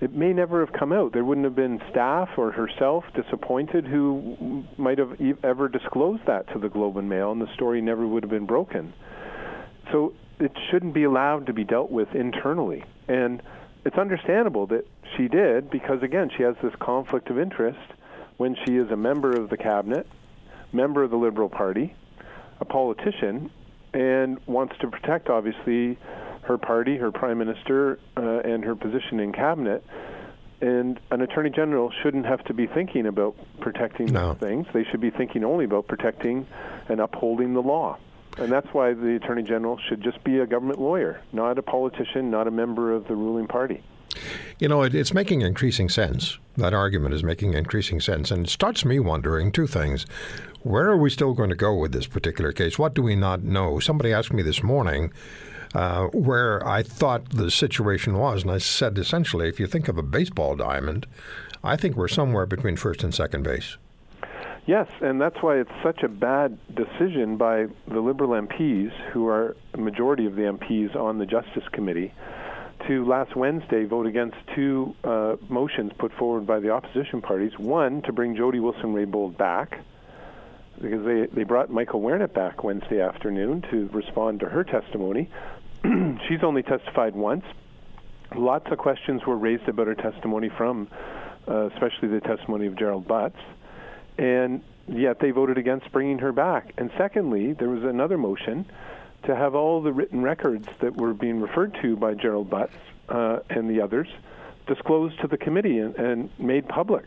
it 0.00 0.12
may 0.12 0.32
never 0.32 0.64
have 0.64 0.72
come 0.72 0.92
out. 0.92 1.12
There 1.12 1.24
wouldn't 1.24 1.44
have 1.44 1.56
been 1.56 1.80
staff 1.90 2.28
or 2.36 2.52
herself 2.52 3.04
disappointed 3.14 3.86
who 3.86 4.64
might 4.76 4.98
have 4.98 5.18
ever 5.42 5.68
disclosed 5.68 6.22
that 6.26 6.52
to 6.52 6.58
the 6.58 6.68
Globe 6.68 6.96
and 6.98 7.08
Mail, 7.08 7.32
and 7.32 7.40
the 7.40 7.52
story 7.54 7.80
never 7.80 8.06
would 8.06 8.22
have 8.22 8.30
been 8.30 8.46
broken. 8.46 8.92
So 9.92 10.12
it 10.38 10.52
shouldn't 10.70 10.92
be 10.92 11.04
allowed 11.04 11.46
to 11.46 11.52
be 11.52 11.64
dealt 11.64 11.90
with 11.90 12.14
internally. 12.14 12.84
And 13.08 13.42
it's 13.84 13.96
understandable 13.96 14.66
that 14.66 14.86
she 15.16 15.28
did 15.28 15.70
because, 15.70 16.02
again, 16.02 16.30
she 16.36 16.42
has 16.42 16.56
this 16.62 16.74
conflict 16.80 17.30
of 17.30 17.38
interest 17.38 17.78
when 18.36 18.56
she 18.66 18.76
is 18.76 18.90
a 18.90 18.96
member 18.96 19.32
of 19.32 19.48
the 19.48 19.56
cabinet, 19.56 20.06
member 20.72 21.02
of 21.02 21.10
the 21.10 21.16
Liberal 21.16 21.48
Party, 21.48 21.94
a 22.60 22.64
politician, 22.64 23.50
and 23.94 24.38
wants 24.46 24.74
to 24.80 24.88
protect, 24.88 25.30
obviously, 25.30 25.98
her 26.46 26.58
party, 26.58 26.96
her 26.96 27.12
prime 27.12 27.38
minister, 27.38 27.98
uh, 28.16 28.40
and 28.40 28.64
her 28.64 28.74
position 28.74 29.20
in 29.20 29.32
cabinet. 29.32 29.84
And 30.60 30.98
an 31.10 31.20
attorney 31.20 31.50
general 31.50 31.92
shouldn't 32.02 32.24
have 32.24 32.42
to 32.44 32.54
be 32.54 32.66
thinking 32.66 33.06
about 33.06 33.36
protecting 33.60 34.06
no. 34.06 34.34
things. 34.34 34.66
They 34.72 34.84
should 34.84 35.00
be 35.00 35.10
thinking 35.10 35.44
only 35.44 35.66
about 35.66 35.86
protecting 35.86 36.46
and 36.88 37.00
upholding 37.00 37.52
the 37.52 37.60
law. 37.60 37.98
And 38.38 38.50
that's 38.50 38.68
why 38.72 38.94
the 38.94 39.16
attorney 39.16 39.42
general 39.42 39.78
should 39.88 40.02
just 40.02 40.22
be 40.24 40.38
a 40.38 40.46
government 40.46 40.78
lawyer, 40.78 41.20
not 41.32 41.58
a 41.58 41.62
politician, 41.62 42.30
not 42.30 42.46
a 42.46 42.50
member 42.50 42.92
of 42.92 43.06
the 43.08 43.14
ruling 43.14 43.46
party. 43.46 43.82
You 44.58 44.68
know, 44.68 44.82
it, 44.82 44.94
it's 44.94 45.12
making 45.12 45.42
increasing 45.42 45.88
sense. 45.88 46.38
That 46.56 46.72
argument 46.72 47.14
is 47.14 47.22
making 47.22 47.54
increasing 47.54 48.00
sense. 48.00 48.30
And 48.30 48.46
it 48.46 48.50
starts 48.50 48.84
me 48.84 48.98
wondering 48.98 49.52
two 49.52 49.66
things. 49.66 50.06
Where 50.62 50.88
are 50.88 50.96
we 50.96 51.10
still 51.10 51.34
going 51.34 51.50
to 51.50 51.56
go 51.56 51.74
with 51.74 51.92
this 51.92 52.06
particular 52.06 52.52
case? 52.52 52.78
What 52.78 52.94
do 52.94 53.02
we 53.02 53.14
not 53.14 53.42
know? 53.42 53.78
Somebody 53.78 54.12
asked 54.12 54.32
me 54.32 54.42
this 54.42 54.62
morning 54.62 55.12
uh, 55.76 56.06
where 56.06 56.66
I 56.66 56.82
thought 56.82 57.28
the 57.30 57.50
situation 57.50 58.16
was. 58.16 58.42
And 58.42 58.50
I 58.50 58.56
said 58.56 58.96
essentially, 58.96 59.46
if 59.46 59.60
you 59.60 59.66
think 59.66 59.88
of 59.88 59.98
a 59.98 60.02
baseball 60.02 60.56
diamond, 60.56 61.06
I 61.62 61.76
think 61.76 61.96
we're 61.96 62.08
somewhere 62.08 62.46
between 62.46 62.76
first 62.76 63.04
and 63.04 63.14
second 63.14 63.42
base. 63.42 63.76
Yes, 64.64 64.88
and 65.02 65.20
that's 65.20 65.36
why 65.42 65.58
it's 65.58 65.70
such 65.82 66.02
a 66.02 66.08
bad 66.08 66.58
decision 66.74 67.36
by 67.36 67.66
the 67.88 68.00
Liberal 68.00 68.30
MPs, 68.30 68.90
who 69.12 69.28
are 69.28 69.54
a 69.74 69.78
majority 69.78 70.24
of 70.24 70.34
the 70.34 70.42
MPs 70.42 70.96
on 70.96 71.18
the 71.18 71.26
Justice 71.26 71.68
Committee, 71.72 72.12
to 72.88 73.04
last 73.04 73.36
Wednesday 73.36 73.84
vote 73.84 74.06
against 74.06 74.36
two 74.54 74.94
uh, 75.04 75.36
motions 75.50 75.92
put 75.98 76.10
forward 76.14 76.46
by 76.46 76.58
the 76.58 76.70
opposition 76.70 77.20
parties. 77.20 77.52
One, 77.58 78.00
to 78.02 78.12
bring 78.12 78.34
Jody 78.34 78.60
Wilson 78.60 78.94
Raybould 78.94 79.36
back, 79.36 79.84
because 80.80 81.04
they, 81.04 81.26
they 81.32 81.44
brought 81.44 81.70
Michael 81.70 82.00
Wernick 82.00 82.32
back 82.32 82.64
Wednesday 82.64 83.00
afternoon 83.00 83.62
to 83.70 83.88
respond 83.92 84.40
to 84.40 84.46
her 84.46 84.64
testimony. 84.64 85.30
she's 86.28 86.42
only 86.42 86.62
testified 86.62 87.14
once. 87.14 87.44
Lots 88.34 88.66
of 88.70 88.78
questions 88.78 89.24
were 89.26 89.36
raised 89.36 89.68
about 89.68 89.86
her 89.86 89.94
testimony 89.94 90.48
from, 90.48 90.88
uh, 91.48 91.66
especially 91.66 92.08
the 92.08 92.20
testimony 92.20 92.66
of 92.66 92.76
Gerald 92.76 93.06
Butts, 93.06 93.38
and 94.18 94.62
yet 94.88 95.20
they 95.20 95.30
voted 95.30 95.58
against 95.58 95.90
bringing 95.92 96.18
her 96.18 96.32
back. 96.32 96.72
And 96.76 96.90
secondly, 96.96 97.52
there 97.52 97.68
was 97.68 97.84
another 97.84 98.18
motion 98.18 98.66
to 99.24 99.34
have 99.34 99.54
all 99.54 99.82
the 99.82 99.92
written 99.92 100.22
records 100.22 100.68
that 100.80 100.96
were 100.96 101.14
being 101.14 101.40
referred 101.40 101.76
to 101.82 101.96
by 101.96 102.14
Gerald 102.14 102.50
Butts 102.50 102.76
uh, 103.08 103.38
and 103.50 103.68
the 103.68 103.80
others 103.80 104.08
disclosed 104.66 105.20
to 105.20 105.28
the 105.28 105.36
committee 105.36 105.78
and, 105.78 105.94
and 105.96 106.30
made 106.38 106.68
public. 106.68 107.04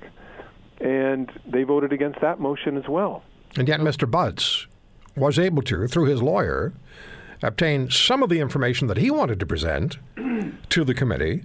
And 0.79 1.29
they 1.45 1.63
voted 1.63 1.91
against 1.91 2.21
that 2.21 2.39
motion 2.39 2.77
as 2.77 2.87
well. 2.87 3.23
And 3.57 3.67
yet, 3.67 3.79
Mr. 3.81 4.09
Butts 4.09 4.67
was 5.15 5.37
able 5.37 5.61
to, 5.63 5.87
through 5.87 6.05
his 6.05 6.21
lawyer, 6.21 6.71
obtain 7.41 7.89
some 7.89 8.23
of 8.23 8.29
the 8.29 8.39
information 8.39 8.87
that 8.87 8.97
he 8.97 9.11
wanted 9.11 9.39
to 9.39 9.45
present 9.45 9.97
to 10.69 10.83
the 10.83 10.93
committee 10.93 11.43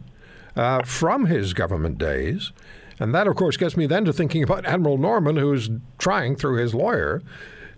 uh, 0.57 0.82
from 0.82 1.26
his 1.26 1.53
government 1.53 1.99
days. 1.99 2.53
And 3.01 3.14
that, 3.14 3.26
of 3.26 3.36
course, 3.36 3.57
gets 3.57 3.76
me 3.76 3.86
then 3.86 4.05
to 4.05 4.12
thinking 4.12 4.42
about 4.42 4.64
Admiral 4.66 4.99
Norman, 4.99 5.36
who's 5.36 5.68
trying, 5.99 6.36
through 6.36 6.59
his 6.59 6.74
lawyer, 6.74 7.22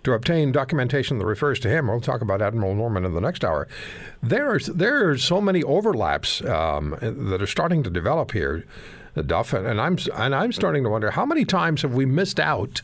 to 0.03 0.13
obtain 0.13 0.51
documentation 0.51 1.17
that 1.17 1.25
refers 1.25 1.59
to 1.59 1.69
him. 1.69 1.87
We'll 1.87 2.01
talk 2.01 2.21
about 2.21 2.41
Admiral 2.41 2.75
Norman 2.75 3.03
in 3.03 3.13
the 3.13 3.21
next 3.21 3.43
hour. 3.43 3.67
There 4.21 4.53
are, 4.53 4.59
there 4.59 5.09
are 5.09 5.17
so 5.17 5.41
many 5.41 5.63
overlaps 5.63 6.43
um, 6.45 6.95
that 7.01 7.41
are 7.41 7.47
starting 7.47 7.83
to 7.83 7.89
develop 7.89 8.31
here, 8.31 8.63
Duff, 9.25 9.53
and 9.53 9.81
I'm, 9.81 9.97
and 10.13 10.35
I'm 10.35 10.51
starting 10.51 10.83
to 10.83 10.89
wonder 10.89 11.11
how 11.11 11.25
many 11.25 11.43
times 11.43 11.81
have 11.81 11.95
we 11.95 12.05
missed 12.05 12.39
out 12.39 12.83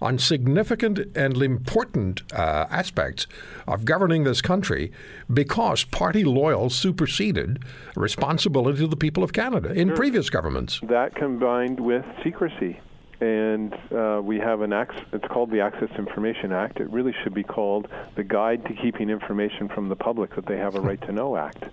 on 0.00 0.18
significant 0.18 0.98
and 1.14 1.42
important 1.42 2.22
uh, 2.32 2.66
aspects 2.70 3.26
of 3.66 3.84
governing 3.84 4.24
this 4.24 4.40
country 4.40 4.92
because 5.32 5.84
party 5.84 6.24
loyal 6.24 6.70
superseded 6.70 7.62
responsibility 7.96 8.78
to 8.78 8.86
the 8.86 8.96
people 8.96 9.22
of 9.22 9.32
Canada 9.32 9.72
in 9.72 9.88
sure. 9.88 9.96
previous 9.96 10.30
governments. 10.30 10.80
That 10.82 11.14
combined 11.14 11.80
with 11.80 12.04
secrecy. 12.22 12.80
And 13.20 13.74
uh, 13.94 14.22
we 14.24 14.38
have 14.38 14.62
an 14.62 14.72
act, 14.72 14.94
it's 15.12 15.26
called 15.28 15.50
the 15.50 15.60
Access 15.60 15.90
Information 15.98 16.52
Act. 16.52 16.80
It 16.80 16.90
really 16.90 17.14
should 17.22 17.34
be 17.34 17.42
called 17.42 17.86
the 18.16 18.24
Guide 18.24 18.64
to 18.64 18.72
Keeping 18.72 19.10
Information 19.10 19.68
from 19.68 19.90
the 19.90 19.96
Public 19.96 20.34
That 20.36 20.46
They 20.46 20.56
Have 20.56 20.74
a 20.74 20.80
Right 20.80 21.00
to 21.02 21.12
Know 21.12 21.36
Act, 21.36 21.64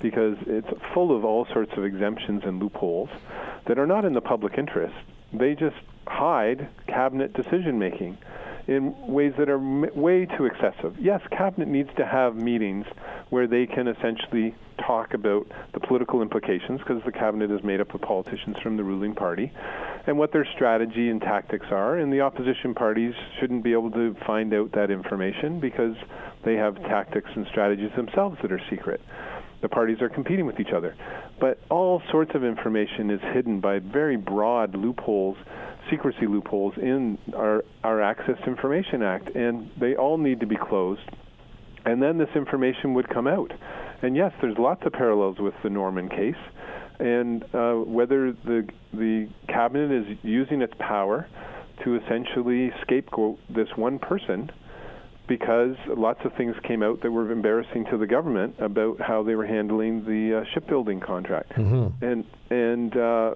because 0.00 0.36
it's 0.46 0.68
full 0.94 1.16
of 1.16 1.24
all 1.24 1.44
sorts 1.52 1.72
of 1.76 1.84
exemptions 1.84 2.42
and 2.44 2.62
loopholes 2.62 3.08
that 3.66 3.80
are 3.80 3.86
not 3.86 4.04
in 4.04 4.12
the 4.12 4.20
public 4.20 4.56
interest. 4.56 4.94
They 5.32 5.56
just 5.56 5.74
hide 6.06 6.68
cabinet 6.86 7.32
decision 7.34 7.78
making 7.78 8.18
in 8.68 8.94
ways 9.08 9.32
that 9.38 9.48
are 9.48 9.58
m- 9.58 9.90
way 9.94 10.26
too 10.26 10.44
excessive. 10.44 10.96
Yes, 10.98 11.20
cabinet 11.30 11.68
needs 11.68 11.90
to 11.96 12.06
have 12.06 12.36
meetings 12.36 12.86
where 13.30 13.46
they 13.46 13.66
can 13.66 13.88
essentially 13.88 14.54
talk 14.86 15.14
about 15.14 15.46
the 15.74 15.80
political 15.80 16.22
implications 16.22 16.80
because 16.80 17.02
the 17.04 17.12
cabinet 17.12 17.50
is 17.50 17.62
made 17.62 17.80
up 17.80 17.94
of 17.94 18.00
politicians 18.00 18.56
from 18.62 18.76
the 18.76 18.84
ruling 18.84 19.14
party 19.14 19.52
and 20.06 20.18
what 20.18 20.32
their 20.32 20.46
strategy 20.54 21.08
and 21.08 21.20
tactics 21.20 21.66
are 21.70 21.98
and 21.98 22.12
the 22.12 22.20
opposition 22.20 22.74
parties 22.74 23.14
shouldn't 23.38 23.62
be 23.62 23.72
able 23.72 23.90
to 23.90 24.14
find 24.26 24.52
out 24.52 24.72
that 24.72 24.90
information 24.90 25.60
because 25.60 25.94
they 26.44 26.54
have 26.54 26.74
tactics 26.82 27.30
and 27.36 27.46
strategies 27.50 27.90
themselves 27.96 28.36
that 28.42 28.50
are 28.50 28.60
secret. 28.68 29.00
The 29.62 29.68
parties 29.68 30.02
are 30.02 30.08
competing 30.08 30.44
with 30.44 30.60
each 30.60 30.72
other. 30.74 30.94
But 31.40 31.58
all 31.70 32.02
sorts 32.10 32.32
of 32.34 32.44
information 32.44 33.10
is 33.10 33.20
hidden 33.32 33.60
by 33.60 33.78
very 33.78 34.16
broad 34.16 34.74
loopholes, 34.74 35.36
secrecy 35.90 36.26
loopholes 36.26 36.74
in 36.76 37.16
our, 37.34 37.64
our 37.82 38.02
Access 38.02 38.36
to 38.44 38.50
Information 38.50 39.02
Act, 39.02 39.34
and 39.34 39.70
they 39.80 39.94
all 39.94 40.18
need 40.18 40.40
to 40.40 40.46
be 40.46 40.56
closed. 40.56 41.00
And 41.84 42.02
then 42.02 42.18
this 42.18 42.28
information 42.34 42.94
would 42.94 43.08
come 43.08 43.26
out. 43.26 43.52
And 44.02 44.16
yes, 44.16 44.32
there's 44.40 44.58
lots 44.58 44.82
of 44.84 44.92
parallels 44.92 45.38
with 45.38 45.54
the 45.62 45.70
Norman 45.70 46.08
case, 46.08 46.34
and 46.98 47.44
uh, 47.54 47.74
whether 47.74 48.32
the 48.32 48.66
the 48.92 49.28
cabinet 49.48 49.90
is 49.92 50.18
using 50.22 50.60
its 50.60 50.74
power 50.78 51.28
to 51.84 51.96
essentially 51.96 52.72
scapegoat 52.82 53.38
this 53.48 53.68
one 53.76 53.98
person 53.98 54.50
because 55.28 55.76
lots 55.86 56.20
of 56.24 56.32
things 56.34 56.54
came 56.66 56.82
out 56.82 57.00
that 57.02 57.10
were 57.10 57.30
embarrassing 57.30 57.86
to 57.90 57.96
the 57.96 58.06
government 58.06 58.54
about 58.58 59.00
how 59.00 59.22
they 59.22 59.34
were 59.34 59.46
handling 59.46 60.04
the 60.04 60.40
uh, 60.40 60.44
shipbuilding 60.52 61.00
contract, 61.00 61.52
mm-hmm. 61.52 62.04
and 62.04 62.24
and 62.50 62.96
uh, 62.96 63.34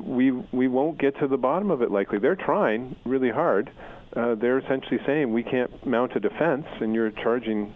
we 0.00 0.30
we 0.52 0.68
won't 0.68 0.98
get 0.98 1.18
to 1.20 1.28
the 1.28 1.36
bottom 1.36 1.70
of 1.70 1.82
it. 1.82 1.90
Likely, 1.90 2.18
they're 2.18 2.36
trying 2.36 2.96
really 3.04 3.30
hard. 3.30 3.70
Uh, 4.14 4.34
they're 4.34 4.58
essentially 4.58 4.98
saying 5.06 5.32
we 5.32 5.42
can't 5.42 5.86
mount 5.86 6.16
a 6.16 6.20
defense, 6.20 6.64
and 6.80 6.94
you're 6.94 7.10
charging 7.10 7.74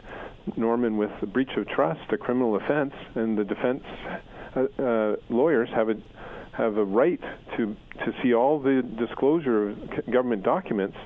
Norman 0.57 0.97
with 0.97 1.11
a 1.23 1.27
breach 1.27 1.51
of 1.57 1.69
trust, 1.69 2.01
a 2.13 2.17
criminal 2.17 2.57
offense, 2.57 2.95
and 3.15 3.37
the 3.37 3.45
defense 3.45 3.83
uh, 4.57 4.83
uh, 4.83 5.17
lawyers 5.29 5.69
have 5.75 5.91
a 5.91 5.95
have 6.53 6.77
a 6.77 6.85
right 6.85 7.21
to 7.57 7.77
to 8.05 8.13
see 8.23 8.35
all 8.35 8.59
the 8.59 8.83
disclosure 8.99 9.71
of 9.71 9.79
government 10.11 10.43
documents 10.43 10.97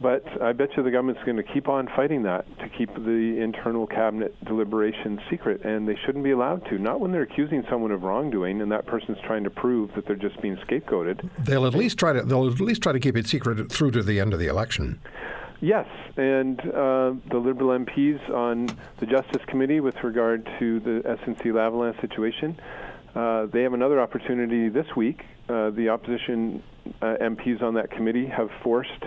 but 0.00 0.24
I 0.42 0.52
bet 0.52 0.70
you 0.76 0.82
the 0.82 0.90
government's 0.90 1.22
going 1.24 1.36
to 1.36 1.42
keep 1.42 1.68
on 1.68 1.88
fighting 1.96 2.22
that 2.24 2.46
to 2.58 2.68
keep 2.68 2.92
the 2.94 3.38
internal 3.40 3.86
cabinet 3.86 4.34
deliberations 4.44 5.20
secret, 5.30 5.64
and 5.64 5.88
they 5.88 5.96
shouldn't 6.04 6.24
be 6.24 6.32
allowed 6.32 6.64
to. 6.66 6.78
Not 6.78 7.00
when 7.00 7.12
they're 7.12 7.22
accusing 7.22 7.64
someone 7.70 7.90
of 7.90 8.02
wrongdoing, 8.02 8.60
and 8.60 8.70
that 8.72 8.86
person's 8.86 9.18
trying 9.26 9.44
to 9.44 9.50
prove 9.50 9.90
that 9.94 10.06
they're 10.06 10.16
just 10.16 10.40
being 10.42 10.56
scapegoated. 10.56 11.28
They'll 11.38 11.66
at 11.66 11.74
least 11.74 11.98
try 11.98 12.12
to. 12.12 12.22
They'll 12.22 12.46
at 12.46 12.60
least 12.60 12.82
try 12.82 12.92
to 12.92 13.00
keep 13.00 13.16
it 13.16 13.26
secret 13.26 13.70
through 13.72 13.92
to 13.92 14.02
the 14.02 14.20
end 14.20 14.32
of 14.32 14.38
the 14.38 14.48
election. 14.48 15.00
Yes, 15.60 15.86
and 16.18 16.60
uh, 16.60 17.14
the 17.30 17.38
Liberal 17.38 17.78
MPs 17.78 18.28
on 18.30 18.66
the 19.00 19.06
Justice 19.06 19.42
Committee 19.46 19.80
with 19.80 19.94
regard 20.04 20.44
to 20.58 20.80
the 20.80 21.00
SNC 21.06 21.46
Lavalin 21.46 21.98
situation, 22.02 22.60
uh, 23.14 23.46
they 23.46 23.62
have 23.62 23.72
another 23.72 23.98
opportunity 23.98 24.68
this 24.68 24.86
week. 24.94 25.22
Uh, 25.48 25.70
the 25.70 25.88
opposition 25.88 26.62
uh, 27.00 27.14
MPs 27.22 27.62
on 27.62 27.74
that 27.74 27.90
committee 27.90 28.26
have 28.26 28.50
forced 28.62 29.04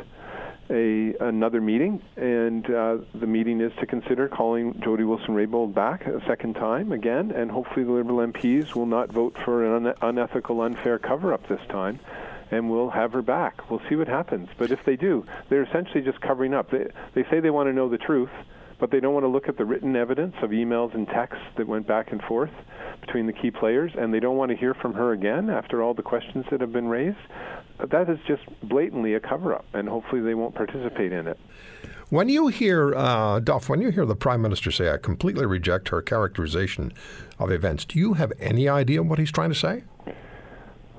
a 0.70 1.14
another 1.20 1.62
meeting, 1.62 2.02
and 2.16 2.66
uh, 2.70 2.98
the 3.14 3.28
meeting 3.28 3.62
is 3.62 3.72
to 3.80 3.86
consider 3.86 4.28
calling 4.28 4.80
Jody 4.84 5.04
Wilson-Raybould 5.04 5.74
back 5.74 6.06
a 6.06 6.24
second 6.28 6.56
time 6.56 6.92
again, 6.92 7.32
and 7.32 7.50
hopefully 7.50 7.86
the 7.86 7.92
Liberal 7.92 8.20
MPs 8.20 8.76
will 8.76 8.86
not 8.86 9.12
vote 9.12 9.36
for 9.44 9.66
an 9.66 9.88
un- 9.88 9.96
unethical, 10.02 10.62
unfair 10.62 11.00
cover-up 11.00 11.48
this 11.48 11.62
time, 11.70 12.00
and 12.52 12.70
we'll 12.70 12.90
have 12.90 13.14
her 13.14 13.22
back. 13.22 13.70
We'll 13.70 13.82
see 13.90 13.96
what 13.96 14.08
happens. 14.08 14.50
But 14.58 14.72
if 14.72 14.84
they 14.86 14.96
do, 14.96 15.26
they're 15.50 15.64
essentially 15.64 16.02
just 16.02 16.22
covering 16.22 16.54
up. 16.54 16.72
They 16.72 16.88
they 17.14 17.24
say 17.30 17.40
they 17.40 17.50
want 17.50 17.68
to 17.68 17.74
know 17.74 17.90
the 17.90 17.98
truth, 17.98 18.32
but 18.80 18.92
they 18.92 19.00
don't 19.00 19.14
want 19.14 19.24
to 19.24 19.30
look 19.30 19.48
at 19.48 19.58
the 19.58 19.66
written 19.66 19.96
evidence 19.96 20.36
of 20.42 20.52
emails 20.52 20.94
and 20.94 21.08
texts 21.08 21.44
that 21.58 21.68
went 21.68 21.88
back 21.88 22.12
and 22.12 22.22
forth 22.24 22.52
between 23.02 23.28
the 23.28 23.34
key 23.34 23.52
players, 23.52 23.92
and 23.98 24.14
they 24.14 24.20
don't 24.20 24.38
want 24.38 24.52
to 24.52 24.58
hear 24.58 24.74
from 24.74 24.94
her 24.94 25.14
again 25.14 25.50
after 25.50 25.82
all 25.82 25.94
the 25.94 26.04
questions 26.04 26.46
that 26.52 26.62
have 26.62 26.72
been 26.72 26.88
raised 26.88 27.18
that 27.88 28.10
is 28.10 28.20
just 28.28 28.44
blatantly 28.64 29.14
a 29.14 29.20
cover 29.20 29.54
up, 29.54 29.66
and 29.74 29.88
hopefully 29.88 30.22
they 30.22 30.34
won't 30.34 30.54
participate 30.54 31.12
in 31.12 31.28
it. 31.28 31.40
When 32.10 32.28
you 32.28 32.48
hear, 32.48 32.94
uh, 32.96 33.40
Duff, 33.40 33.70
when 33.70 33.82
you 33.82 33.90
hear 33.92 34.06
the 34.06 34.16
Prime 34.16 34.42
Minister 34.42 34.72
say, 34.72 34.92
I 34.92 34.98
completely 34.98 35.46
reject 35.46 35.90
her 35.90 36.02
characterization 36.02 36.92
of 37.38 37.52
events, 37.52 37.86
do 37.86 38.00
you 38.00 38.14
have 38.16 38.34
any 38.40 38.68
idea 38.68 39.02
what 39.04 39.20
he's 39.20 39.32
trying 39.32 39.50
to 39.50 39.56
say? 39.56 39.84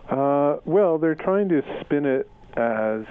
Uh, 0.09 0.57
well, 0.65 0.99
they're 0.99 1.15
trying 1.15 1.49
to 1.49 1.63
spin 1.81 2.07
it 2.07 2.31
as 2.57 3.05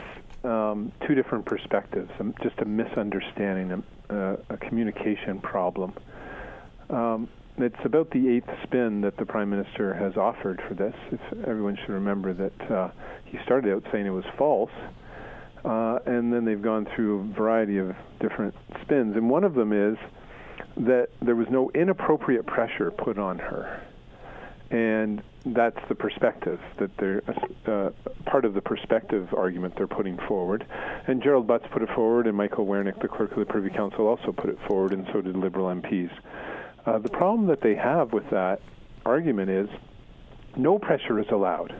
um, 0.43 0.91
two 1.07 1.15
different 1.15 1.45
perspectives, 1.45 2.09
um, 2.19 2.33
just 2.41 2.57
a 2.59 2.65
misunderstanding, 2.65 3.83
a, 4.09 4.37
a 4.49 4.57
communication 4.57 5.39
problem. 5.41 5.93
Um, 6.89 7.29
it's 7.57 7.75
about 7.83 8.09
the 8.11 8.29
eighth 8.29 8.49
spin 8.63 9.01
that 9.01 9.17
the 9.17 9.25
prime 9.25 9.49
minister 9.49 9.93
has 9.93 10.15
offered 10.15 10.61
for 10.67 10.75
this. 10.75 10.93
If 11.11 11.19
everyone 11.45 11.75
should 11.75 11.89
remember 11.93 12.33
that 12.33 12.71
uh, 12.71 12.89
he 13.25 13.37
started 13.43 13.73
out 13.73 13.83
saying 13.91 14.05
it 14.05 14.11
was 14.11 14.23
false, 14.37 14.71
uh, 15.65 15.99
and 16.05 16.31
then 16.31 16.45
they've 16.45 16.61
gone 16.61 16.87
through 16.95 17.19
a 17.19 17.33
variety 17.33 17.77
of 17.77 17.93
different 18.21 18.55
spins. 18.81 19.15
And 19.17 19.29
one 19.29 19.43
of 19.43 19.55
them 19.55 19.73
is 19.73 19.97
that 20.77 21.09
there 21.21 21.35
was 21.35 21.47
no 21.49 21.69
inappropriate 21.75 22.45
pressure 22.45 22.91
put 22.91 23.19
on 23.19 23.39
her, 23.39 23.85
and 24.71 25.21
that's 25.45 25.79
the 25.87 25.95
perspective 25.95 26.59
that 26.79 26.95
they're 26.97 27.21
uh, 27.65 27.91
part 28.25 28.45
of 28.45 28.53
the 28.53 28.61
perspective 28.61 29.33
argument 29.33 29.73
they're 29.77 29.87
putting 29.87 30.17
forward. 30.27 30.65
And 31.07 31.23
Gerald 31.23 31.47
Butts 31.47 31.65
put 31.71 31.81
it 31.81 31.89
forward, 31.95 32.27
and 32.27 32.35
Michael 32.35 32.65
Wernick, 32.65 33.01
the 33.01 33.07
clerk 33.07 33.31
of 33.31 33.39
the 33.39 33.45
Privy 33.45 33.69
Council, 33.69 34.07
also 34.07 34.31
put 34.31 34.49
it 34.49 34.57
forward, 34.67 34.93
and 34.93 35.07
so 35.13 35.21
did 35.21 35.35
Liberal 35.35 35.67
MPs. 35.67 36.11
Uh, 36.85 36.99
the 36.99 37.09
problem 37.09 37.47
that 37.47 37.61
they 37.61 37.75
have 37.75 38.13
with 38.13 38.29
that 38.31 38.61
argument 39.05 39.49
is 39.49 39.69
no 40.57 40.77
pressure 40.77 41.19
is 41.19 41.27
allowed. 41.31 41.73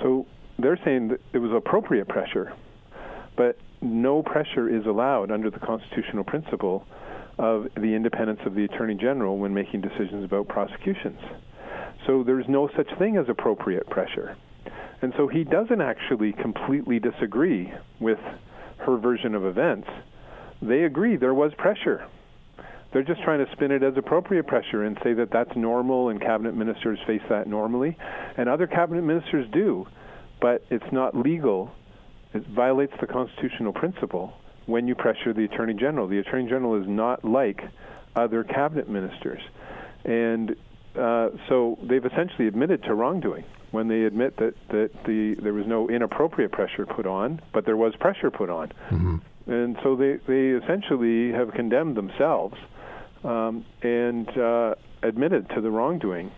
So 0.00 0.26
they're 0.58 0.78
saying 0.84 1.08
that 1.08 1.20
it 1.32 1.38
was 1.38 1.50
appropriate 1.52 2.08
pressure, 2.08 2.52
but 3.36 3.58
no 3.80 4.22
pressure 4.22 4.68
is 4.68 4.86
allowed 4.86 5.30
under 5.30 5.50
the 5.50 5.60
constitutional 5.60 6.24
principle 6.24 6.86
of 7.38 7.68
the 7.74 7.94
independence 7.94 8.40
of 8.44 8.54
the 8.54 8.64
Attorney 8.64 8.94
General 8.94 9.38
when 9.38 9.54
making 9.54 9.80
decisions 9.80 10.24
about 10.24 10.48
prosecutions. 10.48 11.20
So 12.08 12.22
there's 12.22 12.48
no 12.48 12.70
such 12.74 12.88
thing 12.98 13.18
as 13.18 13.28
appropriate 13.28 13.88
pressure. 13.90 14.34
And 15.02 15.12
so 15.18 15.28
he 15.28 15.44
doesn't 15.44 15.82
actually 15.82 16.32
completely 16.32 16.98
disagree 16.98 17.70
with 18.00 18.18
her 18.78 18.96
version 18.96 19.34
of 19.34 19.44
events. 19.44 19.86
They 20.62 20.84
agree 20.84 21.16
there 21.16 21.34
was 21.34 21.52
pressure. 21.58 22.08
They're 22.92 23.02
just 23.02 23.22
trying 23.22 23.44
to 23.44 23.52
spin 23.52 23.70
it 23.72 23.82
as 23.82 23.92
appropriate 23.98 24.46
pressure 24.46 24.84
and 24.84 24.98
say 25.04 25.12
that 25.12 25.30
that's 25.30 25.54
normal 25.54 26.08
and 26.08 26.18
cabinet 26.18 26.56
ministers 26.56 26.98
face 27.06 27.20
that 27.28 27.46
normally. 27.46 27.94
And 28.38 28.48
other 28.48 28.66
cabinet 28.66 29.02
ministers 29.02 29.46
do, 29.52 29.86
but 30.40 30.64
it's 30.70 30.90
not 30.90 31.14
legal. 31.14 31.70
It 32.32 32.46
violates 32.46 32.94
the 33.02 33.06
constitutional 33.06 33.74
principle 33.74 34.32
when 34.64 34.88
you 34.88 34.94
pressure 34.94 35.34
the 35.34 35.44
Attorney 35.44 35.74
General. 35.74 36.08
The 36.08 36.20
Attorney 36.20 36.48
General 36.48 36.80
is 36.80 36.88
not 36.88 37.22
like 37.22 37.60
other 38.16 38.44
cabinet 38.44 38.88
ministers. 38.88 39.42
And 40.06 40.56
uh, 40.98 41.30
so 41.48 41.78
they've 41.82 42.04
essentially 42.04 42.48
admitted 42.48 42.82
to 42.84 42.94
wrongdoing 42.94 43.44
when 43.70 43.88
they 43.88 44.02
admit 44.04 44.36
that, 44.38 44.54
that 44.68 44.90
the, 45.04 45.36
there 45.42 45.52
was 45.52 45.66
no 45.66 45.88
inappropriate 45.88 46.52
pressure 46.52 46.86
put 46.86 47.06
on, 47.06 47.40
but 47.52 47.66
there 47.66 47.76
was 47.76 47.94
pressure 47.96 48.30
put 48.30 48.50
on. 48.50 48.68
Mm-hmm. 48.90 49.16
And 49.50 49.76
so 49.82 49.96
they, 49.96 50.18
they 50.26 50.48
essentially 50.64 51.32
have 51.32 51.52
condemned 51.52 51.96
themselves 51.96 52.56
um, 53.24 53.64
and 53.82 54.28
uh, 54.36 54.74
admitted 55.02 55.48
to 55.50 55.60
the 55.60 55.70
wrongdoing. 55.70 56.30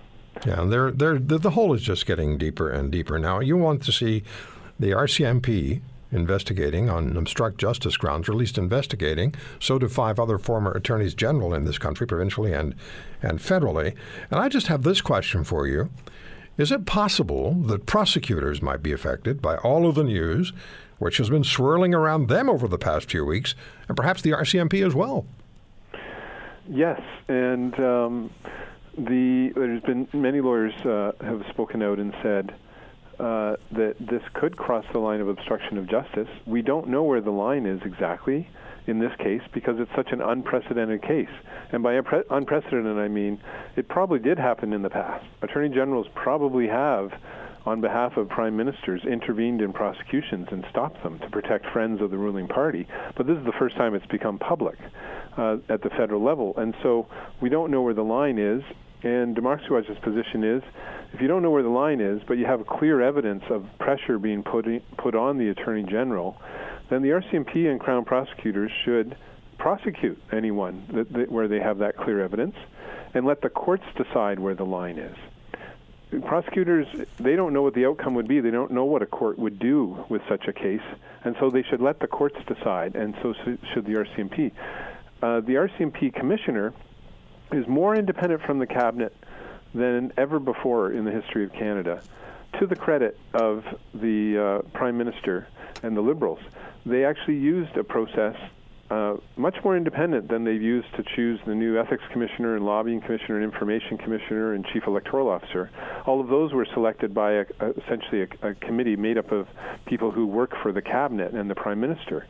Yeah, 0.47 0.65
they're, 0.65 0.91
they're, 0.91 1.19
the 1.19 1.51
hole 1.51 1.75
is 1.75 1.83
just 1.83 2.07
getting 2.07 2.39
deeper 2.39 2.71
and 2.71 2.91
deeper. 2.91 3.19
Now, 3.19 3.41
you 3.41 3.57
want 3.57 3.83
to 3.85 3.93
see 3.93 4.23
the 4.79 4.91
RCMP 4.91 5.83
investigating 6.13 6.91
on 6.91 7.17
obstruct 7.17 7.59
justice 7.59 7.97
grounds, 7.97 8.29
or 8.29 8.33
at 8.33 8.39
least 8.39 8.59
investigating. 8.59 9.35
So 9.59 9.79
do 9.79 9.89
five 9.89 10.19
other 10.19 10.39
former 10.39 10.73
attorneys 10.73 11.15
general 11.15 11.55
in 11.55 11.65
this 11.65 11.79
country, 11.79 12.07
provincially 12.07 12.53
and, 12.53 12.75
and 13.23 13.39
federally. 13.39 13.95
And 14.31 14.41
I 14.41 14.49
just 14.49 14.67
have 14.69 14.83
this 14.83 15.01
question 15.01 15.45
for 15.45 15.67
you. 15.67 15.91
Is 16.59 16.73
it 16.73 16.85
possible 16.85 17.55
that 17.55 17.87
prosecutors 17.87 18.61
might 18.61 18.83
be 18.83 18.93
affected 18.93 19.41
by 19.41 19.57
all 19.59 19.87
of 19.87 19.95
the 19.95 20.05
news 20.05 20.53
which 20.99 21.17
has 21.17 21.31
been 21.31 21.45
swirling 21.45 21.95
around 21.95 22.29
them 22.29 22.49
over 22.51 22.69
the 22.69 22.79
past 22.79 23.11
few 23.11 23.25
weeks, 23.25 23.55
and 23.89 23.97
perhaps 23.97 24.21
the 24.21 24.31
RCMP 24.31 24.87
as 24.87 24.95
well? 24.95 25.27
Yes, 26.69 27.01
and 27.27 27.75
um, 27.81 28.31
the 28.97 29.51
there's 29.57 29.83
been 29.83 30.07
many 30.13 30.41
lawyers 30.41 30.75
uh, 30.85 31.13
have 31.23 31.43
spoken 31.49 31.83
out 31.83 31.99
and 31.99 32.15
said 32.23 32.55
uh, 33.21 33.57
that 33.73 33.97
this 34.01 34.23
could 34.33 34.57
cross 34.57 34.85
the 34.93 34.99
line 34.99 35.21
of 35.21 35.29
obstruction 35.29 35.77
of 35.79 35.89
justice. 35.89 36.29
We 36.47 36.63
don't 36.63 36.89
know 36.89 37.03
where 37.03 37.21
the 37.21 37.31
line 37.31 37.67
is 37.67 37.81
exactly 37.85 38.49
in 38.87 38.99
this 38.99 39.13
case 39.19 39.43
because 39.53 39.77
it's 39.79 39.91
such 39.95 40.11
an 40.11 40.23
unprecedented 40.23 41.03
case. 41.03 41.29
And 41.73 41.83
by 41.83 42.01
unprecedented, 42.31 42.99
I 42.99 43.09
mean 43.09 43.41
it 43.77 43.89
probably 43.89 44.19
did 44.19 44.39
happen 44.39 44.73
in 44.73 44.83
the 44.83 44.91
past. 44.91 45.25
Attorney 45.43 45.69
generals 45.69 46.07
probably 46.15 46.67
have 46.69 47.13
on 47.67 47.81
behalf 47.81 48.17
of 48.17 48.29
prime 48.29 48.57
ministers, 48.57 49.03
intervened 49.05 49.61
in 49.61 49.73
prosecutions 49.73 50.49
and 50.51 50.65
stopped 50.71 51.03
them 51.03 51.19
to 51.19 51.29
protect 51.29 51.67
friends 51.73 52.01
of 52.01 52.11
the 52.11 52.17
ruling 52.17 52.49
party. 52.49 52.87
But 53.17 53.27
this 53.27 53.37
is 53.37 53.45
the 53.45 53.53
first 53.59 53.77
time 53.77 53.95
it's 53.95 54.07
become 54.07 54.39
public 54.39 54.79
uh, 55.37 55.59
at 55.69 55.83
the 55.83 55.91
federal 55.91 56.25
level. 56.25 56.55
And 56.57 56.75
so 56.83 57.07
we 57.41 57.49
don't 57.51 57.71
know 57.71 57.83
where 57.83 57.95
the 57.95 58.03
line 58.03 58.39
is. 58.39 58.63
And 59.03 59.39
Watch's 59.39 59.99
position 60.03 60.45
is 60.45 60.63
if 61.13 61.21
you 61.21 61.29
don't 61.29 61.43
know 61.43 61.51
where 61.51 61.63
the 61.63 61.69
line 61.69 62.01
is, 62.01 62.23
but 62.27 62.39
you 62.39 62.47
have 62.47 62.67
clear 62.67 63.01
evidence 63.01 63.43
of 63.51 63.67
pressure 63.79 64.19
being 64.19 64.43
put, 64.43 64.67
in, 64.67 64.81
put 64.97 65.15
on 65.15 65.39
the 65.39 65.49
Attorney 65.49 65.83
General, 65.83 66.41
then 66.89 67.03
the 67.03 67.09
RCMP 67.09 67.71
and 67.71 67.81
Crown 67.81 68.05
prosecutors 68.05 68.71
should 68.85 69.17
prosecute 69.59 70.21
anyone 70.33 70.85
that, 70.93 71.13
that, 71.13 71.31
where 71.31 71.49
they 71.49 71.61
have 71.61 71.79
that 71.79 71.97
clear 71.97 72.23
evidence 72.23 72.57
and 73.15 73.27
let 73.27 73.41
the 73.41 73.49
courts 73.49 73.85
decide 73.97 74.39
where 74.39 74.55
the 74.55 74.65
line 74.65 74.99
is. 74.99 75.17
Prosecutors, 76.25 76.87
they 77.19 77.37
don't 77.37 77.53
know 77.53 77.63
what 77.63 77.75
the 77.75 77.87
outcome 77.87 78.15
would 78.15 78.27
be. 78.27 78.41
They 78.41 78.51
don't 78.51 78.73
know 78.73 78.85
what 78.85 79.03
a 79.03 79.07
court 79.07 79.39
would 79.39 79.59
do 79.59 80.05
with 80.09 80.23
such 80.29 80.49
a 80.49 80.53
case, 80.53 80.83
and 81.25 81.37
so 81.39 81.51
they 81.51 81.63
should 81.63 81.81
let 81.81 82.01
the 82.01 82.09
courts 82.09 82.37
decide, 82.49 82.97
and 82.97 83.15
so 83.23 83.33
should 83.45 83.87
the 83.87 83.93
RCMP. 83.93 84.51
Uh, 85.23 85.41
the 85.41 85.55
RCMP 85.55 86.13
commissioner 86.13 86.73
is 87.53 87.67
more 87.67 87.95
independent 87.97 88.43
from 88.43 88.59
the 88.59 88.67
cabinet 88.67 89.15
than 89.75 90.13
ever 90.17 90.39
before 90.39 90.93
in 90.93 91.05
the 91.05 91.11
history 91.11 91.45
of 91.45 91.53
Canada. 91.53 92.03
To 92.59 92.67
the 92.67 92.77
credit 92.77 93.19
of 93.33 93.65
the 93.95 94.63
uh, 94.65 94.69
Prime 94.77 94.99
Minister 94.99 95.47
and 95.83 95.97
the 95.97 96.01
Liberals, 96.01 96.41
they 96.85 97.05
actually 97.05 97.39
used 97.39 97.77
a 97.77 97.85
process 97.85 98.37
uh, 98.91 99.15
much 99.37 99.55
more 99.63 99.77
independent 99.77 100.29
than 100.29 100.45
they've 100.45 100.61
used 100.61 100.89
to 100.97 101.05
choose 101.15 101.39
the 101.47 101.55
new 101.55 101.79
ethics 101.79 102.03
commissioner 102.13 102.57
and 102.57 102.67
lobbying 102.67 103.01
commissioner 103.01 103.37
and 103.37 103.45
information 103.45 103.97
commissioner 103.97 104.55
and 104.55 104.67
chief 104.73 104.83
electoral 104.87 105.29
officer. 105.29 105.71
All 106.07 106.21
of 106.21 106.27
those 106.27 106.53
were 106.53 106.67
selected 106.75 107.15
by 107.15 107.33
a, 107.33 107.45
a, 107.61 107.71
essentially 107.85 108.23
a, 108.23 108.49
a 108.49 108.55
committee 108.55 108.97
made 108.97 109.17
up 109.17 109.31
of 109.31 109.47
people 109.87 110.11
who 110.11 110.27
work 110.27 110.51
for 110.63 110.73
the 110.73 110.83
cabinet 110.83 111.33
and 111.35 111.49
the 111.49 111.55
prime 111.55 111.81
minister. 111.81 112.27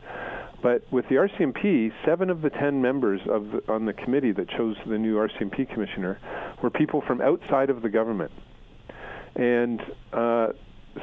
But 0.61 0.83
with 0.91 1.05
the 1.09 1.15
RCMP, 1.15 1.91
seven 2.05 2.29
of 2.29 2.43
the 2.43 2.51
ten 2.51 2.79
members 2.79 3.21
of 3.27 3.45
the, 3.45 3.73
on 3.73 3.85
the 3.85 3.93
committee 3.93 4.31
that 4.33 4.47
chose 4.49 4.75
the 4.87 4.99
new 4.99 5.15
RCMP 5.15 5.67
commissioner 5.73 6.19
were 6.61 6.69
people 6.69 7.01
from 7.07 7.21
outside 7.21 7.71
of 7.71 7.81
the 7.81 7.89
government, 7.89 8.31
and 9.35 9.81
uh, 10.13 10.49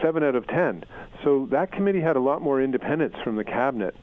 seven 0.00 0.22
out 0.22 0.36
of 0.36 0.46
ten. 0.46 0.84
So 1.24 1.48
that 1.50 1.72
committee 1.72 2.00
had 2.00 2.14
a 2.14 2.20
lot 2.20 2.40
more 2.40 2.62
independence 2.62 3.16
from 3.24 3.34
the 3.34 3.42
cabinet 3.42 3.96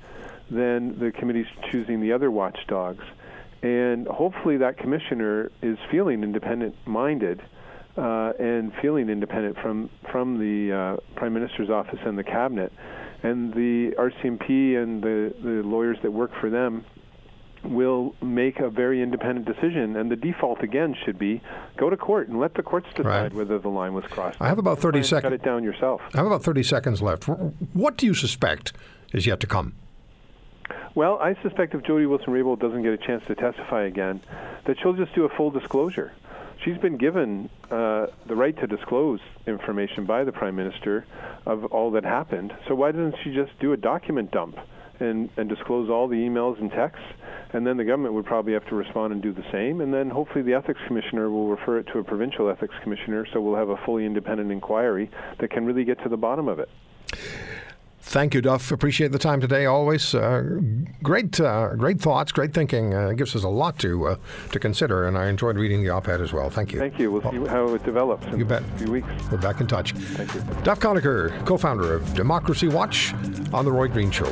than 0.50 1.00
the 1.00 1.12
committees 1.12 1.48
choosing 1.72 2.02
the 2.02 2.12
other 2.12 2.32
watchdogs. 2.32 3.04
And 3.62 4.08
hopefully, 4.08 4.58
that 4.58 4.78
commissioner 4.78 5.52
is 5.62 5.78
feeling 5.90 6.24
independent 6.24 6.76
minded 6.86 7.42
uh, 7.98 8.34
and 8.40 8.74
feeling 8.82 9.10
independent 9.10 9.58
from, 9.62 9.90
from 10.12 10.38
the 10.38 10.76
uh, 10.76 11.16
Prime 11.16 11.34
Minister's 11.34 11.70
office 11.70 12.00
and 12.06 12.18
the 12.18 12.24
cabinet. 12.24 12.72
And 13.24 13.54
the 13.54 13.96
RCMP 13.98 14.82
and 14.82 15.02
the, 15.02 15.34
the 15.42 15.68
lawyers 15.68 15.98
that 16.04 16.12
work 16.12 16.32
for 16.40 16.50
them 16.50 16.86
will 17.64 18.14
make 18.22 18.60
a 18.60 18.70
very 18.70 19.02
independent 19.02 19.48
decision. 19.48 19.96
And 19.96 20.12
the 20.12 20.16
default, 20.16 20.62
again, 20.62 20.96
should 21.04 21.18
be 21.18 21.42
go 21.78 21.90
to 21.90 21.98
court 21.98 22.28
and 22.28 22.40
let 22.40 22.54
the 22.54 22.62
courts 22.62 22.88
decide 22.96 23.06
right. 23.06 23.34
whether 23.34 23.58
the 23.58 23.70
line 23.70 23.94
was 23.94 24.06
crossed. 24.06 24.40
I 24.40 24.48
have 24.48 24.60
about 24.60 24.80
30 24.80 25.02
seconds. 25.02 25.24
Cut 25.24 25.34
it 25.34 25.44
down 25.44 25.64
yourself. 25.64 26.02
I 26.14 26.18
have 26.18 26.28
about 26.28 26.44
30 26.44 26.62
seconds 26.62 27.02
left. 27.02 27.28
What 27.28 27.98
do 27.98 28.06
you 28.06 28.14
suspect 28.14 28.74
is 29.14 29.26
yet 29.26 29.40
to 29.40 29.48
come? 29.48 29.74
Well, 30.96 31.20
I 31.20 31.36
suspect 31.44 31.76
if 31.76 31.84
Jody 31.84 32.06
Wilson-Raybould 32.06 32.62
doesn't 32.62 32.82
get 32.82 32.94
a 32.94 32.98
chance 32.98 33.22
to 33.28 33.36
testify 33.36 33.84
again, 33.84 34.22
that 34.64 34.78
she'll 34.80 34.94
just 34.94 35.14
do 35.14 35.26
a 35.26 35.30
full 35.30 35.52
disclosure. 35.52 36.14
She's 36.64 36.78
been 36.78 36.96
given 36.96 37.50
uh, 37.70 38.08
the 38.28 38.36
right 38.36 38.58
to 38.62 38.66
disclose 38.66 39.20
information 39.46 40.06
by 40.06 40.24
the 40.24 40.32
Prime 40.32 40.56
Minister 40.56 41.06
of 41.46 41.66
all 41.66 41.92
that 41.92 42.06
happened. 42.06 42.54
So 42.70 42.76
why 42.76 42.94
doesn't 42.94 43.16
she 43.26 43.34
just 43.34 43.52
do 43.60 43.74
a 43.74 43.78
document 43.78 44.32
dump 44.32 44.58
and, 45.02 45.30
and 45.36 45.50
disclose 45.50 45.90
all 45.90 46.08
the 46.08 46.16
emails 46.16 46.62
and 46.62 46.72
texts? 46.72 47.06
And 47.52 47.68
then 47.68 47.76
the 47.76 47.84
government 47.84 48.14
would 48.14 48.26
probably 48.26 48.54
have 48.54 48.66
to 48.70 48.76
respond 48.76 49.12
and 49.12 49.22
do 49.22 49.34
the 49.34 49.44
same. 49.52 49.82
And 49.82 49.94
then 49.94 50.10
hopefully 50.10 50.44
the 50.44 50.54
ethics 50.54 50.80
commissioner 50.88 51.30
will 51.30 51.50
refer 51.50 51.78
it 51.80 51.88
to 51.88 52.00
a 52.00 52.06
provincial 52.06 52.50
ethics 52.50 52.76
commissioner, 52.84 53.28
so 53.34 53.42
we'll 53.42 53.58
have 53.58 53.68
a 53.68 53.78
fully 53.86 54.06
independent 54.06 54.50
inquiry 54.50 55.12
that 55.40 55.52
can 55.52 55.66
really 55.66 55.84
get 55.84 56.02
to 56.04 56.10
the 56.10 56.18
bottom 56.18 56.48
of 56.48 56.60
it. 56.60 56.70
Thank 58.08 58.36
you, 58.36 58.42
Duff. 58.42 58.72
Appreciate 58.72 59.12
the 59.12 59.20
time 59.20 59.42
today. 59.42 59.66
Always 59.66 60.14
uh, 60.14 60.60
great, 61.02 61.40
uh, 61.40 61.74
great 61.76 62.00
thoughts, 62.00 62.32
great 62.32 62.54
thinking. 62.54 62.94
Uh, 62.94 63.10
it 63.10 63.18
gives 63.18 63.36
us 63.36 63.44
a 63.44 63.50
lot 63.50 63.80
to 63.80 64.08
uh, 64.10 64.16
to 64.52 64.60
consider, 64.60 65.08
and 65.08 65.18
I 65.18 65.28
enjoyed 65.28 65.58
reading 65.58 65.82
the 65.82 65.90
op-ed 65.90 66.22
as 66.22 66.32
well. 66.32 66.50
Thank 66.52 66.72
you. 66.72 66.80
Thank 66.80 67.00
you. 67.00 67.12
We'll 67.12 67.24
see 67.24 67.50
how 67.50 67.68
it 67.74 67.84
develops. 67.84 68.26
you 68.28 68.46
bet. 68.46 68.62
A 68.62 68.78
few 68.78 68.92
weeks. 68.92 69.08
We're 69.32 69.40
back 69.40 69.60
in 69.60 69.66
touch. 69.68 69.94
Thank 69.94 70.34
you. 70.36 70.42
Duff 70.64 70.80
Conacher, 70.80 71.46
co-founder 71.48 71.94
of 71.94 72.14
Democracy 72.14 72.68
Watch, 72.68 73.14
on 73.52 73.66
the 73.66 73.72
Roy 73.72 73.88
Green 73.88 74.12
Show. 74.12 74.32